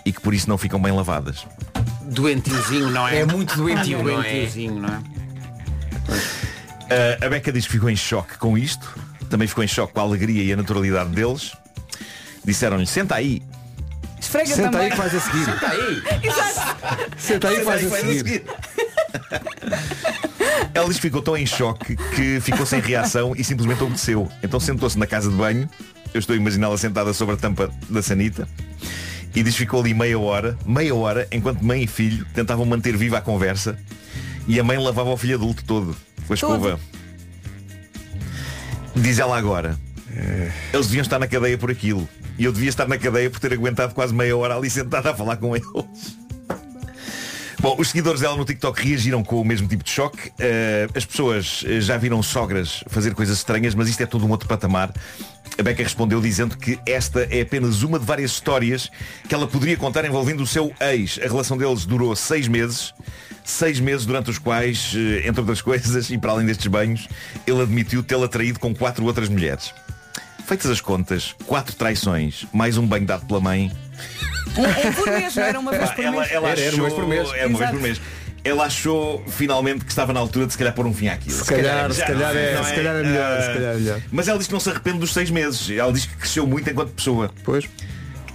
e 0.04 0.12
que 0.12 0.20
por 0.20 0.32
isso 0.32 0.48
não 0.48 0.56
ficam 0.56 0.80
bem 0.80 0.92
lavadas. 0.92 1.46
Doentiozinho, 2.12 2.90
não 2.90 3.06
é? 3.08 3.20
É 3.20 3.24
muito 3.26 3.56
doentio, 3.56 4.02
não 4.02 4.10
é? 4.10 4.14
Doentiozinho, 4.14 4.74
não 4.80 4.88
é? 4.88 4.98
Uh, 6.12 7.24
a 7.24 7.28
Beca 7.28 7.52
diz 7.52 7.66
que 7.66 7.72
ficou 7.72 7.88
em 7.90 7.96
choque 7.96 8.36
com 8.38 8.56
isto. 8.56 8.86
Também 9.30 9.48
ficou 9.48 9.64
em 9.64 9.68
choque 9.68 9.92
com 9.94 10.00
a 10.00 10.02
alegria 10.02 10.42
e 10.42 10.52
a 10.52 10.56
naturalidade 10.56 11.10
deles. 11.10 11.52
Disseram-lhe, 12.44 12.86
senta 12.86 13.14
aí. 13.14 13.42
Esfrega 14.20 14.54
Senta 14.54 14.70
também. 14.70 14.80
aí 14.86 14.90
que 14.90 14.96
faz 14.96 15.14
a 15.14 15.20
seguir. 15.20 15.44
Senta 15.44 15.68
aí. 15.68 16.02
Exato. 16.22 16.76
Senta 17.16 17.48
aí 17.48 17.58
que 17.58 17.64
faz 17.64 17.92
a 17.92 17.96
seguir. 17.98 18.44
Ela 20.74 20.86
diz 20.86 20.96
que 20.96 21.02
ficou 21.02 21.22
tão 21.22 21.36
em 21.36 21.46
choque 21.46 21.96
que 21.96 22.40
ficou 22.40 22.64
sem 22.64 22.80
reação 22.80 23.34
e 23.36 23.42
simplesmente 23.42 23.82
obedeceu. 23.82 24.30
Então 24.42 24.60
sentou-se 24.60 24.98
na 24.98 25.06
casa 25.06 25.28
de 25.30 25.36
banho. 25.36 25.68
Eu 26.14 26.20
estou 26.20 26.34
a 26.34 26.36
imaginá-la 26.36 26.76
sentada 26.76 27.12
sobre 27.12 27.34
a 27.34 27.38
tampa 27.38 27.70
da 27.88 28.02
sanita. 28.02 28.46
E 29.34 29.42
diz 29.42 29.54
que 29.54 29.60
ficou 29.60 29.80
ali 29.80 29.94
meia 29.94 30.18
hora, 30.18 30.58
meia 30.66 30.94
hora, 30.94 31.26
enquanto 31.32 31.64
mãe 31.64 31.82
e 31.82 31.86
filho 31.86 32.26
tentavam 32.34 32.66
manter 32.66 32.96
viva 32.96 33.18
a 33.18 33.20
conversa. 33.20 33.78
E 34.46 34.58
a 34.60 34.64
mãe 34.64 34.76
lavava 34.76 35.10
o 35.10 35.16
filho 35.16 35.36
adulto 35.36 35.64
todo, 35.64 35.96
com 36.26 36.32
a 36.32 36.34
escova. 36.34 36.80
Diz 38.94 39.18
ela 39.18 39.38
agora, 39.38 39.78
eles 40.72 40.86
deviam 40.86 41.02
estar 41.02 41.18
na 41.18 41.26
cadeia 41.26 41.56
por 41.56 41.70
aquilo. 41.70 42.06
E 42.38 42.44
eu 42.44 42.52
devia 42.52 42.68
estar 42.68 42.88
na 42.88 42.98
cadeia 42.98 43.30
por 43.30 43.40
ter 43.40 43.52
aguentado 43.52 43.94
quase 43.94 44.12
meia 44.14 44.36
hora 44.36 44.56
ali 44.56 44.68
sentada 44.68 45.10
a 45.10 45.14
falar 45.14 45.36
com 45.36 45.54
eles. 45.54 45.66
Bom, 47.62 47.76
os 47.78 47.90
seguidores 47.90 48.20
dela 48.20 48.36
no 48.36 48.44
TikTok 48.44 48.84
reagiram 48.84 49.22
com 49.22 49.40
o 49.40 49.44
mesmo 49.44 49.68
tipo 49.68 49.84
de 49.84 49.90
choque. 49.90 50.32
Eh, 50.36 50.88
as 50.96 51.04
pessoas 51.04 51.64
eh, 51.64 51.80
já 51.80 51.96
viram 51.96 52.20
sogras 52.20 52.82
fazer 52.88 53.14
coisas 53.14 53.38
estranhas, 53.38 53.72
mas 53.72 53.88
isto 53.88 54.02
é 54.02 54.06
todo 54.06 54.26
um 54.26 54.30
outro 54.30 54.48
patamar. 54.48 54.92
A 55.56 55.62
Beca 55.62 55.80
respondeu 55.80 56.20
dizendo 56.20 56.56
que 56.58 56.76
esta 56.84 57.20
é 57.30 57.42
apenas 57.42 57.84
uma 57.84 58.00
de 58.00 58.04
várias 58.04 58.32
histórias 58.32 58.90
que 59.28 59.32
ela 59.32 59.46
poderia 59.46 59.76
contar 59.76 60.04
envolvendo 60.04 60.42
o 60.42 60.46
seu 60.46 60.74
ex. 60.80 61.20
A 61.22 61.28
relação 61.28 61.56
deles 61.56 61.86
durou 61.86 62.16
seis 62.16 62.48
meses. 62.48 62.92
Seis 63.44 63.78
meses 63.78 64.04
durante 64.04 64.28
os 64.28 64.38
quais, 64.38 64.92
eh, 64.96 65.28
entre 65.28 65.42
outras 65.42 65.62
coisas, 65.62 66.10
e 66.10 66.18
para 66.18 66.32
além 66.32 66.46
destes 66.46 66.66
banhos, 66.66 67.06
ele 67.46 67.62
admitiu 67.62 68.02
tê-la 68.02 68.26
traído 68.26 68.58
com 68.58 68.74
quatro 68.74 69.04
outras 69.04 69.28
mulheres. 69.28 69.72
Feitas 70.46 70.68
as 70.68 70.80
contas, 70.80 71.32
quatro 71.46 71.76
traições, 71.76 72.44
mais 72.52 72.76
um 72.76 72.84
banho 72.84 73.06
dado 73.06 73.24
pela 73.24 73.40
mãe, 73.40 73.70
Por 74.54 75.06
mês, 75.12 75.34
não 75.36 75.42
era 75.42 75.58
uma 75.60 75.70
vez 75.70 75.90
por 75.90 75.98
mês. 76.10 76.30
ela 76.30 76.48
Era, 76.50 76.60
era 76.60 76.74
uma 76.76 76.82
vez 76.84 76.94
por 76.94 77.06
mês. 77.06 77.32
Era 77.34 77.48
uma 77.48 77.58
vez 77.58 77.70
por 77.70 77.80
mês. 77.80 78.00
Ela 78.44 78.64
achou 78.64 79.24
finalmente 79.28 79.84
que 79.84 79.90
estava 79.92 80.12
na 80.12 80.18
altura 80.18 80.46
de 80.46 80.52
se 80.52 80.58
calhar 80.58 80.74
pôr 80.74 80.84
um 80.86 80.92
fim 80.92 81.06
àquilo. 81.08 81.32
Se 81.36 81.44
calhar, 81.44 81.92
se 81.92 82.00
já- 82.00 82.06
calhar 82.06 82.36
é- 82.36 82.54
não 82.56 82.64
se 82.64 82.74
calhar 82.74 82.96
é 82.96 83.02
melhor, 83.04 83.38
Ah, 83.38 83.40
se 83.42 83.52
calhar 83.54 83.74
é 83.74 83.76
melhor. 83.78 84.00
Mas 84.10 84.26
ela 84.28 84.36
diz 84.38 84.46
que 84.48 84.52
não 84.52 84.58
se 84.60 84.68
arrepende 84.68 84.98
dos 84.98 85.12
seis 85.12 85.30
meses. 85.30 85.70
Ela 85.70 85.92
diz 85.92 86.06
que 86.06 86.16
cresceu 86.16 86.44
muito 86.46 86.68
enquanto 86.68 86.90
pessoa. 86.90 87.30
Pois. 87.44 87.66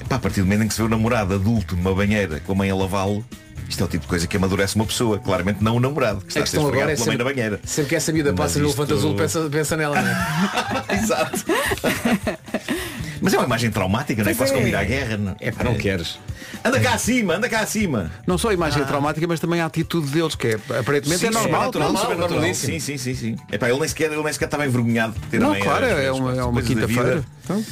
Pá, 0.07 0.15
a 0.15 0.20
partir 0.20 0.39
do 0.39 0.45
momento 0.45 0.63
em 0.63 0.68
que 0.70 0.74
se 0.74 0.80
vê 0.80 0.86
o 0.86 0.89
namorado 0.89 1.34
adulto 1.34 1.76
numa 1.76 1.93
banheira 1.93 2.39
com 2.45 2.53
a 2.53 2.55
mãe 2.55 2.72
a 2.72 2.76
lavá-lo, 2.76 3.26
isto 3.68 3.84
é 3.84 3.86
o 3.86 3.89
tipo 3.89 4.03
de 4.03 4.07
coisa 4.07 4.26
que 4.26 4.38
amadurece 4.38 4.78
uma 4.78 4.86
pessoa. 4.86 5.20
Claramente 5.20 5.61
não 5.61 5.76
o 5.76 5.80
namorado, 5.82 6.22
que 6.22 6.28
está 6.30 6.39
A 6.39 6.43
a 6.43 6.45
ser 6.45 6.57
agora 6.59 6.76
é 6.78 6.80
pela 6.80 6.88
mãe 6.88 6.95
sempre, 6.97 7.18
na 7.18 7.24
banheira. 7.26 7.59
sempre 7.65 7.89
que 7.89 7.95
essa 7.97 8.13
miúda 8.13 8.32
passa 8.34 8.59
no 8.59 8.65
isto- 8.70 8.82
elefante 8.82 8.97
azul, 8.97 9.13
pensa, 9.15 9.49
pensa 9.51 9.76
nela, 9.76 10.01
não 10.01 10.07
é? 10.09 10.95
Exato. 11.03 11.43
Mas 13.28 13.34
é 13.34 13.38
uma 13.39 13.45
imagem 13.45 13.69
traumática, 13.69 14.23
não 14.23 14.32
é? 14.32 14.34
Quase 14.34 14.53
é. 14.53 14.55
como 14.55 14.67
ir 14.69 14.73
à 14.75 14.86
guerra. 14.86 15.17
Não, 15.17 15.36
É 15.41 15.51
pá, 15.51 15.61
não 15.65 15.75
queres. 15.75 16.17
Anda 16.63 16.80
cá 16.80 16.93
acima, 16.93 17.36
anda 17.36 17.49
cá 17.49 17.59
acima. 17.59 18.09
Não 18.25 18.38
só 18.38 18.51
a 18.51 18.53
imagem 18.53 18.82
é 18.82 18.86
traumática, 18.86 19.28
mas 19.28 19.38
também 19.38 19.59
a 19.59 19.65
atitude 19.65 20.07
deles, 20.07 20.34
que 20.34 20.47
é, 20.47 20.53
aparentemente 20.80 21.25
é 21.25 21.28
Sim, 21.28 21.34
normal. 21.34 21.65
natural, 21.65 21.91
normal, 21.91 22.09
natural. 22.11 22.30
normalíssimo. 22.30 22.80
Sim, 22.80 22.80
sim, 22.80 22.97
sim, 22.97 23.15
sim. 23.15 23.36
Epá, 23.51 23.67
ele 23.69 23.80
nem 23.80 23.88
sequer, 23.89 24.13
ele 24.13 24.23
nem 24.23 24.32
sequer 24.32 24.45
estava 24.45 24.65
envergonhado 24.65 25.11
por 25.11 25.28
ter 25.28 25.38
a 25.38 25.39
Não, 25.41 25.49
mãe 25.49 25.61
claro, 25.61 25.86
é 25.86 25.95
vezes, 25.95 26.17
uma, 26.17 26.38
é 26.38 26.43
uma 26.45 26.61
quinta-feira. 26.61 27.25
Então, 27.43 27.65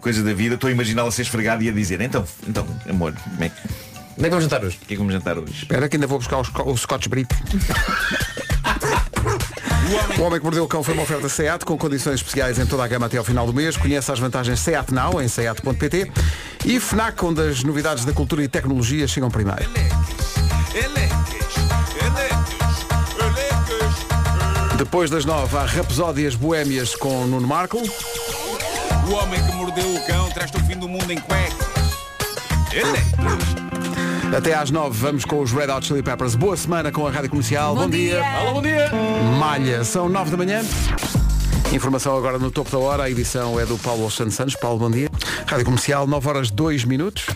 Coisa 0.00 0.24
da 0.24 0.34
vida, 0.34 0.56
estou 0.56 0.66
a 0.66 0.72
imaginá-la 0.72 1.12
ser 1.12 1.22
esfregada 1.22 1.62
e 1.62 1.68
a 1.68 1.72
dizer, 1.72 2.00
então, 2.00 2.24
então, 2.48 2.66
amor, 2.90 3.14
como 3.22 3.44
é 3.44 3.50
que, 3.50 3.54
o 3.54 3.70
Onde 4.16 4.20
é 4.20 4.24
que 4.24 4.30
vamos 4.30 4.44
jantar 4.44 4.64
hoje? 4.64 4.78
que 4.78 4.84
é 4.94 4.96
que 4.96 4.96
vamos 4.96 5.12
jantar 5.12 5.38
hoje? 5.38 5.52
espera 5.62 5.88
que 5.88 5.94
ainda 5.96 6.08
vou 6.08 6.18
buscar 6.18 6.38
o, 6.38 6.70
o 6.72 6.76
Scotch 6.76 7.06
Brito. 7.06 7.36
O 10.18 10.22
Homem 10.22 10.38
que 10.38 10.44
Mordeu 10.44 10.64
o 10.64 10.68
Cão 10.68 10.82
foi 10.82 10.94
uma 10.94 11.02
oferta 11.02 11.28
SEAT 11.28 11.64
com 11.64 11.78
condições 11.78 12.16
especiais 12.16 12.58
em 12.58 12.66
toda 12.66 12.84
a 12.84 12.88
gama 12.88 13.06
até 13.06 13.16
ao 13.16 13.24
final 13.24 13.46
do 13.46 13.54
mês. 13.54 13.76
Conheça 13.76 14.12
as 14.12 14.18
vantagens 14.18 14.60
SEAT 14.60 14.92
Now 14.92 15.20
em 15.22 15.28
seat.pt 15.28 16.10
e 16.64 16.80
FNAC, 16.80 17.24
onde 17.24 17.40
as 17.40 17.62
novidades 17.62 18.04
da 18.04 18.12
cultura 18.12 18.42
e 18.42 18.48
tecnologia 18.48 19.06
chegam 19.06 19.30
primeiro. 19.30 19.70
Depois 24.76 25.10
das 25.10 25.24
nove, 25.24 25.56
há 25.56 25.64
Rapsódias 25.64 26.34
Boémias 26.34 26.94
com 26.94 27.26
Nuno 27.26 27.46
Marco. 27.46 27.78
O 27.78 29.12
homem 29.14 29.42
que 29.44 29.52
mordeu 29.52 29.94
o 29.94 30.06
cão 30.06 30.30
traz-te 30.30 30.56
o 30.56 30.60
fim 30.64 30.76
do 30.76 30.88
mundo 30.88 31.10
em 31.10 31.18
cuecas. 31.18 31.68
Até 34.36 34.54
às 34.54 34.70
nove 34.70 34.96
vamos 34.98 35.24
com 35.24 35.40
os 35.40 35.52
Red 35.52 35.70
Hot 35.70 35.86
Chili 35.86 36.02
Peppers. 36.02 36.34
Boa 36.34 36.56
semana 36.56 36.92
com 36.92 37.06
a 37.06 37.10
Rádio 37.10 37.30
Comercial. 37.30 37.74
Bom 37.74 37.82
Bom, 37.82 37.90
dia. 37.90 38.20
dia. 38.20 38.38
Alô, 38.38 38.54
bom 38.54 38.62
dia! 38.62 38.90
Malha, 39.38 39.84
são 39.84 40.08
nove 40.08 40.30
da 40.30 40.36
manhã. 40.36 40.62
Informação 41.72 42.16
agora 42.16 42.38
no 42.38 42.50
topo 42.50 42.70
da 42.70 42.78
hora. 42.78 43.02
A 43.04 43.10
edição 43.10 43.58
é 43.58 43.66
do 43.66 43.76
Paulo 43.78 44.02
Alexandre 44.02 44.32
Santos. 44.32 44.54
Paulo, 44.54 44.78
bom 44.78 44.90
dia. 44.90 45.10
Rádio 45.46 45.64
Comercial, 45.64 46.06
9 46.06 46.28
horas 46.28 46.50
2 46.50 46.84
minutos. 46.84 47.26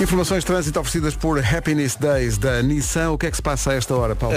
Informações 0.00 0.44
de 0.44 0.46
trânsito 0.46 0.78
oferecidas 0.78 1.16
por 1.16 1.38
Happiness 1.44 1.96
Days 1.96 2.38
da 2.38 2.62
Nissan. 2.62 3.10
O 3.10 3.18
que 3.18 3.26
é 3.26 3.30
que 3.30 3.36
se 3.36 3.42
passa 3.42 3.72
a 3.72 3.74
esta 3.74 3.96
hora, 3.96 4.14
Paulo? 4.14 4.36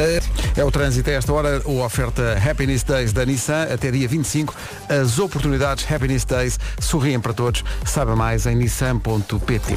É 0.58 0.64
o 0.64 0.72
trânsito 0.72 1.08
a 1.10 1.14
esta 1.14 1.32
hora, 1.32 1.62
a 1.64 1.70
oferta 1.70 2.36
Happiness 2.44 2.82
Days 2.82 3.14
da 3.14 3.24
Nissan 3.24 3.68
até 3.72 3.92
dia 3.92 4.08
25. 4.08 4.56
As 4.90 5.20
oportunidades 5.20 5.86
Happiness 5.90 6.26
Days 6.26 6.60
sorriem 6.80 7.20
para 7.20 7.34
todos. 7.34 7.64
Saiba 7.86 8.16
mais 8.16 8.48
em 8.48 8.56
nissan.pt. 8.56 9.76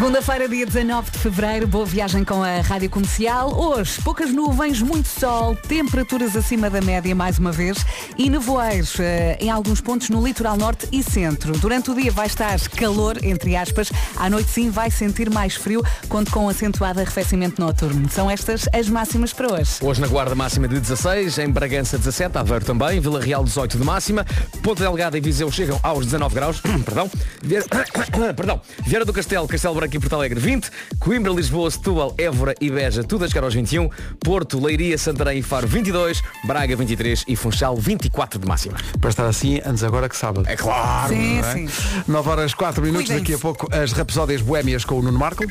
Segunda-feira, 0.00 0.48
dia 0.48 0.64
19 0.64 1.10
de 1.10 1.18
fevereiro, 1.18 1.66
boa 1.66 1.84
viagem 1.84 2.24
com 2.24 2.42
a 2.42 2.62
Rádio 2.62 2.88
Comercial. 2.88 3.52
Hoje, 3.52 4.00
poucas 4.02 4.32
nuvens, 4.32 4.80
muito 4.80 5.08
sol, 5.08 5.54
temperaturas 5.54 6.34
acima 6.34 6.70
da 6.70 6.80
média 6.80 7.14
mais 7.14 7.38
uma 7.38 7.52
vez 7.52 7.84
e 8.16 8.30
nevoeiros 8.30 8.98
eh, 8.98 9.36
em 9.38 9.50
alguns 9.50 9.82
pontos 9.82 10.08
no 10.08 10.26
litoral 10.26 10.56
norte 10.56 10.88
e 10.90 11.02
centro. 11.02 11.52
Durante 11.58 11.90
o 11.90 11.94
dia 11.94 12.10
vai 12.10 12.26
estar 12.26 12.58
calor, 12.70 13.22
entre 13.22 13.54
aspas, 13.54 13.92
à 14.16 14.30
noite 14.30 14.48
sim 14.48 14.70
vai 14.70 14.90
sentir 14.90 15.28
mais 15.28 15.54
frio, 15.54 15.84
conto 16.08 16.30
com 16.30 16.46
um 16.46 16.48
acentuado 16.48 16.98
arrefecimento 16.98 17.60
noturno. 17.60 18.08
São 18.08 18.30
estas 18.30 18.66
as 18.72 18.88
máximas 18.88 19.34
para 19.34 19.52
hoje. 19.52 19.72
Hoje 19.82 20.00
na 20.00 20.06
Guarda 20.06 20.34
máxima 20.34 20.66
de 20.66 20.80
16, 20.80 21.36
em 21.36 21.50
Bragança 21.50 21.98
17, 21.98 22.38
Aveiro 22.38 22.64
também, 22.64 23.00
Vila 23.00 23.20
Real 23.20 23.44
18 23.44 23.76
de 23.76 23.84
máxima, 23.84 24.24
Ponta 24.62 24.82
Delgada 24.82 25.18
e 25.18 25.20
Viseu 25.20 25.52
chegam 25.52 25.78
aos 25.82 26.06
19 26.06 26.34
graus, 26.34 26.62
perdão, 26.86 27.10
Vieira, 27.42 27.66
perdão, 28.34 28.62
Vieira 28.86 29.04
do 29.04 29.12
Castelo, 29.12 29.46
Castelo 29.46 29.74
Branco 29.74 29.89
e 29.96 30.00
Porto 30.00 30.14
Alegre 30.14 30.38
20, 30.40 30.70
Coimbra, 30.98 31.32
Lisboa, 31.32 31.70
Setúbal, 31.70 32.14
Évora 32.18 32.54
e 32.60 32.70
Beja, 32.70 33.02
tudo 33.04 33.24
a 33.24 33.28
chegar 33.28 33.44
aos 33.44 33.54
21, 33.54 33.88
Porto, 34.20 34.62
Leiria, 34.64 34.96
Santarém 34.98 35.38
e 35.38 35.42
Faro 35.42 35.66
22, 35.66 36.22
Braga 36.44 36.76
23 36.76 37.24
e 37.28 37.36
Funchal 37.36 37.76
24 37.76 38.38
de 38.38 38.46
máxima. 38.46 38.76
Para 39.00 39.10
estar 39.10 39.26
assim, 39.26 39.60
antes 39.64 39.82
agora 39.82 40.08
que 40.08 40.16
sábado. 40.16 40.48
É 40.48 40.56
claro! 40.56 41.12
Sim, 41.12 41.40
não 41.40 41.48
é? 41.48 41.54
sim. 41.54 41.68
9 42.06 42.28
horas 42.28 42.54
4 42.54 42.82
minutos, 42.82 43.08
daqui 43.08 43.34
a 43.34 43.38
pouco 43.38 43.68
as 43.74 43.92
Rapsódias 43.92 44.40
Boémias 44.42 44.84
com 44.84 44.98
o 44.98 45.02
Nuno 45.02 45.18
Marco. 45.18 45.44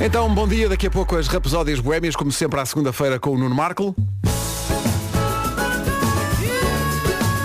Então, 0.00 0.32
bom 0.34 0.48
dia. 0.48 0.68
Daqui 0.68 0.86
a 0.86 0.90
pouco 0.90 1.16
as 1.16 1.28
Rapsódias 1.28 1.78
Boémias, 1.78 2.16
como 2.16 2.32
sempre, 2.32 2.58
à 2.58 2.64
segunda-feira 2.64 3.18
com 3.18 3.30
o 3.30 3.38
Nuno 3.38 3.54
Marco. 3.54 3.94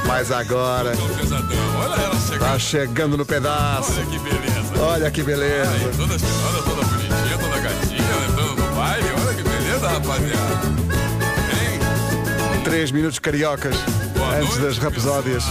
Mas 0.07 0.31
agora 0.31 0.93
Olha 1.77 2.01
ela 2.01 2.15
chegando. 2.15 2.39
tá 2.39 2.59
chegando 2.59 3.17
no 3.17 3.25
pedaço. 3.25 3.91
Olha 3.91 4.05
que 4.05 4.19
beleza. 4.19 4.54
Olha 4.79 5.09
que 5.11 5.23
beleza. 5.23 5.71
Aí, 5.71 5.97
toda 5.97 6.19
semana, 6.19 6.61
toda 6.63 6.83
bonitinha, 6.83 7.37
toda 7.39 7.59
gatinha, 7.59 7.99
entrando 7.99 8.55
no 8.55 8.75
baile. 8.75 9.07
Olha 9.25 9.33
que 9.33 9.43
beleza, 9.43 9.87
rapaziada. 9.87 10.75
Três 12.63 12.91
minutos 12.91 13.19
cariocas 13.19 13.75
antes 14.41 14.57
das 14.57 14.77
Rapsódias 14.77 15.43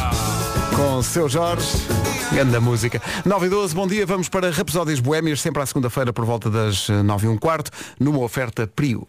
com 0.76 1.02
seu 1.02 1.28
Jorge. 1.28 1.68
Grande 2.32 2.58
música. 2.58 3.00
9 3.24 3.46
e 3.46 3.48
12, 3.48 3.74
bom 3.74 3.86
dia. 3.86 4.04
Vamos 4.04 4.28
para 4.28 4.50
Rapsódias 4.50 4.98
Boémias, 4.98 5.40
sempre 5.40 5.62
à 5.62 5.66
segunda-feira 5.66 6.12
por 6.12 6.24
volta 6.24 6.50
das 6.50 6.88
eh, 6.90 7.02
9 7.02 7.26
e 7.26 7.30
um 7.30 7.38
quarto, 7.38 7.70
numa 7.98 8.18
oferta 8.18 8.66
Prio. 8.66 9.06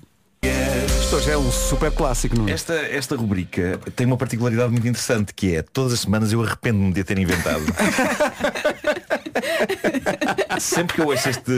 Isto 1.01 1.15
hoje 1.15 1.31
é 1.31 1.37
um 1.37 1.51
super 1.51 1.91
clássico, 1.91 2.37
não 2.37 2.47
é? 2.47 2.51
Esta, 2.51 2.73
esta 2.73 3.15
rubrica 3.15 3.79
tem 3.95 4.05
uma 4.05 4.17
particularidade 4.17 4.71
muito 4.71 4.87
interessante 4.87 5.33
que 5.33 5.55
é 5.55 5.61
todas 5.61 5.93
as 5.93 6.01
semanas 6.01 6.31
eu 6.31 6.41
arrependo-me 6.41 6.93
de 6.93 7.01
a 7.01 7.03
ter 7.03 7.17
inventado. 7.17 7.63
Sempre 10.59 10.95
que 10.95 11.01
eu 11.01 11.07
ouço 11.07 11.29
este, 11.29 11.51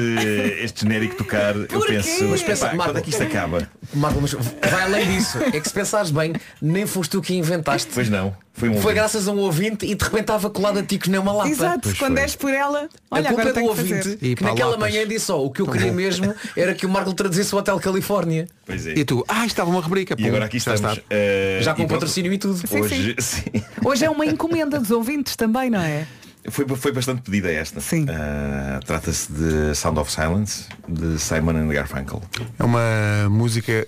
este 0.61 0.81
genérico 0.81 1.15
tocar, 1.15 1.55
eu 1.55 1.81
penso, 1.85 2.23
Mas 2.25 2.41
pensa, 2.41 2.67
"Pá, 2.67 2.73
Marco, 2.75 2.91
quando 2.93 2.97
é 2.97 3.01
que 3.01 3.09
isto 3.09 3.23
acaba? 3.23 3.69
Marco, 3.93 4.19
mas 4.21 4.31
vai 4.33 4.83
além 4.83 5.05
disso. 5.17 5.37
É 5.53 5.59
que 5.59 5.67
se 5.67 5.73
pensares 5.73 6.11
bem, 6.11 6.33
nem 6.61 6.85
foste 6.85 7.11
tu 7.11 7.21
que 7.21 7.33
inventaste. 7.35 7.89
Pois 7.93 8.09
não. 8.09 8.35
Foi, 8.53 8.69
um 8.69 8.81
Foi 8.81 8.91
graças 8.95 9.27
a 9.27 9.31
um 9.31 9.37
ouvinte 9.37 9.85
e 9.85 9.93
de 9.93 10.03
repente 10.03 10.21
estava 10.21 10.49
colado 10.49 10.79
a 10.79 10.83
ti 10.83 10.97
que 10.97 11.11
nem 11.11 11.19
uma 11.19 11.31
lata. 11.31 11.49
Exato, 11.49 11.93
quando 11.99 12.17
és 12.17 12.35
por 12.35 12.51
ela, 12.51 12.89
olha, 13.11 13.29
a 13.29 13.33
culpa 13.33 13.41
agora 13.43 13.49
é 13.49 13.51
do 13.51 13.53
tenho 13.53 13.65
que 13.73 13.79
ouvinte 13.79 14.03
fazer. 14.03 14.17
E 14.19 14.35
que 14.35 14.43
naquela 14.43 14.71
palotas. 14.71 14.79
manhã 14.95 15.07
disse 15.07 15.25
só 15.25 15.45
o 15.45 15.51
que 15.51 15.61
eu 15.61 15.65
Tão 15.65 15.73
queria 15.73 15.91
bom. 15.91 15.95
mesmo 15.97 16.33
era 16.55 16.73
que 16.73 16.83
o 16.85 16.89
Marco 16.89 17.13
traduzisse 17.13 17.53
o 17.53 17.59
Hotel 17.59 17.79
Califórnia. 17.79 18.47
Pois 18.65 18.87
é. 18.87 18.93
E 18.97 19.05
tu, 19.05 19.23
ah, 19.27 19.45
estava 19.45 19.69
uma 19.69 19.79
rubrica. 19.79 20.15
E 20.17 20.23
pum, 20.23 20.27
agora 20.29 20.45
aqui 20.45 20.57
já 20.57 20.73
estamos. 20.73 20.97
está. 20.97 21.05
eh, 21.11 21.59
Já 21.61 21.75
com 21.75 21.83
e 21.83 21.87
patrocínio 21.87 22.33
e 22.33 22.37
tudo. 22.39 22.57
Sim, 22.67 22.81
Hoje, 22.81 23.15
sim. 23.21 23.43
Hoje 23.85 24.05
é 24.05 24.09
uma 24.09 24.25
encomenda 24.25 24.79
dos 24.79 24.89
ouvintes 24.89 25.35
também, 25.35 25.69
não 25.69 25.79
é? 25.81 26.07
Foi, 26.49 26.65
foi 26.65 26.91
bastante 26.91 27.21
pedida 27.21 27.51
esta. 27.51 27.81
Sim. 27.81 28.05
Ah, 28.09 28.79
Trata-se 28.85 29.31
de 29.31 29.75
Sound 29.75 29.99
of 29.99 30.11
Silence, 30.11 30.65
de 30.87 31.19
Simon 31.19 31.57
and 31.57 31.67
Garfunkel. 31.67 32.21
É 32.57 32.63
uma 32.63 33.27
música 33.29 33.71
eh, 33.71 33.85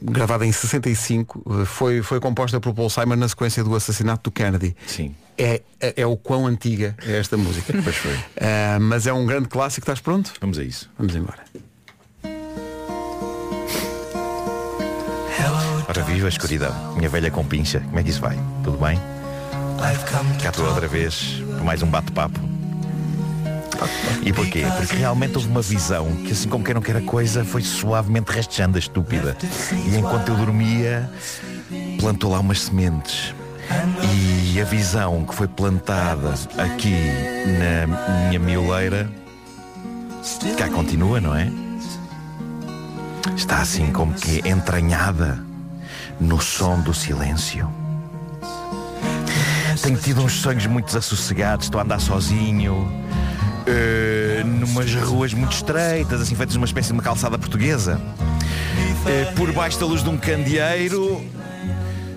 gravada 0.00 0.46
em 0.46 0.52
65, 0.52 1.42
eh, 1.62 1.64
foi, 1.66 2.02
foi 2.02 2.20
composta 2.20 2.58
por 2.58 2.72
Paul 2.74 2.88
Simon 2.88 3.16
na 3.16 3.28
sequência 3.28 3.62
do 3.62 3.74
assassinato 3.74 4.30
do 4.30 4.32
Kennedy. 4.32 4.74
Sim. 4.86 5.14
É, 5.36 5.60
é, 5.78 5.94
é 5.98 6.06
o 6.06 6.16
quão 6.16 6.46
antiga 6.46 6.96
é 7.06 7.18
esta 7.18 7.36
música. 7.36 7.74
Pois 7.84 7.96
foi. 7.96 8.18
Eh, 8.36 8.78
mas 8.80 9.06
é 9.06 9.12
um 9.12 9.26
grande 9.26 9.48
clássico, 9.48 9.84
estás 9.84 10.00
pronto? 10.00 10.32
Vamos 10.40 10.58
a 10.58 10.64
isso. 10.64 10.90
Vamos 10.98 11.14
embora. 11.14 11.44
Ora 15.88 16.02
viva 16.02 16.26
a 16.26 16.28
escuridão. 16.28 16.94
Minha 16.96 17.08
velha 17.08 17.30
com 17.30 17.44
pincha. 17.44 17.80
Como 17.80 17.98
é 17.98 18.02
que 18.02 18.10
isso 18.10 18.20
vai? 18.20 18.36
Tudo 18.64 18.76
bem? 18.78 18.98
Cá 20.42 20.50
estou 20.50 20.66
outra 20.66 20.88
vez 20.88 21.42
por 21.56 21.64
mais 21.64 21.82
um 21.82 21.86
bate-papo. 21.86 22.40
E 24.22 24.32
porquê? 24.32 24.64
Porque 24.76 24.96
realmente 24.96 25.36
houve 25.36 25.48
uma 25.48 25.60
visão 25.60 26.10
que 26.24 26.32
assim 26.32 26.48
como 26.48 26.64
quem 26.64 26.74
não 26.74 26.82
quer 26.82 26.96
a 26.96 27.02
coisa 27.02 27.44
foi 27.44 27.62
suavemente 27.62 28.32
rastejando 28.32 28.78
estúpida. 28.78 29.36
E 29.86 29.96
enquanto 29.96 30.30
eu 30.30 30.36
dormia, 30.36 31.10
plantou 32.00 32.32
lá 32.32 32.40
umas 32.40 32.62
sementes. 32.62 33.34
E 34.02 34.60
a 34.60 34.64
visão 34.64 35.24
que 35.24 35.34
foi 35.34 35.48
plantada 35.48 36.34
aqui 36.56 36.94
na 37.58 38.28
minha 38.28 38.38
mioleira 38.38 39.08
cá 40.56 40.68
continua, 40.68 41.20
não 41.20 41.34
é? 41.34 41.50
Está 43.36 43.58
assim 43.58 43.92
como 43.92 44.14
que 44.14 44.40
entranhada 44.48 45.44
no 46.18 46.40
som 46.40 46.80
do 46.80 46.94
silêncio. 46.94 47.70
Tenho 49.82 49.98
tido 49.98 50.22
uns 50.22 50.32
sonhos 50.32 50.66
muito 50.66 50.86
desassossegados, 50.86 51.66
estou 51.66 51.80
a 51.80 51.84
andar 51.84 52.00
sozinho, 52.00 52.90
eh, 53.66 54.42
numas 54.44 54.94
ruas 54.94 55.34
muito 55.34 55.52
estreitas, 55.52 56.20
assim 56.20 56.34
feitas 56.34 56.54
numa 56.54 56.66
espécie 56.66 56.88
de 56.88 56.94
uma 56.94 57.02
calçada 57.02 57.38
portuguesa. 57.38 58.00
Eh, 59.06 59.32
por 59.36 59.52
baixo 59.52 59.78
da 59.78 59.86
luz 59.86 60.02
de 60.02 60.08
um 60.08 60.16
candeeiro, 60.16 61.24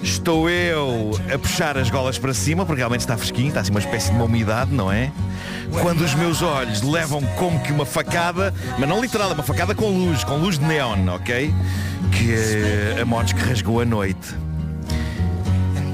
estou 0.01 0.49
eu 0.49 1.11
a 1.33 1.37
puxar 1.37 1.77
as 1.77 1.89
golas 1.89 2.17
para 2.17 2.33
cima, 2.33 2.65
porque 2.65 2.79
realmente 2.79 3.01
está 3.01 3.17
fresquinho, 3.17 3.49
está 3.49 3.61
assim 3.61 3.71
uma 3.71 3.79
espécie 3.79 4.09
de 4.09 4.15
uma 4.15 4.25
umidade, 4.25 4.73
não 4.73 4.91
é? 4.91 5.11
Quando 5.81 6.01
os 6.01 6.15
meus 6.15 6.41
olhos 6.41 6.81
levam 6.81 7.21
como 7.37 7.59
que 7.59 7.71
uma 7.71 7.85
facada, 7.85 8.53
mas 8.77 8.89
não 8.89 9.01
literal, 9.01 9.29
é 9.29 9.33
uma 9.33 9.43
facada 9.43 9.75
com 9.75 9.87
luz, 9.89 10.23
com 10.23 10.37
luz 10.37 10.57
de 10.57 10.65
neon, 10.65 11.07
ok? 11.09 11.53
Que 12.11 12.33
eh, 12.33 13.01
a 13.01 13.05
motos 13.05 13.33
que 13.33 13.41
rasgou 13.41 13.81
a 13.81 13.85
noite. 13.85 14.35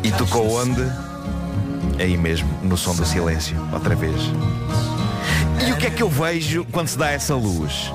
E 0.04 0.12
tocou 0.12 0.62
onde? 0.62 1.05
Aí 2.00 2.18
mesmo, 2.18 2.50
no 2.62 2.78
som 2.78 2.94
do 2.96 3.06
silêncio, 3.06 3.56
outra 3.72 3.96
vez. 3.96 4.16
E 5.68 5.72
o 5.72 5.78
que 5.78 5.88
é 5.88 5.90
que 5.90 6.04
eu 6.04 6.10
vejo 6.10 6.66
quando 6.72 6.88
se 6.88 6.98
dá 6.98 7.10
essa 7.10 7.36
luz? 7.36 7.92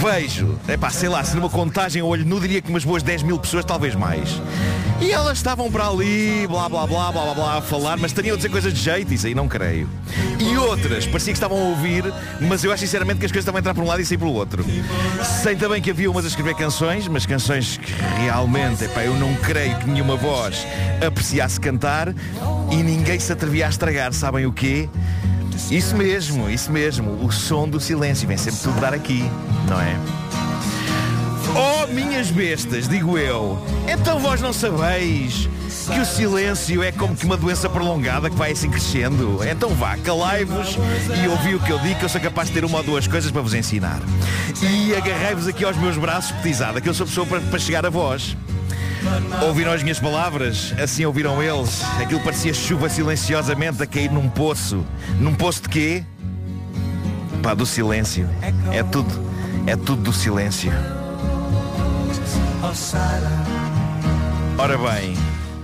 Vejo, 0.00 0.56
é 0.68 0.76
pá, 0.76 0.90
sei 0.90 1.08
lá, 1.08 1.24
se 1.24 1.34
numa 1.34 1.50
contagem 1.50 2.00
olho 2.02 2.24
nu 2.24 2.38
diria 2.38 2.62
que 2.62 2.70
umas 2.70 2.84
boas 2.84 3.02
10 3.02 3.24
mil 3.24 3.36
pessoas, 3.36 3.64
talvez 3.64 3.96
mais. 3.96 4.40
E 5.00 5.10
elas 5.10 5.38
estavam 5.38 5.70
para 5.70 5.88
ali, 5.88 6.46
blá 6.46 6.68
blá 6.68 6.86
blá 6.86 7.10
blá 7.10 7.24
blá 7.24 7.34
blá 7.34 7.58
a 7.58 7.60
falar, 7.62 7.96
mas 7.96 8.12
teriam 8.12 8.34
a 8.34 8.36
dizer 8.36 8.48
coisas 8.48 8.72
de 8.72 8.80
jeito, 8.80 9.12
isso 9.12 9.26
aí 9.26 9.34
não 9.34 9.48
creio. 9.48 9.88
E 10.38 10.56
outras, 10.56 11.04
parecia 11.04 11.32
que 11.32 11.36
estavam 11.36 11.58
a 11.58 11.68
ouvir, 11.70 12.04
mas 12.40 12.62
eu 12.62 12.72
acho 12.72 12.82
sinceramente 12.82 13.18
que 13.18 13.26
as 13.26 13.32
coisas 13.32 13.42
estavam 13.42 13.58
a 13.58 13.60
entrar 13.60 13.74
por 13.74 13.82
um 13.82 13.86
lado 13.86 14.00
e 14.00 14.06
sair 14.06 14.18
pelo 14.18 14.32
outro. 14.32 14.64
Sei 15.42 15.56
também 15.56 15.82
que 15.82 15.90
havia 15.90 16.08
umas 16.08 16.24
a 16.24 16.28
escrever 16.28 16.54
canções, 16.54 17.08
mas 17.08 17.26
canções 17.26 17.76
que 17.76 17.92
realmente, 18.20 18.84
epá, 18.84 19.02
eu 19.02 19.14
não 19.14 19.34
creio 19.36 19.76
que 19.78 19.88
nenhuma 19.88 20.16
voz 20.16 20.64
apreciasse 21.04 21.60
cantar 21.60 22.14
e 22.70 22.82
ninguém 22.82 23.18
se 23.18 23.32
atrevia 23.32 23.66
a 23.66 23.68
estragar, 23.68 24.12
sabem 24.12 24.46
o 24.46 24.52
quê? 24.52 24.88
Isso 25.70 25.96
mesmo, 25.96 26.48
isso 26.48 26.70
mesmo, 26.70 27.24
o 27.24 27.32
som 27.32 27.68
do 27.68 27.80
silêncio, 27.80 28.26
vem 28.26 28.36
sempre 28.36 28.60
tudo 28.60 28.80
dar 28.80 28.94
aqui, 28.94 29.24
não 29.68 29.80
é? 29.80 29.96
Oh, 31.54 31.86
minhas 31.92 32.30
bestas, 32.30 32.88
digo 32.88 33.18
eu, 33.18 33.58
então 33.90 34.18
vós 34.18 34.40
não 34.40 34.52
sabeis 34.52 35.48
que 35.92 36.00
o 36.00 36.04
silêncio 36.04 36.82
é 36.82 36.92
como 36.92 37.16
que 37.16 37.24
uma 37.24 37.36
doença 37.36 37.68
prolongada 37.68 38.28
que 38.28 38.36
vai 38.36 38.52
assim 38.52 38.70
crescendo? 38.70 39.40
Então 39.42 39.70
vá, 39.70 39.96
calai-vos 39.96 40.76
e 41.22 41.28
ouvi 41.28 41.54
o 41.54 41.60
que 41.60 41.72
eu 41.72 41.78
digo, 41.78 41.98
que 41.98 42.04
eu 42.04 42.08
sou 42.08 42.20
capaz 42.20 42.48
de 42.48 42.54
ter 42.54 42.64
uma 42.64 42.78
ou 42.78 42.84
duas 42.84 43.06
coisas 43.06 43.30
para 43.30 43.40
vos 43.40 43.54
ensinar. 43.54 44.00
E 44.62 44.94
agarrei-vos 44.94 45.46
aqui 45.46 45.64
aos 45.64 45.76
meus 45.76 45.96
braços, 45.96 46.32
petizada, 46.32 46.80
que 46.80 46.88
eu 46.88 46.94
sou 46.94 47.06
pessoa 47.06 47.26
para, 47.26 47.40
para 47.40 47.58
chegar 47.58 47.86
a 47.86 47.90
vós. 47.90 48.36
Ouviram 49.42 49.72
as 49.72 49.82
minhas 49.82 49.98
palavras? 50.00 50.74
Assim 50.82 51.04
ouviram 51.04 51.42
eles? 51.42 51.82
Aquilo 52.00 52.20
parecia 52.20 52.52
chuva 52.52 52.88
silenciosamente 52.88 53.82
a 53.82 53.86
cair 53.86 54.10
num 54.10 54.28
poço. 54.28 54.84
Num 55.20 55.34
poço 55.34 55.62
de 55.62 55.68
quê? 55.68 56.04
Pá, 57.42 57.54
do 57.54 57.64
silêncio. 57.64 58.28
É 58.72 58.82
tudo. 58.82 59.28
É 59.66 59.76
tudo 59.76 60.02
do 60.02 60.12
silêncio. 60.12 60.72
Ora 64.58 64.76
bem, 64.76 65.16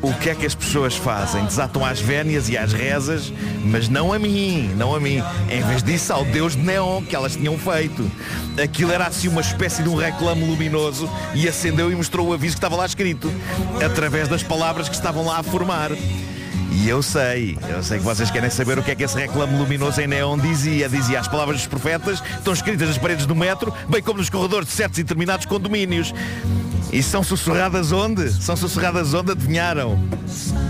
o 0.09 0.15
que 0.15 0.31
é 0.31 0.35
que 0.35 0.47
as 0.47 0.55
pessoas 0.55 0.95
fazem? 0.95 1.45
Desatam 1.45 1.85
às 1.85 2.01
vénias 2.01 2.49
e 2.49 2.57
às 2.57 2.73
rezas, 2.73 3.33
mas 3.65 3.89
não 3.89 4.13
a 4.13 4.19
mim, 4.19 4.71
não 4.77 4.95
a 4.95 5.01
mim. 5.01 5.23
Em 5.51 5.63
vez 5.63 5.83
disso, 5.83 6.13
ao 6.13 6.25
Deus 6.25 6.55
de 6.55 6.63
Neon 6.63 7.03
que 7.03 7.17
elas 7.17 7.37
tinham 7.37 7.59
feito. 7.59 8.11
Aquilo 8.63 8.93
era 8.93 9.07
assim 9.07 9.29
uma 9.29 9.41
espécie 9.41 9.83
de 9.83 9.89
um 9.89 9.95
reclame 9.95 10.45
luminoso 10.45 11.11
e 11.35 11.49
acendeu 11.49 11.91
e 11.91 11.95
mostrou 11.95 12.29
o 12.29 12.33
aviso 12.33 12.55
que 12.55 12.59
estava 12.59 12.77
lá 12.77 12.87
escrito, 12.87 13.33
através 13.85 14.29
das 14.29 14.43
palavras 14.43 14.89
que 14.89 14.95
estavam 14.95 15.25
lá 15.25 15.39
a 15.39 15.43
formar. 15.43 15.91
E 16.73 16.89
eu 16.89 17.03
sei, 17.03 17.57
eu 17.69 17.83
sei 17.83 17.99
que 17.99 18.05
vocês 18.05 18.31
querem 18.31 18.51
saber 18.51 18.79
o 18.79 18.83
que 18.83 18.91
é 18.91 18.95
que 18.95 19.05
esse 19.05 19.17
reclame 19.17 19.57
luminoso 19.57 20.01
em 20.01 20.09
neon 20.09 20.37
dizia. 20.37 20.89
Dizia 20.89 21.21
as 21.21 21.29
palavras 21.29 21.59
dos 21.59 21.67
profetas, 21.67 22.23
estão 22.37 22.53
escritas 22.53 22.89
nas 22.89 22.99
paredes 22.99 23.27
do 23.27 23.35
metro, 23.35 23.73
bem 23.89 24.03
como 24.03 24.19
nos 24.19 24.29
corredores 24.29 24.69
de 24.69 24.75
certos 24.75 24.99
e 24.99 25.03
determinados 25.03 25.47
condomínios. 25.47 26.13
E 26.95 27.03
são 27.03 27.25
sussurradas 27.25 27.91
onde? 27.91 28.31
São 28.33 28.57
sussurradas 28.57 29.15
onde 29.15 29.33
adivinharam? 29.33 29.99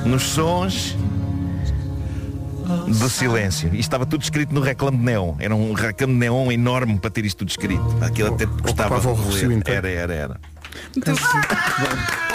Nos 0.07 0.23
sons 0.23 0.97
do 2.89 3.11
silêncio. 3.11 3.69
E 3.75 3.79
estava 3.79 4.07
tudo 4.07 4.23
escrito 4.23 4.55
no 4.55 4.63
reclame 4.63 4.97
de 4.97 5.05
neon. 5.05 5.35
Era 5.39 5.55
um 5.55 5.75
reclame 5.75 6.15
de 6.15 6.19
neon 6.21 6.51
enorme 6.51 6.99
para 6.99 7.11
ter 7.11 7.27
isto 7.27 7.41
tudo 7.41 7.51
escrito. 7.51 7.85
Aquilo 8.01 8.33
até 8.33 8.47
custava. 8.47 8.97
Era, 9.67 9.91
era, 9.91 10.15
era. 10.15 10.41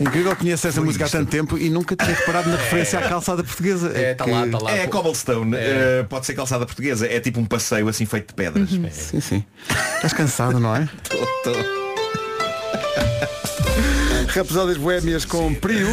Incrível, 0.00 0.34
conheço 0.36 0.66
essa 0.66 0.80
música 0.80 1.06
há 1.06 1.08
tanto 1.08 1.30
tempo 1.30 1.58
e 1.58 1.70
nunca 1.70 1.96
tinha 1.96 2.14
reparado 2.14 2.48
na 2.50 2.56
referência 2.56 2.98
à 2.98 3.08
calçada 3.08 3.42
portuguesa. 3.44 3.92
É, 3.94 4.14
tá 4.14 4.24
lá, 4.24 4.46
tá 4.46 4.58
lá. 4.58 4.70
É 4.72 4.86
cobblestone, 4.86 5.56
eh, 5.56 6.04
pode 6.08 6.26
ser 6.26 6.34
calçada 6.34 6.66
portuguesa. 6.66 7.06
É 7.06 7.20
tipo 7.20 7.40
um 7.40 7.44
passeio 7.44 7.88
assim 7.88 8.06
feito 8.06 8.28
de 8.28 8.34
pedras. 8.34 8.70
Sim, 8.70 9.20
sim. 9.20 9.44
Estás 9.96 10.12
cansado, 10.12 10.58
não 10.58 10.74
é? 10.74 10.88
Tô, 11.08 11.18
tô. 11.42 11.84
Rapsódias 14.34 14.76
Boémias 14.76 15.24
com 15.24 15.54
Prio. 15.54 15.86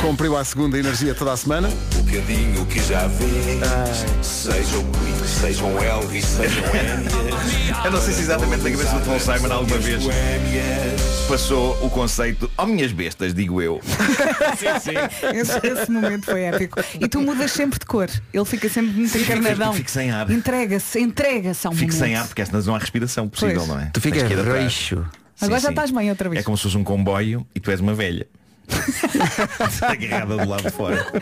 Com 0.00 0.14
Prio 0.14 0.36
à 0.36 0.44
segunda 0.44 0.78
energia 0.78 1.14
toda 1.14 1.32
a 1.32 1.36
semana. 1.36 1.68
Bocadinho 2.12 2.66
que 2.66 2.78
já 2.82 3.06
vês. 3.06 4.04
Sejam 4.20 4.82
Queen, 4.92 5.26
sejam 5.26 5.82
Elvis, 5.82 6.24
sejam 6.26 6.62
Enya. 6.66 7.80
Eu 7.86 7.90
não 7.90 8.00
sei 8.02 8.12
se 8.12 8.20
exatamente 8.20 8.62
na 8.62 8.70
cabeça 8.70 8.98
do 8.98 9.06
Paul 9.06 9.18
Simon 9.18 9.50
alguma 9.52 9.78
vez 9.78 10.02
passou 11.26 11.72
o 11.82 11.88
conceito, 11.88 12.50
ó 12.58 12.66
minhas 12.66 12.92
bestas, 12.92 13.32
digo 13.32 13.62
eu. 13.62 13.80
Esse, 15.34 15.66
esse 15.66 15.90
momento 15.90 16.26
foi 16.26 16.42
épico. 16.42 16.78
E 17.00 17.08
tu 17.08 17.22
mudas 17.22 17.50
sempre 17.52 17.78
de 17.78 17.86
cor. 17.86 18.10
Ele 18.32 18.44
fica 18.44 18.68
sempre 18.68 18.92
muito 18.92 19.16
encarnadão. 19.16 19.72
Fico 19.72 19.90
sem 19.90 20.10
ar. 20.10 20.30
Entrega-se, 20.30 21.00
entrega-se 21.00 21.66
ao 21.66 21.72
Fico 21.72 21.86
momento. 21.92 21.98
sem 22.06 22.14
ar 22.14 22.26
porque 22.26 22.44
senão 22.44 22.60
não 22.62 22.74
há 22.74 22.78
respiração 22.78 23.28
possível, 23.28 23.56
Pois. 23.56 23.68
não 23.68 23.80
é? 23.80 23.90
Tu 23.92 24.00
ficas 24.00 24.22
reixo. 24.22 24.96
Agora 25.40 25.58
Sim, 25.58 25.62
já 25.62 25.68
sim. 25.68 25.68
estás 25.70 25.90
bem 25.90 26.10
outra 26.10 26.28
vez. 26.28 26.40
É 26.40 26.44
como 26.44 26.56
se 26.56 26.64
fosse 26.64 26.76
um 26.76 26.84
comboio 26.84 27.46
e 27.54 27.60
tu 27.60 27.70
és 27.70 27.80
uma 27.80 27.94
velha. 27.94 28.26
Agarrada 29.82 30.36
do 30.36 30.48
lado 30.48 30.62
de 30.62 30.70
fora. 30.70 31.06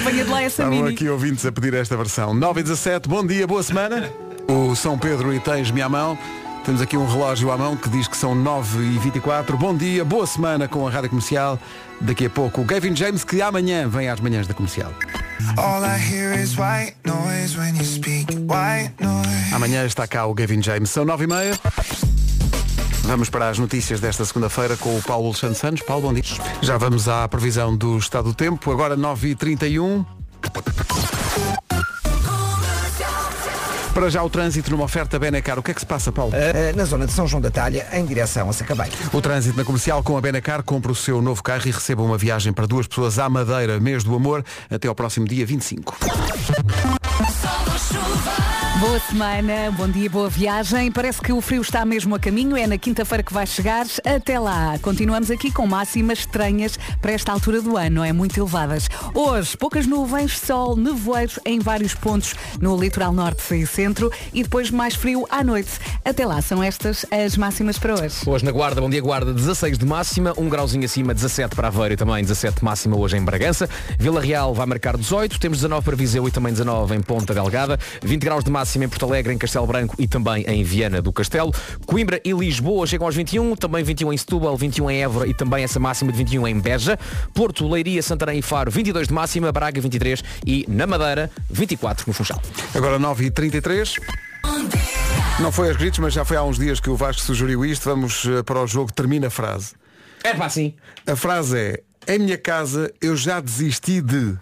Apanha 0.00 0.24
de 0.24 0.30
lá 0.30 0.42
essa 0.42 0.62
Estavam 0.62 0.82
mini. 0.82 0.94
aqui 0.94 1.08
ouvintes 1.08 1.44
a 1.46 1.52
pedir 1.52 1.74
esta 1.74 1.96
versão. 1.96 2.34
9 2.34 2.60
e 2.60 2.62
17, 2.62 3.08
bom 3.08 3.26
dia, 3.26 3.46
boa 3.46 3.62
semana. 3.62 4.10
O 4.48 4.74
São 4.76 4.98
Pedro 4.98 5.32
e 5.34 5.40
tens-me 5.40 5.80
à 5.82 5.88
mão. 5.88 6.18
Temos 6.64 6.80
aqui 6.80 6.96
um 6.96 7.06
relógio 7.06 7.50
à 7.50 7.58
mão 7.58 7.76
que 7.76 7.88
diz 7.90 8.08
que 8.08 8.16
são 8.16 8.34
9 8.34 8.82
e 8.82 8.98
24 8.98 9.54
Bom 9.58 9.76
dia, 9.76 10.02
boa 10.02 10.26
semana 10.26 10.66
com 10.66 10.86
a 10.86 10.90
Rádio 10.90 11.10
Comercial. 11.10 11.58
Daqui 12.00 12.24
a 12.26 12.30
pouco 12.30 12.62
o 12.62 12.64
Gavin 12.64 12.96
James, 12.96 13.22
que 13.22 13.42
amanhã 13.42 13.86
vem 13.88 14.08
às 14.08 14.18
manhãs 14.20 14.46
da 14.46 14.54
comercial. 14.54 14.92
All 15.58 15.84
I 15.84 15.98
hear 15.98 16.32
is 16.38 16.56
white 16.56 16.94
noise 17.04 17.56
when 17.58 17.76
you 17.76 17.84
speak. 17.84 18.32
White 18.32 18.94
noise. 19.00 19.54
Amanhã 19.54 19.84
está 19.84 20.06
cá 20.06 20.24
o 20.26 20.32
Gavin 20.34 20.62
James. 20.62 20.88
São 20.90 21.04
9 21.04 21.24
e 21.24 21.26
meia. 21.26 21.58
Vamos 23.06 23.28
para 23.28 23.50
as 23.50 23.58
notícias 23.58 24.00
desta 24.00 24.24
segunda-feira 24.24 24.76
com 24.78 24.96
o 24.96 25.02
Paulo 25.02 25.26
Alexandre 25.26 25.56
Santos. 25.58 25.82
Paulo, 25.82 26.08
bom 26.08 26.14
dia. 26.14 26.24
Já 26.62 26.78
vamos 26.78 27.06
à 27.06 27.28
previsão 27.28 27.76
do 27.76 27.98
estado 27.98 28.30
do 28.30 28.34
tempo. 28.34 28.70
Agora 28.72 28.96
9h31. 28.96 30.04
Para 33.94 34.10
já 34.10 34.24
o 34.24 34.28
trânsito 34.28 34.72
numa 34.72 34.82
oferta 34.82 35.20
Benacar. 35.20 35.56
O 35.56 35.62
que 35.62 35.70
é 35.70 35.74
que 35.74 35.78
se 35.78 35.86
passa, 35.86 36.10
Paulo? 36.10 36.32
Uh, 36.32 36.76
na 36.76 36.84
zona 36.84 37.06
de 37.06 37.12
São 37.12 37.28
João 37.28 37.40
da 37.40 37.48
Talha, 37.48 37.86
em 37.92 38.04
direção 38.04 38.50
a 38.50 38.52
Sacabém. 38.52 38.90
O 39.12 39.22
trânsito 39.22 39.56
na 39.56 39.64
comercial 39.64 40.02
com 40.02 40.16
a 40.16 40.20
Benacar 40.20 40.64
compra 40.64 40.90
o 40.90 40.96
seu 40.96 41.22
novo 41.22 41.40
carro 41.44 41.62
e 41.66 41.70
receba 41.70 42.02
uma 42.02 42.18
viagem 42.18 42.52
para 42.52 42.66
duas 42.66 42.88
pessoas 42.88 43.20
à 43.20 43.28
Madeira, 43.28 43.78
mês 43.78 44.02
do 44.02 44.12
amor, 44.16 44.44
até 44.68 44.88
ao 44.88 44.96
próximo 44.96 45.28
dia 45.28 45.46
25. 45.46 45.96
Boa 48.80 49.00
semana, 49.00 49.70
bom 49.70 49.88
dia, 49.88 50.10
boa 50.10 50.28
viagem. 50.28 50.92
Parece 50.92 51.20
que 51.20 51.32
o 51.32 51.40
frio 51.40 51.62
está 51.62 51.84
mesmo 51.84 52.14
a 52.14 52.18
caminho, 52.18 52.56
é 52.56 52.66
na 52.66 52.76
quinta-feira 52.76 53.22
que 53.22 53.32
vai 53.32 53.46
chegar. 53.46 53.86
Até 54.04 54.38
lá, 54.38 54.78
continuamos 54.82 55.30
aqui 55.30 55.50
com 55.50 55.66
máximas 55.66 56.18
estranhas 56.18 56.78
para 57.00 57.12
esta 57.12 57.32
altura 57.32 57.62
do 57.62 57.76
ano, 57.76 57.96
não 57.96 58.04
é? 58.04 58.12
Muito 58.12 58.38
elevadas. 58.38 58.88
Hoje, 59.14 59.56
poucas 59.56 59.86
nuvens, 59.86 60.38
sol, 60.38 60.76
nevoeiros 60.76 61.38
em 61.46 61.60
vários 61.60 61.94
pontos 61.94 62.34
no 62.60 62.76
litoral 62.76 63.12
norte 63.12 63.54
e 63.54 63.66
centro 63.66 63.83
e 64.32 64.42
depois 64.42 64.70
mais 64.70 64.94
frio 64.94 65.26
à 65.30 65.42
noite. 65.42 65.70
Até 66.04 66.26
lá, 66.26 66.40
são 66.40 66.62
estas 66.62 67.04
as 67.10 67.36
máximas 67.36 67.78
para 67.78 67.94
hoje. 67.94 68.16
Hoje 68.26 68.44
na 68.44 68.50
Guarda, 68.50 68.80
bom 68.80 68.88
dia 68.88 69.00
Guarda, 69.00 69.32
16 69.32 69.78
de 69.78 69.84
máxima, 69.84 70.32
um 70.36 70.48
grauzinho 70.48 70.84
acima, 70.84 71.12
17 71.12 71.54
para 71.54 71.68
Aveiro 71.68 71.94
e 71.94 71.96
também 71.96 72.22
17 72.22 72.58
de 72.58 72.64
máxima 72.64 72.96
hoje 72.96 73.16
em 73.16 73.24
Bragança. 73.24 73.68
Vila 73.98 74.20
Real 74.20 74.54
vai 74.54 74.66
marcar 74.66 74.96
18, 74.96 75.38
temos 75.38 75.58
19 75.58 75.84
para 75.84 75.96
Viseu 75.96 76.26
e 76.26 76.30
também 76.30 76.52
19 76.52 76.94
em 76.94 77.00
Ponta 77.00 77.34
Delgada, 77.34 77.78
20 78.02 78.22
graus 78.22 78.44
de 78.44 78.50
máxima 78.50 78.84
em 78.84 78.88
Porto 78.88 79.06
Alegre, 79.06 79.32
em 79.32 79.38
Castelo 79.38 79.66
Branco 79.66 79.94
e 79.98 80.06
também 80.06 80.44
em 80.46 80.62
Viana 80.62 81.02
do 81.02 81.12
Castelo. 81.12 81.52
Coimbra 81.86 82.20
e 82.24 82.32
Lisboa 82.32 82.86
chegam 82.86 83.06
aos 83.06 83.14
21, 83.14 83.56
também 83.56 83.84
21 83.84 84.12
em 84.12 84.16
Setúbal, 84.16 84.56
21 84.56 84.90
em 84.90 85.02
Évora 85.02 85.28
e 85.28 85.34
também 85.34 85.64
essa 85.64 85.78
máxima 85.78 86.12
de 86.12 86.18
21 86.18 86.48
em 86.48 86.60
Beja. 86.60 86.98
Porto, 87.32 87.68
Leiria, 87.68 88.02
Santarém 88.02 88.38
e 88.38 88.42
Faro, 88.42 88.70
22 88.70 89.08
de 89.08 89.14
máxima, 89.14 89.52
Braga 89.52 89.80
23 89.80 90.22
e 90.46 90.64
na 90.68 90.86
Madeira 90.86 91.30
24 91.50 92.04
no 92.06 92.12
Funchal. 92.12 92.40
Agora 92.74 92.98
9h33. 93.74 94.00
Não 95.40 95.50
foi 95.50 95.68
aos 95.68 95.76
gritos, 95.76 95.98
mas 95.98 96.14
já 96.14 96.24
foi 96.24 96.36
há 96.36 96.44
uns 96.44 96.58
dias 96.58 96.78
que 96.78 96.88
o 96.88 96.96
Vasco 96.96 97.22
sugeriu 97.22 97.64
isto. 97.64 97.84
Vamos 97.88 98.24
eh, 98.26 98.42
para 98.42 98.60
o 98.60 98.66
jogo 98.66 98.92
Termina 98.92 99.26
a 99.26 99.30
frase. 99.30 99.74
É 100.22 100.32
pá, 100.32 100.48
sim. 100.48 100.74
A 101.06 101.16
frase 101.16 101.58
é 101.58 101.82
Em 102.14 102.18
minha 102.18 102.38
casa 102.38 102.92
eu 103.00 103.16
já 103.16 103.40
desisti 103.40 104.00
de... 104.00 104.36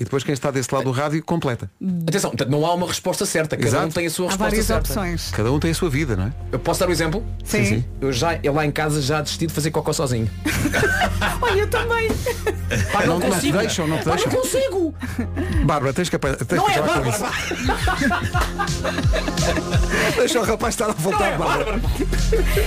E 0.00 0.04
depois 0.04 0.22
quem 0.22 0.32
está 0.32 0.52
desse 0.52 0.72
lado 0.72 0.84
do 0.84 0.92
rádio 0.92 1.20
completa. 1.24 1.68
Atenção, 2.06 2.30
portanto, 2.30 2.50
não 2.50 2.64
há 2.64 2.72
uma 2.72 2.86
resposta 2.86 3.26
certa, 3.26 3.56
cada 3.56 3.68
Exato. 3.68 3.86
um 3.86 3.90
tem 3.90 4.06
a 4.06 4.10
sua 4.10 4.26
Há 4.26 4.28
resposta 4.28 4.50
várias 4.50 4.66
certa. 4.66 4.90
opções. 4.92 5.30
Cada 5.32 5.50
um 5.52 5.58
tem 5.58 5.72
a 5.72 5.74
sua 5.74 5.90
vida, 5.90 6.14
não 6.14 6.26
é? 6.26 6.32
Eu 6.52 6.58
posso 6.60 6.78
dar 6.78 6.88
um 6.88 6.92
exemplo? 6.92 7.26
Sim. 7.44 7.64
Sim, 7.64 7.76
sim. 7.78 7.84
Eu, 8.00 8.12
já, 8.12 8.38
eu 8.42 8.52
lá 8.54 8.64
em 8.64 8.70
casa 8.70 9.02
já 9.02 9.20
desisti 9.20 9.48
de 9.48 9.52
fazer 9.52 9.72
cocó 9.72 9.92
sozinho. 9.92 10.30
Olha, 11.42 11.58
eu 11.60 11.68
também. 11.68 12.08
Pá, 12.92 13.04
não, 13.06 13.18
Não- 13.18 13.28
te 13.28 13.34
consigo. 13.34 13.58
deixam, 13.58 13.88
não 13.88 13.98
te 13.98 14.04
Pá, 14.04 14.14
deixam. 14.14 14.32
não 14.32 14.40
consigo. 14.40 14.94
Bárbara, 15.64 15.92
tens 15.92 16.08
que, 16.08 16.14
apa- 16.14 16.34
tens 16.34 16.58
Não 16.60 16.66
que 16.66 16.70
é 16.70 16.74
acabar 16.78 17.02
com 17.02 17.10
Bárbara. 17.10 17.34
isso. 17.42 17.58
Deixa 20.16 20.40
o 20.40 20.44
rapaz 20.44 20.74
estar 20.74 20.90
à 20.90 20.92
vontade, 20.92 21.36
Bárbara. 21.38 21.80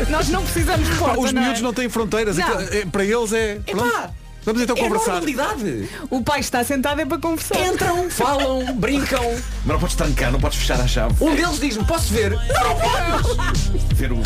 Nós 0.10 0.28
não 0.28 0.44
precisamos 0.44 0.86
de 0.88 0.96
Pá, 0.96 1.06
porta, 1.06 1.20
os 1.22 1.32
não 1.32 1.42
é? 1.42 1.46
miúdos 1.46 1.62
não 1.62 1.74
têm 1.74 1.88
fronteiras. 1.88 2.38
Não. 2.38 2.46
Aquilo- 2.46 2.74
é- 2.82 2.86
Para 2.86 3.06
eles 3.06 3.32
é. 3.34 3.56
Pronto. 3.66 4.21
Vamos 4.44 4.62
então 4.64 4.76
é 4.76 4.80
conversar. 4.80 5.12
normalidade. 5.22 5.90
O 6.10 6.24
pai 6.24 6.40
está 6.40 6.64
sentado 6.64 7.00
é 7.00 7.06
para 7.06 7.20
conversar. 7.20 7.60
Entram, 7.64 8.10
falam, 8.10 8.66
brincam. 8.76 9.24
Mas 9.64 9.68
não 9.68 9.80
podes 9.80 9.96
trancar, 9.96 10.32
não 10.32 10.40
podes 10.40 10.58
fechar 10.58 10.82
a 10.82 10.88
chave. 10.88 11.14
Um 11.24 11.36
deles 11.36 11.60
diz-me, 11.60 11.86
posso 11.86 12.12
ver? 12.12 12.32
Não, 12.32 12.40
não 12.40 13.22
podes. 13.24 13.62
Ver 13.94 14.12
o. 14.12 14.22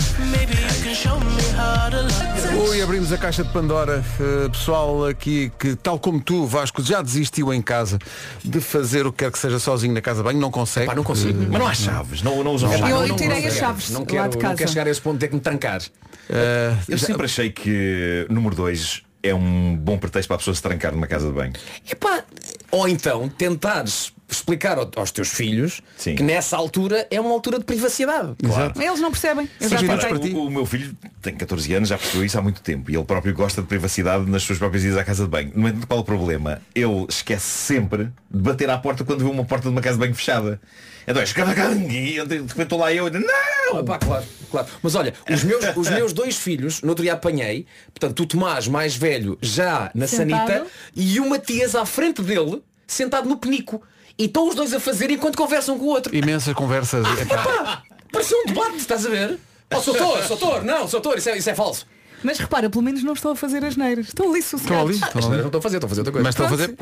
Oi, 2.70 2.82
abrimos 2.82 3.12
a 3.12 3.18
caixa 3.18 3.44
de 3.44 3.52
Pandora. 3.52 4.04
Uh, 4.20 4.50
pessoal 4.50 5.06
aqui 5.08 5.52
que, 5.60 5.76
tal 5.76 6.00
como 6.00 6.22
tu, 6.22 6.46
Vasco, 6.46 6.82
já 6.82 7.02
desistiu 7.02 7.54
em 7.54 7.62
casa 7.62 8.00
de 8.44 8.62
fazer 8.62 9.06
o 9.06 9.12
que 9.12 9.20
quer 9.26 9.32
que 9.32 9.38
seja 9.40 9.60
sozinho 9.60 9.94
na 9.94 10.02
casa 10.02 10.20
de 10.20 10.24
banho, 10.24 10.40
não 10.40 10.50
consegue. 10.52 10.88
Pá, 10.88 10.96
não 10.96 11.04
consigo. 11.04 11.38
Uh, 11.44 11.48
Mas 11.50 11.60
não 11.60 11.68
há 11.68 11.74
chaves, 11.74 12.22
não, 12.22 12.44
não 12.44 12.54
usam 12.54 12.70
chaves. 12.72 12.90
Eu 12.90 13.00
não- 13.02 13.08
não 13.10 13.16
tirei 13.16 13.42
quero. 13.42 13.48
as 13.54 13.60
chaves 13.60 13.90
Não 13.90 14.02
lá 14.02 14.06
quero, 14.06 14.30
de 14.30 14.36
não 14.36 14.42
casa. 14.42 14.56
quero 14.56 14.70
chegar 14.70 14.88
a 14.88 14.90
esse 14.90 15.02
ponto 15.02 15.14
de 15.16 15.20
ter 15.20 15.28
que 15.28 15.36
me 15.36 15.42
trancar. 15.42 15.82
uh, 15.82 16.78
Eu 16.88 16.98
sempre 16.98 17.26
achei 17.26 17.50
que 17.52 18.26
número 18.30 18.56
2 18.56 19.02
é 19.26 19.34
um 19.34 19.76
bom 19.76 19.98
pretexto 19.98 20.28
para 20.28 20.36
a 20.36 20.38
pessoa 20.40 20.56
se 20.56 20.62
trancar 20.62 20.92
numa 20.92 21.08
casa 21.08 21.28
de 21.28 21.34
banho. 21.34 21.54
Epá, 21.90 22.24
ou 22.72 22.88
então 22.88 23.28
tentares 23.30 24.14
explicar 24.30 24.78
ao- 24.78 24.90
aos 24.96 25.12
teus 25.12 25.30
filhos 25.30 25.82
Sim. 25.98 26.16
que 26.16 26.24
nessa 26.24 26.58
altura 26.58 27.08
é 27.12 27.20
uma 27.22 27.32
altura 27.32 27.60
de 27.60 27.66
privacidade. 27.66 28.36
Claro. 28.44 28.74
Eles 28.82 29.00
não 29.00 29.12
percebem. 29.12 29.50
Tentei. 29.60 30.34
o, 30.34 30.46
o 30.48 30.52
meu 30.52 30.66
filho 30.66 30.96
tem 31.22 31.36
14 31.36 31.74
anos, 31.74 31.90
já 31.90 31.98
percebeu 31.98 32.26
isso 32.26 32.38
há 32.38 32.42
muito 32.42 32.62
tempo 32.62 32.90
e 32.92 32.96
ele 32.96 33.04
próprio 33.06 33.34
gosta 33.34 33.62
de 33.62 33.68
privacidade 33.68 34.30
nas 34.30 34.44
suas 34.44 34.58
próprias 34.58 34.84
idas 34.84 34.98
à 34.98 35.04
casa 35.04 35.24
de 35.24 35.30
banho. 35.30 35.52
No 35.56 35.68
entanto, 35.68 35.88
qual 35.88 36.00
é 36.00 36.02
o 36.02 36.06
problema? 36.06 36.62
Ele 36.74 37.06
esquece 37.10 37.46
sempre 37.46 38.06
de 38.32 38.42
bater 38.42 38.70
à 38.70 38.78
porta 38.78 39.04
quando 39.04 39.24
vê 39.24 39.30
uma 39.30 39.46
porta 39.46 39.64
de 39.68 39.70
uma 39.76 39.82
casa 39.82 39.96
de 39.98 40.00
banho 40.02 40.16
fechada. 40.16 40.60
Então 41.08 41.22
é 41.22 41.26
e 41.26 42.26
de 42.26 42.36
repente 42.38 42.62
estou 42.64 42.80
lá 42.80 42.92
e 42.92 42.98
eu 42.98 43.10
não! 43.12 43.80
Ah, 43.80 43.84
pá, 43.84 44.00
claro, 44.00 44.26
claro. 44.50 44.68
Mas 44.82 44.96
olha, 44.96 45.14
os 45.30 45.44
meus, 45.44 45.64
os 45.78 45.90
meus 45.90 46.14
dois 46.14 46.36
filhos, 46.36 46.82
no 46.82 46.90
outro 46.90 47.04
dia 47.04 47.14
apanhei, 47.14 47.68
portanto, 47.94 48.22
o 48.22 48.26
Tomás 48.26 48.68
mais 48.68 48.96
velho 48.96 49.38
já 49.42 49.92
na 49.94 50.08
Sentado. 50.08 50.48
sanita 50.48 50.68
e 50.96 51.20
o 51.20 51.30
Matias 51.30 51.76
à 51.76 51.86
frente 51.86 52.24
dele, 52.24 52.62
sentado 52.88 53.30
no 53.30 53.38
penico. 53.38 53.84
E 54.18 54.26
estão 54.26 54.48
os 54.48 54.56
dois 54.56 54.74
a 54.74 54.80
fazer 54.80 55.12
enquanto 55.12 55.38
conversam 55.38 55.78
com 55.78 55.86
o 55.86 55.90
outro. 55.90 56.16
Imensas 56.16 56.54
conversas. 56.54 57.06
Epá, 57.20 57.44
Pá, 57.44 57.84
parecia 58.12 58.38
um 58.38 58.46
debate, 58.46 58.78
estás 58.78 59.06
a 59.06 59.10
ver? 59.10 59.40
Oh, 59.74 59.82
soutor, 59.82 60.24
soutor, 60.24 60.64
não, 60.64 60.88
soutor, 60.88 61.18
isso 61.18 61.30
é, 61.30 61.38
isso 61.38 61.50
é 61.50 61.56
falso. 61.56 61.86
Mas 62.26 62.40
repara, 62.40 62.70
pelo 62.70 62.84
menos 62.84 63.04
não 63.04 63.14
estou 63.14 63.32
a 63.32 63.36
fazer 63.36 63.64
as 63.64 63.76
neiras. 63.78 64.08
Estão 64.08 64.30
ali 64.30 64.40
Estão 64.40 64.60
sossegados. 64.60 64.90
ali, 64.90 65.00
Ah, 65.04 65.08
isto 65.20 65.32
ali. 65.32 65.38
não 65.38 65.46
estou 65.46 65.60
a 65.60 65.62
fazer, 65.62 65.78
estou 65.78 65.88
a 65.88 65.90
fazer 65.90 66.02
outra 66.02 66.12
coisa. 66.12 66.24
Mas 66.24 66.34
estão 66.34 66.46
a 66.46 66.50
fazer. 66.50 66.76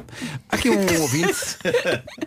Há 0.49 0.55
aqui 0.55 0.69
um 0.69 1.01
ouvinte 1.01 1.33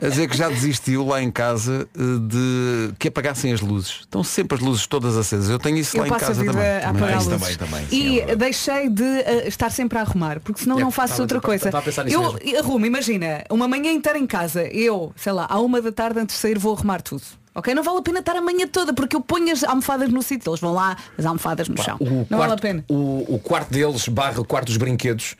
a 0.01 0.09
dizer 0.09 0.29
que 0.29 0.37
já 0.37 0.49
desistiu 0.49 1.07
lá 1.07 1.23
em 1.23 1.31
casa 1.31 1.89
eh, 1.95 1.99
de 2.29 2.95
que 2.99 3.09
apagassem 3.09 3.53
as 3.53 3.61
luzes. 3.61 4.01
Estão 4.01 4.23
sempre 4.23 4.57
as 4.57 4.63
luzes 4.63 4.87
todas 4.87 5.17
acesas. 5.17 5.49
Eu 5.51 5.59
tenho 5.59 5.79
isso 5.79 5.97
Eu 5.97 6.03
lá 6.03 6.09
em 6.09 6.11
casa 6.13 6.35
vida 6.43 6.53
também. 6.53 6.69
a 6.69 6.91
apagar 6.91 7.19
isso 7.19 7.31
luzes. 7.31 7.57
também, 7.57 7.71
também, 7.71 7.89
sim, 7.89 7.97
e 7.97 8.21
é 8.21 8.37
deixei 8.37 8.89
de 8.89 9.03
eh, 9.05 9.49
estar 9.49 9.71
sempre 9.71 9.99
a 9.99 10.03
arrumar, 10.03 10.41
porque 10.41 10.63
senão 10.63 10.79
É, 10.79 10.83
não 10.83 10.91
faço 10.91 11.21
outra 11.23 11.41
coisa. 11.41 11.67
estava 11.69 11.79
a 11.79 11.83
pensar 11.83 12.05
nisso 12.05 12.17
eu 12.17 12.33
mesmo. 12.35 12.59
arrumo, 12.59 12.87
imagina, 12.87 13.45
uma 13.51 13.67
manhã 13.69 13.91
inteira 13.93 14.19
em 14.19 14.27
casa, 14.27 14.63
eu, 14.69 15.13
sei 15.17 15.33
lá, 15.33 15.47
à 15.49 15.59
uma 15.61 15.81
da 15.81 15.93
tarde 15.93 16.21
antes 16.21 16.37
de 16.37 16.41
sair 16.43 16.59
vou 16.59 16.75
arrumar 16.75 17.01
tudo. 17.01 17.23
Ok? 17.57 17.75
Não 17.75 17.83
vale 17.83 17.99
a 17.99 18.03
pena 18.03 18.19
estar 18.19 18.37
a 18.37 18.41
manhã 18.43 18.67
toda, 18.69 18.93
porque 18.93 19.17
eu 19.17 19.21
ponho 19.23 19.51
as 19.51 19.65
almofadas 19.65 20.11
no 20.11 20.23
sítio, 20.23 20.51
eles 20.51 20.61
vão 20.61 20.75
lá, 20.75 20.95
as 21.17 21.25
almofadas 21.25 21.67
no 21.71 21.83
chão. 21.83 21.97
O 21.99 22.05
Não 22.05 22.25
quarto, 22.27 22.37
vale 22.39 22.53
a 22.53 22.57
pena. 22.59 22.85
O, 22.87 23.35
o 23.37 23.39
quarto 23.39 23.71
deles, 23.73 24.07
barra 24.09 24.39
o 24.41 24.45
quarto 24.45 24.67
dos 24.67 24.77
brinquedos, 24.77 25.35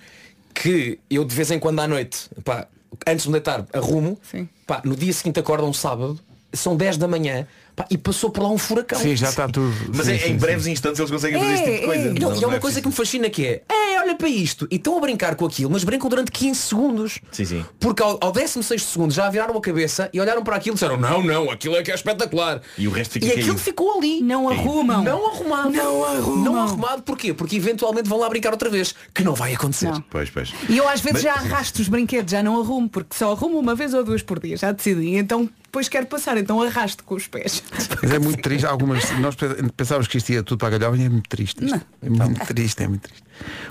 que 0.55 0.99
eu 1.11 1.27
de 1.27 1.35
vez 1.35 1.51
em 1.51 1.59
quando 1.59 1.79
à 1.81 1.87
noite, 1.87 2.31
pá, 2.43 2.67
antes 3.07 3.25
de 3.25 3.29
me 3.29 3.35
deitar, 3.35 3.67
arrumo, 3.71 4.19
Sim. 4.23 4.49
pá, 4.67 4.81
no 4.83 4.97
dia 4.97 5.13
seguinte 5.13 5.39
acordo 5.39 5.67
um 5.67 5.75
sábado, 5.75 6.19
são 6.55 6.75
10 6.75 6.97
da 6.97 7.07
manhã, 7.07 7.47
Pá, 7.77 7.85
e 7.91 7.99
passou 7.99 8.31
por 8.31 8.43
lá 8.43 8.49
um 8.51 8.57
furacão. 8.57 8.99
Sim, 8.99 9.15
já 9.15 9.29
está 9.29 9.47
tudo. 9.47 9.71
Mas 9.95 10.07
Sim, 10.07 10.13
em, 10.15 10.19
sim, 10.19 10.25
em 10.25 10.29
sim. 10.29 10.37
breves 10.39 10.67
instantes 10.67 10.99
eles 10.99 11.11
conseguem 11.11 11.39
fazer 11.39 11.53
esse 11.53 11.63
tipo 11.65 11.77
de 11.81 11.85
coisa. 11.85 12.05
Não, 12.15 12.31
Não- 12.31 12.41
e 12.41 12.45
há 12.45 12.49
uma 12.49 12.57
é 12.57 12.59
coisa 12.59 12.81
que 12.81 12.87
me 12.89 12.95
fascina 12.95 13.29
que 13.29 13.45
é, 13.47 13.63
é, 13.71 14.01
olha 14.01 14.15
para 14.17 14.29
isto, 14.31 14.67
e 14.71 14.77
estão 14.77 14.97
a 14.97 15.01
brincar 15.01 15.35
com 15.37 15.45
aquilo, 15.45 15.71
mas 15.71 15.85
brincam 15.85 16.09
durante 16.09 16.33
15 16.33 16.59
segundos. 16.59 17.19
Sim, 17.31 17.45
sim. 17.45 17.65
Porque 17.79 18.03
ao, 18.03 18.19
ao 18.23 18.33
16 18.33 18.83
segundo 18.83 19.13
já 19.13 19.29
viraram 19.29 19.55
a 19.55 19.61
cabeça 19.61 20.09
e 20.11 20.19
olharam 20.19 20.43
para 20.43 20.57
aquilo 20.57 20.73
e 20.73 20.77
disseram, 20.77 20.97
não, 20.97 21.23
não, 21.23 21.51
aquilo 21.51 21.77
é 21.77 21.83
que 21.83 21.91
é 21.91 21.95
espetacular. 21.95 22.63
E 22.79 22.89
o 22.89 22.91
resto 22.91 23.13
fica 23.13 23.27
E 23.27 23.31
aquilo 23.31 23.47
caído. 23.49 23.59
ficou 23.61 23.99
ali. 23.99 24.23
Não 24.23 24.49
arrumam. 24.49 25.03
Não 25.05 25.27
arrumado. 25.29 25.71
Não 25.71 26.03
arrumam. 26.05 26.45
Não 26.45 26.63
arrumado 26.63 27.03
porquê? 27.03 27.35
Porque 27.35 27.57
eventualmente 27.57 28.09
vão 28.09 28.19
lá 28.19 28.29
brincar 28.31 28.53
outra 28.53 28.71
vez. 28.71 28.95
Que 29.13 29.23
não 29.23 29.35
vai 29.35 29.53
acontecer. 29.55 29.91
Não. 29.91 30.01
Pois, 30.01 30.31
pois. 30.31 30.51
E 30.71 30.79
eu 30.79 30.89
às 30.89 31.01
vezes 31.03 31.23
Mas- 31.23 31.23
já 31.23 31.35
arrasto 31.35 31.83
os 31.83 31.89
brinquedos, 31.89 32.33
já 32.33 32.43
não 32.43 32.59
arrumo, 32.59 32.89
porque 32.89 33.15
só 33.15 33.33
arrumo 33.33 33.59
uma 33.59 33.75
vez 33.75 33.93
ou 33.93 34.03
duas 34.03 34.23
por 34.23 34.41
dia, 34.41 34.57
já 34.57 34.73
decidi. 34.73 35.15
Então 35.17 35.47
depois 35.77 35.91
quero 35.91 36.07
passar, 36.07 36.39
então 36.39 36.63
arrasto 36.63 37.05
com 37.05 37.15
os 37.17 37.27
pés. 37.27 37.63
Mas 38.03 38.11
é 38.11 38.19
muito 38.19 38.41
triste. 38.41 38.65
Algumas, 38.65 39.11
nós 39.21 39.37
pensávamos 39.77 40.09
que 40.09 40.17
isto 40.17 40.33
ia 40.33 40.43
tudo 40.43 40.59
para 40.59 40.75
a 40.75 40.79
galhofa 40.79 40.97
e 40.97 41.05
é 41.05 41.09
muito 41.11 41.29
triste. 41.29 41.63
isto. 41.63 41.81
É 42.01 42.09
muito 42.09 42.47
triste, 42.47 42.83
é 42.83 42.89
muito 42.89 43.03
triste. 43.03 43.23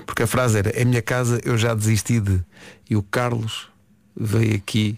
Porque 0.04 0.22
a 0.22 0.26
frase 0.26 0.58
era, 0.58 0.80
em 0.80 0.84
minha 0.84 1.02
casa 1.02 1.40
eu 1.44 1.58
já 1.58 1.74
desisti 1.74 2.20
de. 2.20 2.40
E 2.88 2.94
o 2.94 3.02
Carlos 3.02 3.68
veio 4.16 4.54
aqui 4.54 4.96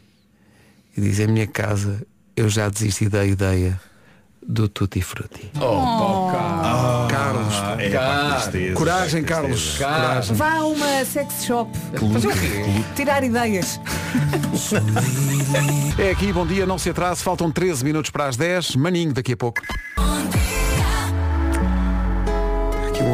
e 0.94 1.00
diz, 1.00 1.18
em 1.18 1.28
minha 1.28 1.46
casa 1.46 2.06
eu 2.36 2.46
já 2.50 2.68
desisti 2.68 3.08
da 3.08 3.24
ideia 3.24 3.80
do 4.48 4.66
Tutti 4.66 5.02
Frutti. 5.02 5.50
Oh, 5.60 6.30
pá, 6.32 6.32
cara. 6.32 7.06
Carlos. 7.08 7.54
é, 7.78 7.90
pá, 7.90 8.24
que 8.24 8.34
tristeza, 8.42 8.74
Coragem, 8.74 9.22
pá, 9.22 9.26
que 9.28 9.34
Carlos. 9.34 9.60
tristeza. 9.60 9.84
Coragem. 9.84 10.36
Vá 10.36 10.52
a 10.54 10.64
uma 10.66 11.04
sex 11.04 11.44
shop. 11.44 11.70
Fazer 12.12 12.28
o 12.28 12.32
quê? 12.32 12.64
Tirar 12.96 13.22
ideias. 13.22 13.78
É 15.98 16.10
aqui, 16.10 16.32
bom 16.32 16.46
dia, 16.46 16.64
não 16.64 16.78
se 16.78 16.88
atrase, 16.90 17.22
faltam 17.22 17.50
13 17.50 17.84
minutos 17.84 18.10
para 18.10 18.26
as 18.26 18.36
10, 18.36 18.76
maninho 18.76 19.12
daqui 19.12 19.34
a 19.34 19.36
pouco. 19.36 19.60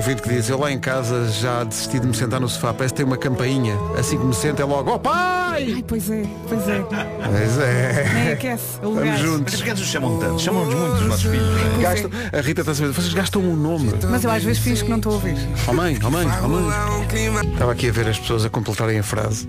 Ouvinte 0.05 0.21
que 0.21 0.29
diz, 0.29 0.51
eu 0.51 0.59
lá 0.59 0.71
em 0.71 0.79
casa 0.79 1.31
já 1.31 1.65
desisti 1.65 1.99
de 1.99 2.07
me 2.07 2.15
sentar 2.15 2.39
no 2.39 2.47
sofá, 2.47 2.75
parece 2.75 2.93
que 2.93 2.99
tem 2.99 3.07
uma 3.07 3.17
campainha, 3.17 3.75
assim 3.99 4.19
que 4.19 4.25
me 4.27 4.35
sento 4.35 4.61
é 4.61 4.65
logo, 4.67 4.93
oh 4.93 4.99
pai! 4.99 5.45
Ai, 5.55 5.85
pois 5.89 6.11
é, 6.11 6.27
pois 6.47 6.69
é. 6.69 6.81
Pois 6.81 7.59
é. 7.59 8.11
Nem 8.13 8.33
aquece 8.35 8.65
o 8.83 8.93
Vamos 8.93 8.99
lugar. 8.99 9.13
Mas 9.13 9.21
juntos. 9.21 9.55
os 9.55 9.63
gatos 9.63 9.83
os 9.83 9.89
chamam 9.89 10.19
tanto, 10.19 10.43
chamam-nos 10.43 10.75
muito 10.75 10.95
os 10.97 11.07
nossos 11.07 11.23
filhos. 11.23 11.49
não 11.49 11.81
é? 11.81 11.83
Gastam, 11.83 12.11
a 12.35 12.41
Rita 12.43 12.61
está 12.61 12.73
a 12.73 12.75
saber, 12.75 12.93
vocês 12.93 13.15
gastam 13.15 13.41
um 13.41 13.57
nome. 13.57 13.95
Mas 14.11 14.25
eu 14.25 14.31
às 14.31 14.45
vezes 14.45 14.63
finjo 14.63 14.85
que 14.85 14.91
não 14.91 14.99
estou 14.99 15.13
a 15.13 15.15
ouvir. 15.15 15.37
Oh 15.67 15.73
mãe, 15.73 15.99
oh 16.05 16.11
mãe, 16.11 16.27
oh 16.45 16.49
mãe. 16.49 17.53
Estava 17.55 17.73
aqui 17.73 17.89
a 17.89 17.93
ver 17.93 18.07
as 18.07 18.19
pessoas 18.19 18.45
a 18.45 18.51
completarem 18.51 18.99
a 18.99 19.03
frase. 19.03 19.49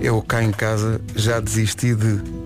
Eu 0.00 0.22
cá 0.22 0.40
em 0.40 0.52
casa 0.52 1.00
já 1.16 1.40
desisti 1.40 1.96
de. 1.96 2.39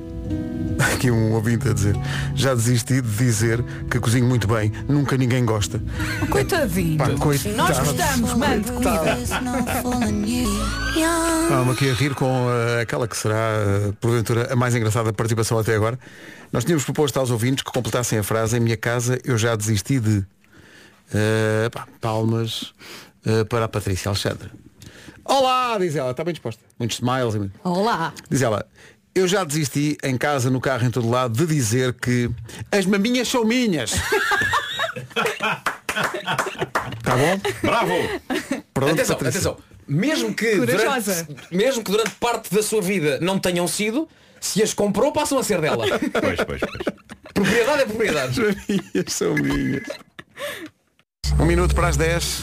Aqui 0.93 1.11
um 1.11 1.33
ouvinte 1.33 1.69
a 1.69 1.73
dizer. 1.73 1.97
Já 2.35 2.55
desisti 2.55 3.01
de 3.01 3.17
dizer 3.17 3.63
que 3.91 3.99
cozinho 3.99 4.27
muito 4.27 4.47
bem. 4.47 4.73
Nunca 4.89 5.17
ninguém 5.17 5.45
gosta. 5.45 5.83
Coitadinho. 6.29 6.99
Pá, 6.99 7.11
coitado. 7.11 7.57
Nós 7.57 7.79
gostamos, 7.79 8.35
mande 8.35 8.71
comida. 8.73 9.19
Estava 11.45 11.73
aqui 11.73 11.91
a 11.91 11.95
rir 11.95 12.15
com 12.15 12.49
eh, 12.51 12.83
aquela 12.83 13.09
que 13.09 13.17
será, 13.17 13.35
eh, 13.35 13.93
porventura, 14.01 14.53
a 14.53 14.57
mais 14.57 14.75
engraçada 14.75 15.13
participação 15.13 15.59
até 15.59 15.75
agora. 15.75 15.99
Nós 16.53 16.65
tínhamos 16.65 16.85
proposto 16.85 17.19
aos 17.19 17.31
ouvintes 17.31 17.65
que 17.65 17.73
completassem 17.73 18.19
a 18.19 18.23
frase 18.23 18.57
Em 18.57 18.61
minha 18.61 18.77
casa 18.77 19.19
eu 19.25 19.37
já 19.37 19.57
desisti 19.57 19.99
de 19.99 20.25
eh, 21.13 21.69
pá, 21.71 21.87
palmas 22.01 22.75
eh, 23.25 23.45
para 23.45 23.65
a 23.65 23.69
Patrícia 23.69 24.09
Alexandre. 24.09 24.51
Olá, 25.25 25.79
diz 25.79 25.97
ela, 25.97 26.11
está 26.11 26.23
bem 26.23 26.35
disposta. 26.35 26.63
Muitos 26.79 26.99
smiles. 26.99 27.51
Olá. 27.63 28.13
Diz 28.31 28.43
ela, 28.43 28.67
eu 29.15 29.29
já 29.29 29.45
desisti 29.45 29.97
em 30.03 30.17
casa, 30.17 30.51
no 30.51 30.61
carro, 30.61 30.85
em 30.87 30.91
todo 30.91 31.09
lado, 31.09 31.35
de 31.35 31.47
dizer 31.55 31.95
que 31.95 32.31
as 32.71 32.85
maminhas 32.85 33.29
são 33.29 33.45
minhas. 33.45 33.93
Tá 37.03 37.17
bom? 37.17 37.41
Bravo! 37.63 37.93
Pronto, 38.73 38.93
atenção, 38.95 39.17
Patrícia. 39.17 39.51
atenção. 39.51 39.57
Mesmo 39.87 40.35
que, 40.35 40.57
Corajosa. 40.57 41.25
durante, 41.25 41.55
mesmo 41.57 41.85
que 41.85 41.91
durante 41.91 42.11
parte 42.13 42.53
da 42.53 42.63
sua 42.63 42.81
vida 42.81 43.19
não 43.21 43.39
tenham 43.39 43.69
sido, 43.69 44.09
se 44.41 44.63
as 44.63 44.73
comprou 44.73 45.13
passam 45.13 45.39
a 45.39 45.43
ser 45.45 45.61
dela. 45.61 45.85
Pois, 45.89 46.41
pois, 46.47 46.61
pois. 46.61 46.97
propriedade 47.35 47.83
é 47.83 47.87
propriedade. 47.87 48.41
As 48.41 48.57
minhas 48.67 49.13
são 49.13 49.35
minhas. 49.35 49.87
Um 51.39 51.45
minuto 51.45 51.75
para 51.75 51.89
as 51.89 51.97
10. 51.97 52.43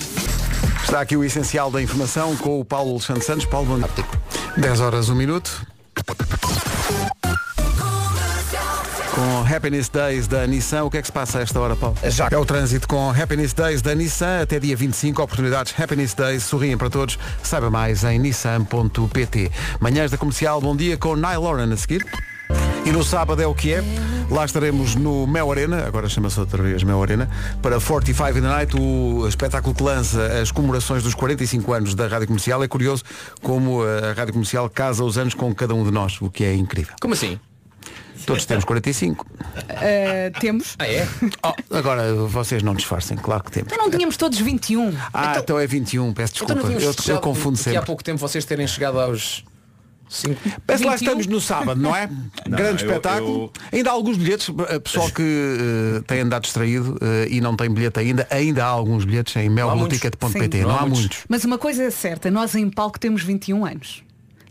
Está 0.84 1.02
aqui 1.02 1.18
o 1.18 1.24
essencial 1.24 1.72
da 1.72 1.82
informação 1.82 2.36
com 2.38 2.60
o 2.60 2.66
Paulo 2.66 2.92
Alexandre 2.92 3.24
Santos. 3.24 3.46
Paulo, 3.46 3.68
bom 3.68 3.78
dia. 3.80 4.06
10 4.58 4.80
horas, 4.80 5.10
1 5.10 5.16
minuto. 5.16 5.66
Com 9.12 9.56
Happiness 9.56 9.90
Days 9.90 10.26
da 10.26 10.48
Nissan, 10.48 10.86
o 10.86 10.90
que 10.90 10.98
é 10.98 11.02
que 11.02 11.08
se 11.08 11.12
passa 11.12 11.40
a 11.40 11.42
esta 11.42 11.60
hora, 11.60 11.76
Paulo? 11.76 11.98
Já. 12.10 12.30
É 12.32 12.38
o 12.38 12.46
trânsito 12.46 12.88
com 12.88 13.10
Happiness 13.10 13.54
Days 13.54 13.82
da 13.82 13.94
Nissan 13.94 14.42
até 14.42 14.58
dia 14.58 14.76
25. 14.76 15.22
Oportunidades 15.22 15.74
Happiness 15.78 16.14
Days 16.14 16.44
sorriem 16.44 16.78
para 16.78 16.90
todos. 16.90 17.20
Saiba 17.44 17.70
mais 17.70 18.06
em 18.06 18.18
nissan.pt. 18.18 19.52
Manhãs 19.82 20.12
da 20.12 20.18
Comercial, 20.18 20.62
bom 20.62 20.76
dia 20.76 20.98
com 20.98 21.16
Nile 21.16 21.38
Lauren 21.38 21.74
a 21.74 21.78
seguir. 21.78 22.06
E 22.86 22.92
no 22.92 23.04
sábado 23.04 23.42
é 23.42 23.46
o 23.46 23.54
que 23.54 23.74
é. 23.74 23.84
Lá 24.30 24.46
estaremos 24.46 24.96
no 24.96 25.28
Mel 25.28 25.52
Arena, 25.52 25.86
agora 25.86 26.08
chama-se 26.08 26.40
outra 26.40 26.64
vez 26.64 26.82
Mel 26.84 27.04
Arena, 27.04 27.30
para 27.62 27.82
45 27.82 28.30
in 28.30 28.34
the 28.34 28.48
Night, 28.48 28.78
o 28.80 29.28
espetáculo 29.28 29.76
que 29.76 29.84
lança 29.84 30.26
as 30.42 30.52
comemorações 30.52 31.04
dos 31.04 31.14
45 31.14 31.74
anos 31.74 31.96
da 31.96 32.08
Rádio 32.08 32.28
Comercial. 32.28 32.64
É 32.64 32.68
curioso 32.68 33.04
como 33.42 33.84
a 33.84 34.14
Rádio 34.14 34.32
Comercial 34.32 34.70
casa 34.70 35.04
os 35.04 35.18
anos 35.18 35.34
com 35.34 35.54
cada 35.54 35.76
um 35.76 35.84
de 35.84 35.92
nós, 35.92 36.18
o 36.22 36.30
que 36.30 36.46
é 36.46 36.56
incrível. 36.56 36.96
Como 37.02 37.14
assim? 37.14 37.38
Todos 38.26 38.46
temos 38.46 38.64
45. 38.66 39.26
Uh, 39.26 40.40
temos. 40.40 40.76
Ah, 40.80 40.88
é? 40.88 41.08
Oh, 41.44 41.76
agora 41.76 42.14
vocês 42.14 42.62
não 42.64 42.74
disfarcem, 42.76 43.18
claro 43.18 43.44
que 43.44 43.52
temos. 43.52 43.72
Então 43.72 43.84
não 43.86 43.92
tínhamos 43.92 44.18
todos 44.18 44.40
21. 44.40 44.94
Ah, 45.14 45.36
então, 45.40 45.60
é 45.60 45.66
21, 45.68 46.14
peço 46.14 46.34
Então 46.36 46.48
desculpa. 46.56 46.78
tínhamos 46.80 47.08
eu, 47.08 47.16
eu 47.16 47.22
confundo 47.22 47.56
que 47.58 47.62
há 47.70 47.74
sempre. 47.74 47.86
pouco 47.86 48.04
tempo 48.04 48.18
vocês 48.20 48.46
terem 48.46 48.68
chegado 48.68 49.00
aos 49.00 49.44
5. 50.10 50.36
Parece 50.68 50.84
que 50.84 50.90
lá 50.90 50.96
21. 50.96 50.96
estamos 50.96 51.28
no 51.28 51.40
sábado, 51.42 51.80
não 51.82 51.96
é? 51.96 52.08
Não, 52.48 52.58
Grande 52.58 52.84
eu- 52.84 52.90
espetáculo. 52.90 53.52
eu- 53.72 53.78
Ainda 53.78 53.90
há 53.90 53.94
alguns 53.94 54.18
bilhetes, 54.18 54.50
eh, 54.68 54.80
pessoal 54.80 55.10
que 55.10 55.22
eh, 55.22 56.02
tem 56.06 56.20
andado 56.20 56.44
distraído 56.44 56.98
eh, 57.02 57.28
e 57.30 57.40
não 57.42 57.56
tem 57.56 57.70
bilhete 57.74 58.00
ainda, 58.00 58.28
ainda 58.30 58.64
há 58.66 58.68
alguns 58.68 59.06
bilhetes 59.06 59.34
em 59.38 59.50
melbluticket.pt. 59.50 60.58
Sim. 60.58 60.64
Não, 60.64 60.70
Não 60.70 60.76
há 60.76 60.80
há 60.80 60.82
muitos. 60.82 61.00
muitos. 61.02 61.20
Mas 61.30 61.46
uma 61.46 61.58
coisa 61.58 61.84
é 61.84 61.90
certa, 61.90 62.30
nós 62.30 62.54
em 62.56 62.70
palco 62.70 63.00
temos 63.00 63.24
21 63.24 63.66
anos. 63.66 64.04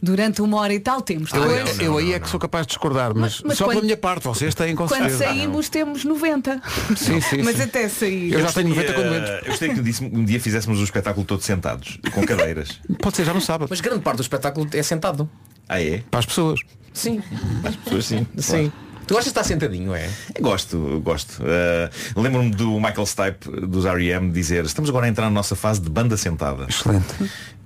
Durante 0.02 0.40
uma 0.40 0.56
hora 0.58 0.72
e 0.72 0.80
tal 0.80 1.02
temos. 1.02 1.32
Eu, 1.32 1.42
Depois, 1.42 1.78
eu 1.78 1.98
aí 1.98 2.12
é 2.14 2.18
que 2.20 2.28
sou 2.28 2.40
capaz 2.40 2.66
de 2.66 2.70
discordar, 2.70 3.12
mas, 3.14 3.34
Mas- 3.34 3.42
mas 3.44 3.58
só 3.58 3.64
quando- 3.64 3.74
pela 3.76 3.84
minha 3.84 3.96
parte, 3.96 4.24
vocês 4.24 4.54
têm 4.54 4.74
com 4.74 4.86
quando 4.88 5.00
certeza. 5.02 5.24
saímos 5.24 5.68
temos 5.68 6.04
90. 6.04 6.60
Sim, 6.96 7.20
sim, 7.20 7.42
Mas 7.42 7.56
sim. 7.56 7.62
até 7.62 7.88
sair. 7.88 8.32
Eu 8.32 8.40
já 8.40 8.50
tenho 8.52 8.68
90 8.70 8.90
Eh, 8.90 8.94
quando 8.94 9.14
entro. 9.14 9.32
eu 9.32 9.44
gostaria 9.46 9.74
que 9.74 9.82
disse- 9.82 10.04
um 10.04 10.24
dia 10.24 10.40
fizéssemos 10.40 10.80
o 10.80 10.84
espetáculo 10.84 11.26
todo 11.26 11.42
sentados, 11.42 11.98
com 12.12 12.24
cadeiras. 12.24 12.80
Pode 13.00 13.16
ser 13.16 13.24
já 13.24 13.34
no 13.34 13.40
sábado. 13.40 13.68
Mas 13.68 13.80
grande 13.80 14.00
parte 14.00 14.16
do 14.16 14.22
espetáculo 14.22 14.66
é 14.72 14.82
sentado. 14.82 15.28
Ah 15.68 15.82
é? 15.82 16.02
Para 16.10 16.20
as 16.20 16.26
pessoas. 16.26 16.60
Sim. 16.92 17.22
As 17.62 17.76
pessoas 17.76 18.04
sim. 18.06 18.26
Sim. 18.38 18.72
Tu 19.10 19.14
gostas 19.14 19.32
de 19.32 19.40
estar 19.40 19.42
sentadinho, 19.42 19.92
é? 19.92 20.08
Eu 20.36 20.40
Gosto, 20.40 20.76
eu 20.76 21.00
gosto. 21.00 21.42
Eh, 21.44 21.90
Lembro-me 22.14 22.50
do 22.52 22.74
Michael 22.78 23.04
Stipe 23.04 23.66
dos 23.66 23.84
R.E.M. 23.84 24.30
dizer 24.30 24.64
estamos 24.64 24.88
agora 24.88 25.06
a 25.06 25.08
entrar 25.08 25.24
na 25.24 25.32
nossa 25.32 25.56
fase 25.56 25.80
de 25.80 25.90
banda 25.90 26.16
sentada. 26.16 26.66
Excelente. 26.68 27.06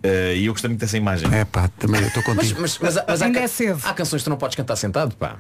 Eh, 0.03 0.37
e 0.39 0.47
eu 0.47 0.55
gostei 0.55 0.71
muito 0.71 0.81
dessa 0.81 0.97
imagem. 0.97 1.29
É 1.35 1.45
pá, 1.45 1.69
também 1.79 2.01
eu 2.01 2.07
estou 2.09 2.23
Mas, 2.29 2.35
contigo. 2.37 2.61
mas, 2.63 2.79
mas, 2.79 2.95
mas 3.07 3.21
há, 3.21 3.27
Ainda 3.27 3.41
ca- 3.41 3.45
é 3.45 3.47
cedo. 3.47 3.79
há 3.85 3.93
canções 3.93 4.23
que 4.23 4.25
tu 4.25 4.31
não 4.31 4.39
podes 4.39 4.57
cantar 4.57 4.77
sentado, 4.77 5.15
pá. 5.17 5.37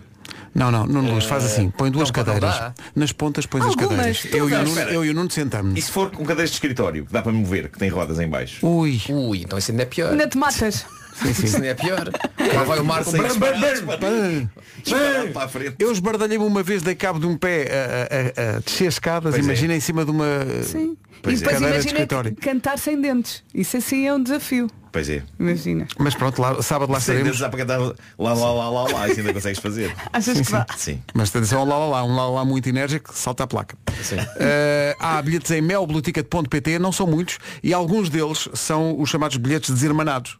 Não, 0.54 0.70
não, 0.70 0.86
Nuno 0.86 1.14
Luz, 1.14 1.24
faz 1.24 1.42
assim, 1.42 1.70
põe 1.70 1.90
duas 1.90 2.10
não, 2.10 2.12
cadeiras. 2.12 2.72
Nas 2.94 3.10
pontas 3.10 3.46
pões 3.46 3.64
as 3.64 3.74
cadeiras. 3.74 4.26
Eu 4.30 4.40
e, 4.50 4.52
o 4.52 4.58
vês. 4.58 4.68
Nuno, 4.68 4.80
eu 4.90 5.04
e 5.06 5.08
o 5.10 5.14
Nuno 5.14 5.30
sentamos. 5.30 5.78
E 5.78 5.80
se 5.80 5.90
for 5.90 6.10
com 6.10 6.22
cadeiras 6.22 6.50
de 6.50 6.56
escritório, 6.56 7.06
que 7.06 7.12
dá 7.14 7.22
para 7.22 7.32
mover, 7.32 7.70
que 7.70 7.78
tem 7.78 7.88
rodas 7.88 8.20
em 8.20 8.28
baixo? 8.28 8.58
Ui. 8.66 9.00
Ui, 9.08 9.38
então 9.40 9.58
isso 9.58 9.70
ainda 9.70 9.84
é 9.84 9.86
pior. 9.86 10.10
Ainda 10.12 10.28
te 10.28 10.36
matas. 10.36 10.84
Isso 11.22 11.56
ainda 11.56 11.66
é 11.68 11.74
pior. 11.74 12.10
Lá 12.54 12.64
vai 12.64 12.78
o 12.80 12.84
Marco. 12.84 13.10
Sem 13.10 13.20
bam, 13.22 13.28
bam, 13.28 13.52
disparar, 13.52 13.60
bam. 13.60 13.72
disparar. 13.72 14.48
Disparar 14.82 15.26
para 15.32 15.44
a 15.44 15.48
frente. 15.48 15.76
Eu 15.78 15.92
esbardalhei-me 15.92 16.44
uma 16.44 16.62
vez, 16.62 16.82
dei 16.82 16.94
cabo 16.94 17.18
de 17.20 17.26
um 17.26 17.36
pé 17.36 17.68
a, 17.70 18.50
a- 18.52 18.56
a 18.56 18.58
descer 18.60 18.88
escadas, 18.88 19.32
Pois 19.34 19.44
é. 19.44 19.48
imagina 19.48 19.74
em 19.74 19.80
cima 19.80 20.04
de 20.04 20.10
uma 20.10 20.26
Sim. 20.64 20.96
Pois 21.22 21.40
e 21.40 21.44
é. 21.44 21.46
depois 21.46 21.54
cadeira 21.54 21.58
de 21.58 21.66
imagina 21.88 21.90
escritório. 21.90 22.36
cantar 22.36 22.78
sem 22.78 23.00
dentes. 23.00 23.42
Isso 23.54 23.76
assim 23.76 24.06
é 24.06 24.12
um 24.14 24.22
desafio. 24.22 24.68
Pois 24.92 25.08
é. 25.08 25.22
Imagina. 25.40 25.88
Mas 25.98 26.14
pronto, 26.14 26.40
lá, 26.40 26.62
sábado 26.62 26.92
lá 26.92 27.00
Sem 27.00 27.14
estaremos. 27.16 27.24
dedos 27.24 27.40
dá 27.40 27.48
para 27.48 27.58
cantar 27.60 27.78
lá, 27.80 27.94
lá, 28.34 28.52
lá, 28.52 28.70
lá, 28.70 28.82
lá, 28.92 29.08
isso 29.08 29.18
ainda 29.20 29.32
consegues 29.34 29.58
fazer. 29.58 29.92
Achas 30.12 30.40
que 30.40 30.50
vá? 30.52 30.64
Sim. 30.76 31.02
Mas 31.12 31.30
atenção 31.30 31.58
ao 31.60 31.66
lá, 31.66 31.76
lá, 31.78 31.86
lá, 31.86 32.04
um 32.04 32.14
lá, 32.14 32.28
lá 32.30 32.44
muito 32.44 32.68
enérgico, 32.68 33.10
salta 33.12 33.42
a 33.42 33.46
placa. 33.46 33.76
Eh, 34.38 34.94
há 35.00 35.20
bilhetes 35.20 35.50
em 35.50 35.60
melbluticket.pt, 35.62 36.78
não 36.78 36.92
são 36.92 37.06
muitos, 37.08 37.38
e 37.62 37.72
alguns 37.74 38.08
deles 38.08 38.48
são 38.54 39.00
os 39.00 39.08
chamados 39.10 39.36
bilhetes 39.36 39.70
desirmanados. 39.70 40.38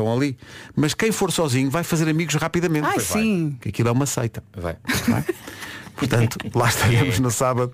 Estão 0.00 0.12
ali. 0.12 0.36
Mas 0.74 0.92
quem 0.94 1.10
for 1.10 1.32
sozinho 1.32 1.70
vai 1.70 1.82
fazer 1.82 2.08
amigos 2.08 2.34
rapidamente. 2.34 2.86
Ai, 2.86 2.94
Pois 2.94 3.08
vai. 3.08 3.22
sim. 3.22 3.56
Que 3.60 3.70
aquilo 3.70 3.88
é 3.88 3.92
uma 3.92 4.06
seita. 4.06 4.44
Vai. 4.56 4.76
não 5.08 5.16
é? 5.18 5.24
Portanto, 5.96 6.36
lá 6.54 6.68
estaremos 6.68 7.18
no 7.18 7.30
sábado. 7.30 7.72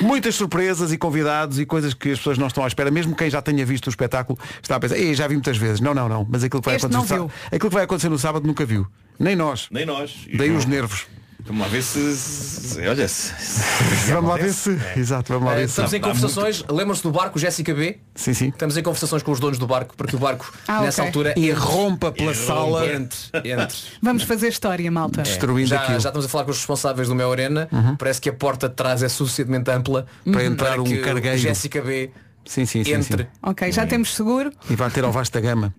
Muitas 0.00 0.36
surpresas 0.36 0.92
e 0.92 0.96
convidados 0.98 1.58
e 1.58 1.66
coisas 1.66 1.92
que 1.94 2.12
as 2.12 2.18
pessoas 2.18 2.38
não 2.38 2.46
estão 2.46 2.62
à 2.62 2.68
espera. 2.68 2.90
Mesmo 2.92 3.16
quem 3.16 3.28
já 3.28 3.42
tenha 3.42 3.66
visto 3.66 3.88
o 3.88 3.90
espetáculo 3.90 4.38
está 4.62 4.76
a 4.76 4.80
pensar, 4.80 4.96
Ei, 4.96 5.12
já 5.14 5.26
vi 5.26 5.34
muitas 5.34 5.56
vezes. 5.56 5.80
Não, 5.80 5.92
não, 5.92 6.08
não. 6.08 6.24
Mas 6.30 6.44
aquilo 6.44 6.62
que 6.62 6.66
vai, 6.66 6.76
Este 6.76 6.86
acontecer, 6.86 7.16
não 7.16 7.24
no 7.24 7.30
sábado- 7.30 7.46
aquilo 7.52 7.70
que 7.70 7.74
vai 7.74 7.84
acontecer 7.84 8.08
no 8.08 8.18
sábado 8.18 8.46
nunca 8.46 8.64
viu. 8.64 8.86
Nem 9.18 9.34
nós. 9.34 9.66
Nem 9.72 9.84
nós. 9.84 10.14
Daí 10.34 10.50
os 10.52 10.64
nervos. 10.64 11.06
Vamos 11.46 11.62
lá 11.62 11.68
ver 11.68 11.82
se. 11.82 12.16
se- 12.16 12.88
olha, 12.88 13.06
se, 13.06 13.32
se- 13.38 14.10
Vamos 14.12 14.30
lá 14.30 14.36
ver 14.36 14.52
se. 14.52 14.78
Exato, 14.96 15.32
vamos 15.32 15.46
lá 15.48 15.54
Eh, 15.54 15.58
ver 15.60 15.68
se. 15.68 15.70
estamos 15.70 15.92
em 15.92 15.96
Há 15.96 16.00
muito- 16.00 16.14
conversações, 16.20 16.64
lembram-se 16.68 17.02
do 17.04 17.12
barco 17.12 17.38
Jéssica 17.38 17.72
B? 17.72 17.98
Sim, 18.16 18.34
sim. 18.34 18.48
Estamos 18.48 18.76
em 18.76 18.82
conversações 18.82 19.22
com 19.22 19.30
os 19.30 19.38
donos 19.38 19.56
do 19.58 19.66
barco 19.66 19.96
para 19.96 20.08
que 20.08 20.16
o 20.16 20.18
barco, 20.18 20.52
Ah, 20.66 20.80
nessa 20.82 21.02
ok. 21.02 21.08
altura, 21.08 21.34
E 21.36 21.50
entre- 21.50 21.60
rompa 21.62 22.10
pela 22.10 22.34
sala. 22.34 22.84
entre, 22.86 23.18
entre. 23.44 23.76
Vamos 24.02 24.24
fazer 24.24 24.48
história, 24.48 24.90
malta. 24.90 25.22
Destruindo 25.22 25.68
já, 25.68 25.80
aquilo. 25.82 26.00
já 26.00 26.08
estamos 26.08 26.26
a 26.26 26.28
falar 26.28 26.44
com 26.44 26.50
os 26.50 26.56
responsáveis 26.58 27.08
do 27.08 27.14
meu 27.14 27.30
arena. 27.30 27.68
Parece 27.98 28.20
que 28.20 28.28
a 28.28 28.32
porta 28.32 28.68
de 28.68 28.74
trás 28.74 29.02
é 29.04 29.08
suficientemente 29.08 29.70
ampla 29.70 30.06
Para 30.30 30.44
entrar 30.44 30.80
um 30.80 30.84
que 30.84 30.98
cargueiro. 30.98 31.38
Jéssica 31.38 31.80
B 31.80 32.10
Sim, 32.44 32.64
sim, 32.66 32.82
sim, 32.84 32.92
entre. 32.92 33.22
sim. 33.24 33.28
Ok, 33.42 33.70
já 33.72 33.86
temos 33.86 34.14
seguro. 34.14 34.52
E 34.70 34.74
vai 34.76 34.90
ter 34.90 35.04
ao 35.04 35.12
vasta 35.12 35.40
gama. 35.40 35.72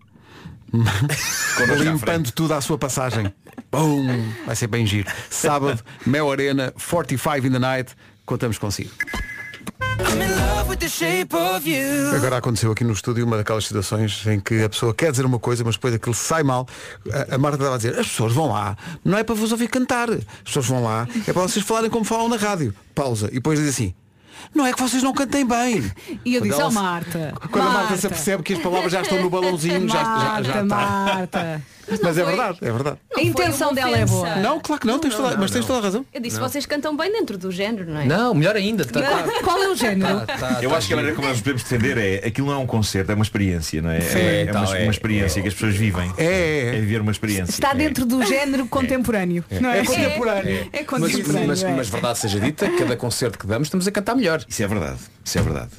Limpando 1.80 2.32
tudo 2.32 2.54
à 2.54 2.62
sua 2.62 2.78
passagem. 2.78 3.34
Bum! 3.72 4.08
Vai 4.46 4.56
ser 4.56 4.68
bem 4.68 4.86
giro. 4.86 5.10
Sábado, 5.30 5.84
Mel 6.06 6.32
Arena, 6.32 6.74
45 6.90 7.48
in 7.48 7.52
the 7.52 7.60
night. 7.60 7.96
Contamos 8.26 8.58
consigo. 8.58 8.92
Agora 12.16 12.38
aconteceu 12.38 12.72
aqui 12.72 12.84
no 12.84 12.94
estúdio 12.94 13.26
uma 13.26 13.38
daquelas 13.38 13.66
situações 13.66 14.26
em 14.28 14.40
que 14.40 14.64
a 14.64 14.70
pessoa 14.70 14.94
quer 14.94 15.12
dizer 15.12 15.26
uma 15.26 15.40
coisa, 15.40 15.64
mas 15.64 15.76
depois 15.76 15.94
aquilo 15.94 16.14
sai 16.14 16.44
mal. 16.44 16.68
A, 17.12 17.36
a 17.36 17.38
Marta 17.38 17.58
estava 17.58 17.76
a 17.76 17.78
dizer, 17.78 17.98
as 17.98 18.08
pessoas 18.08 18.34
vão 18.34 18.48
lá, 18.48 18.78
não 19.04 19.18
é 19.18 19.24
para 19.24 19.36
vos 19.36 19.52
ouvir 19.52 19.68
cantar. 19.68 20.10
As 20.10 20.24
pessoas 20.44 20.66
vão 20.68 20.84
lá, 20.84 21.08
é 21.28 21.34
para 21.34 21.42
vocês 21.42 21.66
falarem 21.66 21.90
como 21.90 22.06
falam 22.06 22.30
na 22.30 22.38
rádio. 22.38 22.74
Pausa. 22.94 23.28
E 23.32 23.36
depois 23.36 23.60
diz 23.60 23.70
assim, 23.70 23.94
não 24.54 24.66
é 24.66 24.74
que 24.74 24.82
vocês 24.82 25.02
não 25.04 25.14
cantem 25.14 25.46
bem. 25.46 25.92
E 26.26 26.36
eu 26.36 26.42
Quando 26.42 26.50
disse, 26.50 26.62
ela 26.62 26.70
oh 26.70 26.74
Marta. 26.74 27.34
Quando 27.52 27.68
a 27.68 27.72
Marta 27.72 27.98
se 27.98 28.08
apercebe 28.08 28.44
que 28.44 28.54
as 28.54 28.60
palavras 28.60 28.92
já 28.92 29.02
estão 29.02 29.22
no 29.22 29.30
balãozinho, 29.30 29.88
já, 29.88 30.04
já, 30.04 30.42
já 30.44 30.64
Marta, 30.64 30.64
está. 30.64 30.76
Marta. 30.76 31.62
Mas 32.04 32.18
é 32.18 32.24
verdade, 32.26 32.58
é 32.62 32.72
verdade. 32.72 32.98
A 33.16 33.22
intenção 33.22 33.70
foi 33.70 33.76
dela 33.76 33.98
é 33.98 34.06
boa. 34.06 34.36
Não, 34.36 34.60
claro 34.60 34.82
que 34.82 34.88
não, 34.88 35.00
tens 35.00 35.16
toda, 35.16 35.38
mas 35.38 35.52
tens 35.52 35.66
toda 35.66 35.80
a 35.80 35.82
razão. 35.82 36.06
Eu 36.14 36.20
disse, 36.20 36.38
Não. 36.38 36.48
vocês 36.48 36.66
cantam 36.66 36.96
bem 36.98 37.12
dentro 37.12 37.38
do 37.38 37.50
género, 37.50 37.90
não 37.90 38.02
é? 38.02 38.06
Não, 38.06 38.34
melhor 38.34 38.56
ainda. 38.58 38.84
Tá, 38.84 39.02
Qual 39.44 39.58
é 39.64 39.70
o 39.70 39.76
género? 39.76 40.26
tá, 40.26 40.60
Eu 40.62 40.70
tá 40.70 40.78
acho 40.78 40.88
que 40.88 40.94
a 40.94 40.98
maneira 40.98 41.16
como 41.16 41.28
nós 41.30 41.38
podemos 41.38 41.64
defender 41.64 41.98
é 41.98 42.28
aquilo 42.28 42.48
não 42.48 42.56
é 42.56 42.58
um 42.58 42.68
concerto, 42.68 43.12
é 43.12 43.16
uma 43.16 43.24
experiência, 43.24 43.82
não 43.82 43.90
é? 43.90 44.02
Sim, 44.02 44.18
é, 44.20 44.46
é 44.48 44.52
uma, 44.52 44.78
é. 44.78 44.84
uma 44.84 44.92
experiência 44.92 45.42
que 45.42 45.48
as 45.48 45.54
pessoas 45.54 45.76
vivem. 45.76 46.12
É, 46.18 46.76
É 46.76 46.80
viver 46.80 47.00
uma 47.00 47.12
experiência. 47.12 47.52
Está 47.52 47.74
dentro 47.74 48.06
do 48.06 48.22
género 48.26 48.68
contemporâneo. 48.68 49.46
Não 49.62 49.70
é? 49.70 49.80
É 49.80 49.86
contemporâneo. 49.86 50.70
É 50.74 50.80
Mas, 50.80 50.86
contemporâneo. 50.86 51.48
mas, 51.48 51.64
é. 51.64 51.72
mas 51.72 51.90
verdade 51.90 52.20
seja 52.20 52.40
dita, 52.40 52.70
cada 52.70 52.98
concerto 52.98 53.40
que 53.40 53.48
damos 53.48 53.68
estamos 53.68 53.88
a 53.88 53.92
cantar 53.92 54.16
melhor. 54.16 54.27
Isso 54.48 54.64
é 54.64 54.68
verdade. 54.68 54.98
Isso 55.24 55.38
é 55.38 55.42
verdade. 55.42 55.70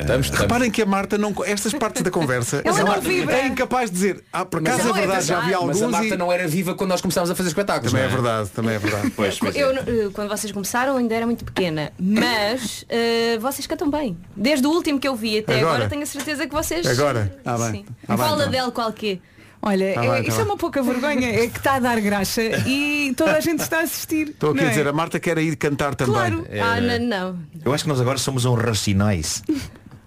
Estamos, 0.00 0.26
estamos. 0.26 0.42
Reparem 0.42 0.70
que 0.70 0.80
a 0.80 0.86
Marta 0.86 1.18
não. 1.18 1.34
Estas 1.44 1.72
partes 1.74 2.02
da 2.02 2.10
conversa 2.10 2.62
Ela 2.64 2.78
não 2.78 2.86
Marta 2.86 3.00
vibra. 3.08 3.36
é 3.36 3.46
incapaz 3.48 3.90
de 3.90 3.94
dizer. 3.96 4.24
Ah, 4.32 4.44
por 4.44 4.60
acaso 4.60 4.86
é 4.86 4.90
é 4.90 4.92
verdade, 4.92 5.26
já 5.26 5.34
vi 5.40 5.46
verdade. 5.46 5.54
alguns. 5.54 5.80
Mas 5.80 5.82
a 5.82 5.88
Marta 5.88 6.14
e- 6.14 6.16
não 6.16 6.32
era 6.32 6.46
viva 6.46 6.74
quando 6.76 6.90
nós 6.90 7.00
começámos 7.00 7.30
a 7.30 7.34
fazer 7.34 7.48
espetáculos. 7.48 7.90
Também 7.90 8.06
é 8.06 8.08
não 8.08 8.14
verdade, 8.22 8.48
também 8.50 8.74
é 8.76 8.78
verdade. 8.78 9.10
Pois, 9.16 9.38
pois 9.40 9.56
é. 9.56 9.60
Eu, 9.60 9.70
eh, 9.72 10.10
quando 10.12 10.28
vocês 10.28 10.52
começaram 10.52 10.96
ainda 10.96 11.14
era 11.16 11.26
muito 11.26 11.44
pequena, 11.44 11.90
mas 11.98 12.84
eh, 12.88 13.38
vocês 13.40 13.66
cantam 13.66 13.90
bem. 13.90 14.16
Desde 14.36 14.64
o 14.68 14.70
último 14.70 15.00
que 15.00 15.08
eu 15.08 15.16
vi 15.16 15.38
até 15.40 15.58
Agora? 15.58 15.74
agora, 15.74 15.88
tenho 15.90 16.02
a 16.02 16.06
certeza 16.06 16.46
que 16.46 16.54
vocês. 16.54 16.86
Agora? 16.86 17.36
Ah, 17.44 17.58
bem. 17.58 17.72
Sim. 17.72 17.86
Ah, 18.06 18.16
bem, 18.16 18.24
Qual 18.24 18.34
então. 18.36 18.46
Adele 18.48 18.70
qualquer? 18.70 19.18
Olha, 19.60 19.92
Tá 19.94 20.04
é- 20.04 20.08
bem, 20.10 20.22
tá 20.22 20.28
isso 20.28 20.30
bem. 20.36 20.40
é 20.40 20.44
uma 20.44 20.56
pouca 20.56 20.82
vergonha, 20.82 21.28
é 21.28 21.48
que 21.48 21.58
está 21.58 21.74
a 21.74 21.78
dar 21.80 22.00
graxa 22.00 22.42
e 22.66 23.12
toda 23.16 23.32
a 23.36 23.40
gente 23.40 23.60
está 23.60 23.78
a 23.78 23.82
assistir. 23.82 24.28
Estou 24.28 24.52
aqui 24.52 24.64
a 24.64 24.68
dizer, 24.68 24.86
é? 24.86 24.88
a 24.88 24.92
Marta 24.92 25.18
quer 25.18 25.36
ir 25.38 25.56
cantar 25.56 25.94
também. 25.94 26.14
Claro. 26.14 26.46
Ah, 26.62 26.80
não, 26.80 26.98
não. 26.98 27.38
Eu 27.64 27.74
acho 27.74 27.84
que 27.84 27.88
nós 27.88 28.00
agora 28.00 28.18
somos 28.18 28.44
um 28.44 28.54
racionais. 28.54 29.42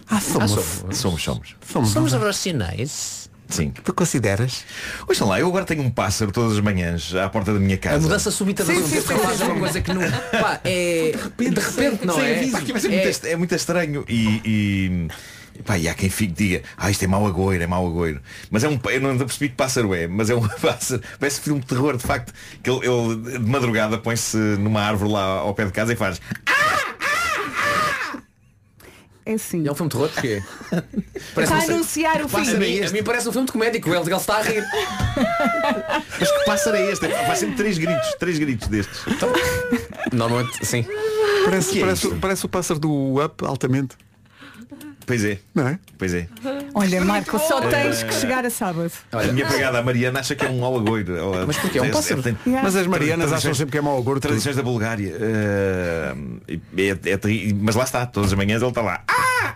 Ah, 0.08 0.20
somos. 0.20 0.50
Somos, 0.92 1.22
somos. 1.22 1.56
somos. 1.70 1.90
Somos 1.90 2.12
racionais. 2.12 3.22
Sim. 3.48 3.70
Tu 3.84 3.92
consideras? 3.92 4.64
Ouçam 5.06 5.28
lá, 5.28 5.38
eu 5.38 5.46
agora 5.46 5.66
tenho 5.66 5.82
um 5.82 5.90
pássaro 5.90 6.32
todas 6.32 6.52
as 6.54 6.60
manhãs 6.60 7.14
à 7.14 7.28
porta 7.28 7.52
da 7.52 7.60
minha 7.60 7.76
casa. 7.76 7.96
A 7.96 8.00
mudança 8.00 8.30
súbita 8.30 8.64
da 8.64 8.72
Sim, 8.72 8.80
sua 8.80 8.88
sim, 8.88 9.00
sim, 9.02 9.12
rapaz 9.14 9.36
sim. 9.36 9.42
é 9.42 9.46
uma 9.46 9.58
coisa 9.58 9.80
que 9.82 9.92
não. 9.92 10.00
Pá, 10.40 10.60
é. 10.64 11.12
De 11.12 11.18
repente, 11.60 12.06
não 12.06 12.14
Sem 12.14 12.24
é? 12.24 12.50
Pá, 12.50 12.60
que 12.62 12.70
É- 12.72 12.74
muito, 13.04 13.26
é 13.26 13.36
muito 13.36 13.54
estranho 13.54 14.04
e, 14.08 14.40
e, 14.42 15.08
pá, 15.62 15.78
e 15.78 15.88
há 15.88 15.94
quem 15.94 16.10
fique 16.10 16.32
e 16.32 16.34
diga 16.34 16.62
ah 16.76 16.90
isto 16.90 17.04
é 17.04 17.06
mau 17.06 17.26
agoiro, 17.26 17.62
é 17.62 17.66
mau 17.66 17.86
agoiro 17.86 18.20
mas 18.50 18.64
é 18.64 18.68
um, 18.68 18.78
eu 18.90 19.00
não 19.00 19.18
percebi 19.18 19.48
que 19.48 19.56
pássaro 19.56 19.94
é 19.94 20.06
mas 20.06 20.30
é 20.30 20.34
um 20.34 20.46
pássaro, 20.60 21.02
parece 21.18 21.40
filme 21.40 21.60
de 21.60 21.66
terror 21.66 21.96
de 21.96 22.02
facto 22.02 22.32
que 22.62 22.70
ele, 22.70 22.86
ele, 22.86 23.38
de 23.38 23.50
madrugada 23.50 23.98
põe-se 23.98 24.36
numa 24.36 24.80
árvore 24.80 25.12
lá 25.12 25.22
ao 25.22 25.54
pé 25.54 25.64
de 25.64 25.72
casa 25.72 25.92
e 25.92 25.96
faz 25.96 26.20
É 29.24 29.34
assim. 29.34 29.66
É 29.66 29.70
um 29.70 29.74
filme 29.74 29.88
de 29.88 29.96
terror 29.96 30.10
porque 30.10 30.42
Está 31.40 31.56
a 31.56 31.62
anunciar 31.62 32.24
o 32.24 32.28
pássaro 32.28 32.56
a 32.60 32.66
é 32.66 32.68
mim, 32.68 32.80
a 32.80 32.90
mim 32.90 33.02
parece 33.04 33.28
um 33.28 33.32
filme 33.32 33.46
de 33.46 33.52
comédia 33.52 33.80
que 33.80 33.88
o 33.88 33.94
Ele 33.94 34.14
está 34.14 34.38
a 34.38 34.42
rir. 34.42 34.64
mas 36.18 36.30
que 36.30 36.44
pássaro 36.44 36.76
é 36.76 36.90
este? 36.90 37.06
Vai 37.06 37.36
sempre 37.36 37.56
três 37.56 37.78
gritos 37.78 38.14
três 38.18 38.38
gritos 38.38 38.68
destes 38.68 39.00
Normalmente, 40.12 40.66
sim. 40.66 40.84
Parece, 41.44 41.78
é 41.78 41.80
parece, 41.80 42.06
isto? 42.06 42.18
parece 42.20 42.46
o 42.46 42.48
pássaro 42.48 42.80
do 42.80 43.24
Up 43.24 43.44
altamente. 43.44 43.96
Pois 45.06 45.24
é 45.24 45.38
Não 45.54 45.68
é? 45.68 45.78
pois 45.98 46.14
é 46.14 46.26
Olha, 46.74 47.00
Marco, 47.04 47.38
só 47.38 47.60
tens 47.60 48.02
que 48.02 48.14
chegar 48.14 48.44
a 48.44 48.50
sábado. 48.50 48.90
a 49.12 49.22
minha 49.32 49.46
pegada 49.46 49.78
a 49.78 49.82
Mariana 49.82 50.20
acha 50.20 50.34
que 50.34 50.44
é 50.44 50.48
um 50.48 50.60
mau 50.60 50.76
agoiro 50.76 51.16
Ela- 51.16 51.46
Mas 51.46 51.56
porquê? 51.58 51.78
É 51.78 51.82
um 51.82 51.90
pássaro. 51.90 52.22
tem- 52.22 52.36
Yeah. 52.46 52.62
Mas 52.64 52.76
as 52.76 52.86
Marianas 52.86 53.28
Tradições- 53.28 53.38
acham 53.44 53.54
sempre 53.54 53.72
que 53.72 53.78
é 53.78 53.80
mau 53.80 53.98
agouro. 53.98 54.20
Tradições 54.20 54.56
da 54.56 54.62
Bulgária. 54.62 55.14
eh, 55.20 56.14
é- 56.76 57.10
é 57.10 57.18
mas 57.60 57.74
lá 57.74 57.84
está, 57.84 58.04
todas 58.06 58.30
as 58.32 58.36
manhãs 58.36 58.60
ele 58.62 58.68
está 58.70 58.82
lá. 58.82 59.02
Ah! 59.08 59.54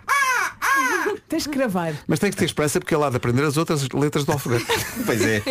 Tens 1.29 1.47
que 1.47 1.57
gravar. 1.57 1.93
Mas 2.07 2.19
tem 2.21 2.31
que 2.31 2.37
ter 2.37 2.45
esperança 2.45 2.79
porque 2.79 2.95
ele 2.95 3.03
há 3.03 3.11
de 3.11 3.17
aprender 3.17 3.43
as 3.45 3.57
outras 3.57 3.89
letras 3.89 4.25
do 4.25 4.33
alfabeto. 4.33 4.67
Pois 5.05 5.21
é. 5.23 5.43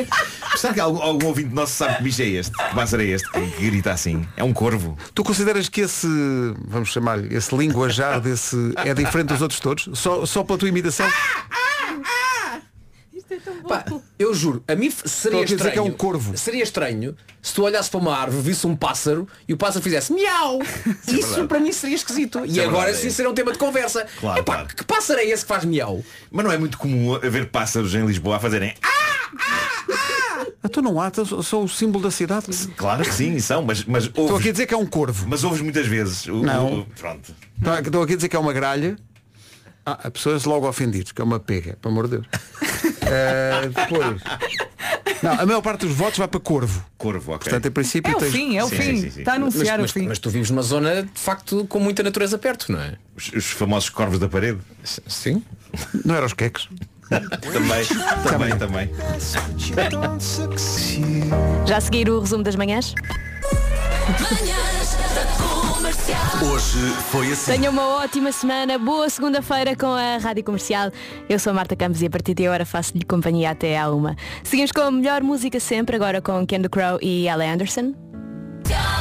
Será 0.55 0.73
que 0.73 0.79
algum, 0.79 1.01
algum 1.01 1.27
ouvinte 1.27 1.53
nosso 1.53 1.73
sabe 1.73 1.97
que 1.97 2.03
bicho 2.03 2.21
é 2.21 2.25
este? 2.25 2.51
Que 2.51 2.75
pássaro 2.75 3.03
é 3.03 3.05
este? 3.07 3.29
Que, 3.31 3.39
que 3.51 3.65
grita 3.69 3.91
assim? 3.91 4.25
É 4.37 4.43
um 4.43 4.53
corvo. 4.53 4.97
Tu 5.13 5.23
consideras 5.23 5.69
que 5.69 5.81
esse, 5.81 6.07
vamos 6.67 6.89
chamar-lhe, 6.89 7.33
esse 7.35 7.55
linguajar 7.55 8.19
desse 8.19 8.73
é 8.77 8.93
diferente 8.93 9.27
dos 9.27 9.41
outros 9.41 9.59
todos? 9.59 9.89
Só, 9.93 10.25
só 10.25 10.43
pela 10.43 10.57
tua 10.57 10.69
imitação? 10.69 11.07
Pá, 13.67 13.83
eu 14.19 14.33
juro, 14.33 14.63
a 14.67 14.75
mim 14.75 14.87
Estou 14.87 15.07
seria 15.09 15.39
a 15.41 15.43
dizer 15.43 15.55
estranho. 15.55 15.73
que 15.73 15.79
é 15.79 15.81
um 15.81 15.91
corvo. 15.91 16.37
Seria 16.37 16.63
estranho 16.63 17.15
se 17.41 17.53
tu 17.53 17.63
olhasses 17.63 17.89
para 17.89 17.99
uma 17.99 18.15
árvore, 18.15 18.41
visse 18.43 18.65
um 18.65 18.75
pássaro 18.75 19.27
e 19.47 19.53
o 19.53 19.57
pássaro 19.57 19.83
fizesse 19.83 20.11
miau. 20.13 20.59
Isso 21.07 21.27
verdade. 21.27 21.47
para 21.47 21.59
mim 21.59 21.71
seria 21.71 21.95
esquisito. 21.95 22.43
Isso 22.45 22.55
e 22.55 22.59
é 22.59 22.63
agora 22.65 22.85
verdade, 22.85 23.01
sim 23.01 23.07
é. 23.07 23.11
será 23.11 23.29
um 23.29 23.33
tema 23.33 23.51
de 23.51 23.57
conversa. 23.57 24.05
Claro, 24.19 24.39
Epá, 24.39 24.53
claro. 24.55 24.75
que 24.75 24.83
pássaro 24.83 25.19
é 25.19 25.25
esse 25.25 25.43
que 25.43 25.49
faz 25.49 25.63
miau? 25.65 26.03
Mas 26.31 26.45
não 26.45 26.51
é 26.51 26.57
muito 26.57 26.77
comum 26.77 27.15
haver 27.15 27.49
pássaros 27.49 27.93
em 27.95 28.05
Lisboa 28.05 28.37
a 28.37 28.39
fazerem. 28.39 28.73
Ah! 28.83 28.95
Ah, 30.63 30.69
tu 30.69 30.81
não 30.81 30.99
há, 30.99 31.07
então 31.09 31.23
sou 31.43 31.63
o 31.65 31.69
símbolo 31.69 32.03
da 32.03 32.09
cidade. 32.11 32.47
Claro 32.75 33.03
que 33.03 33.13
sim, 33.13 33.37
são, 33.39 33.63
mas, 33.63 33.83
mas 33.85 34.05
Estou 34.05 34.23
aqui 34.25 34.31
a 34.31 34.33
ouves, 34.35 34.51
dizer 34.51 34.65
que 34.65 34.73
é 34.73 34.77
um 34.77 34.85
corvo. 34.85 35.27
mas 35.29 35.43
ouves 35.43 35.61
muitas 35.61 35.85
vezes. 35.85 36.25
O- 36.27 36.41
Não. 36.41 36.79
o- 36.79 36.85
pronto. 36.99 37.35
Estou 37.59 37.73
Estou 37.79 38.01
aqui 38.03 38.13
a 38.13 38.15
dizer 38.15 38.29
que 38.29 38.35
é 38.35 38.39
uma 38.39 38.51
gralha. 38.53 38.95
Ah, 39.85 39.99
a 40.05 40.09
pessoas 40.11 40.43
logo 40.45 40.67
ofendidos, 40.67 41.11
que 41.11 41.21
é 41.21 41.23
uma 41.23 41.39
pega, 41.39 41.77
pelo 41.79 41.91
amor 41.93 42.07
de 42.07 42.17
Deus. 42.17 42.25
Eh, 43.05 43.69
depois. 43.73 44.21
Não, 45.23 45.31
a 45.39 45.45
maior 45.45 45.61
parte 45.61 45.85
dos 45.85 45.95
votos 45.95 46.17
vai 46.17 46.27
para 46.27 46.39
corvo. 46.39 46.83
Corvo, 46.97 47.33
ok. 47.33 47.49
Portanto, 47.49 47.67
em 47.67 47.71
princípio 47.71 48.11
É 48.11 48.15
o 48.15 48.19
tens- 48.19 48.31
fim, 48.31 48.57
é 48.57 48.63
o 48.63 48.69
Sim, 48.69 48.75
fim. 48.75 48.83
sim, 48.83 48.95
sim, 49.01 49.09
sim. 49.11 49.19
Está 49.19 49.33
a 49.33 49.39
Mas, 49.39 49.55
anunciar 49.55 49.79
mas- 49.79 49.89
o 49.89 49.93
fim. 49.93 50.07
mas 50.07 50.19
tu 50.19 50.29
vives 50.29 50.49
numa 50.49 50.61
zona 50.61 51.03
de 51.03 51.09
facto 51.19 51.65
com 51.67 51.79
muita 51.79 52.03
natureza 52.03 52.37
perto, 52.37 52.71
não 52.71 52.79
é? 52.81 52.95
Os, 53.15 53.31
os 53.33 53.45
famosos 53.45 53.89
corvos 53.89 54.19
da 54.19 54.27
parede. 54.27 54.59
Sim. 54.83 55.43
Não 56.03 56.15
era 56.15 56.25
os 56.25 56.33
queques. 56.33 56.67
Também, 57.53 57.85
também, 58.57 58.57
também. 58.57 58.89
Já 61.67 61.77
a 61.77 61.81
seguir 61.81 62.09
o 62.09 62.19
resumo 62.19 62.43
das 62.43 62.55
manhãs? 62.55 62.93
Hoje 66.51 66.79
foi 67.09 67.31
assim. 67.31 67.53
Tenha 67.53 67.69
uma 67.69 67.87
ótima 67.87 68.31
semana, 68.31 68.77
boa 68.77 69.09
segunda-feira 69.09 69.75
com 69.75 69.87
a 69.87 70.17
Rádio 70.17 70.43
Comercial. 70.43 70.91
Eu 71.29 71.39
sou 71.39 71.51
a 71.51 71.53
Marta 71.53 71.75
Campos 71.75 72.01
e 72.01 72.05
a 72.05 72.09
partir 72.09 72.33
de 72.33 72.45
agora 72.45 72.65
faço-lhe 72.65 73.03
companhia 73.03 73.51
até 73.51 73.77
à 73.77 73.89
uma. 73.89 74.15
Seguimos 74.43 74.71
com 74.71 74.81
a 74.81 74.91
melhor 74.91 75.21
música 75.23 75.59
sempre, 75.59 75.95
agora 75.95 76.21
com 76.21 76.45
Ken 76.45 76.61
Crow 76.63 76.99
e 77.01 77.27
Ellie 77.27 77.47
Anderson. 77.47 77.93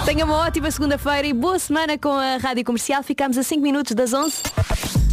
Tenha 0.04 0.24
uma 0.24 0.36
ótima 0.36 0.70
segunda-feira 0.70 1.26
e 1.26 1.32
boa 1.32 1.58
semana 1.58 1.98
com 1.98 2.12
a 2.12 2.36
Rádio 2.36 2.64
Comercial. 2.64 3.02
Ficamos 3.02 3.36
a 3.38 3.42
5 3.42 3.60
minutos 3.60 3.94
das 3.94 4.12
11. 4.12 4.42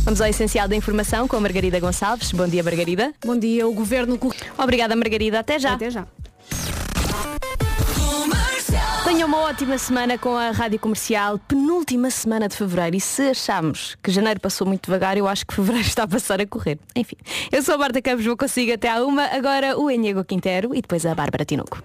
Vamos 0.03 0.19
ao 0.19 0.27
essencial 0.27 0.67
da 0.67 0.75
informação 0.75 1.27
com 1.27 1.35
a 1.37 1.39
Margarida 1.39 1.79
Gonçalves. 1.79 2.31
Bom 2.31 2.47
dia, 2.47 2.63
Margarida. 2.63 3.13
Bom 3.25 3.37
dia, 3.37 3.67
o 3.67 3.73
governo. 3.73 4.19
Obrigada, 4.57 4.95
Margarida. 4.95 5.39
Até 5.39 5.57
já. 5.59 5.73
Até 5.73 5.89
já. 5.89 6.05
Tenha 9.11 9.25
uma 9.25 9.39
ótima 9.39 9.77
semana 9.77 10.17
com 10.17 10.37
a 10.37 10.51
Rádio 10.51 10.79
Comercial, 10.79 11.37
penúltima 11.37 12.09
semana 12.09 12.47
de 12.47 12.55
Fevereiro. 12.55 12.95
E 12.95 13.01
se 13.01 13.31
achamos 13.31 13.97
que 14.01 14.09
Janeiro 14.09 14.39
passou 14.39 14.65
muito 14.65 14.85
devagar, 14.85 15.17
eu 15.17 15.27
acho 15.27 15.45
que 15.45 15.53
Fevereiro 15.53 15.83
está 15.85 16.03
a 16.03 16.07
passar 16.07 16.39
a 16.39 16.47
correr. 16.47 16.79
Enfim, 16.95 17.17
eu 17.51 17.61
sou 17.61 17.75
a 17.75 17.77
Marta 17.77 18.01
Campos, 18.01 18.25
vou 18.25 18.37
consigo 18.37 18.71
até 18.71 18.89
à 18.89 19.03
uma. 19.03 19.25
Agora 19.25 19.77
o 19.77 19.91
Enigo 19.91 20.23
Quintero 20.23 20.73
e 20.73 20.81
depois 20.81 21.05
a 21.05 21.13
Bárbara 21.13 21.43
Tinoco. 21.43 21.83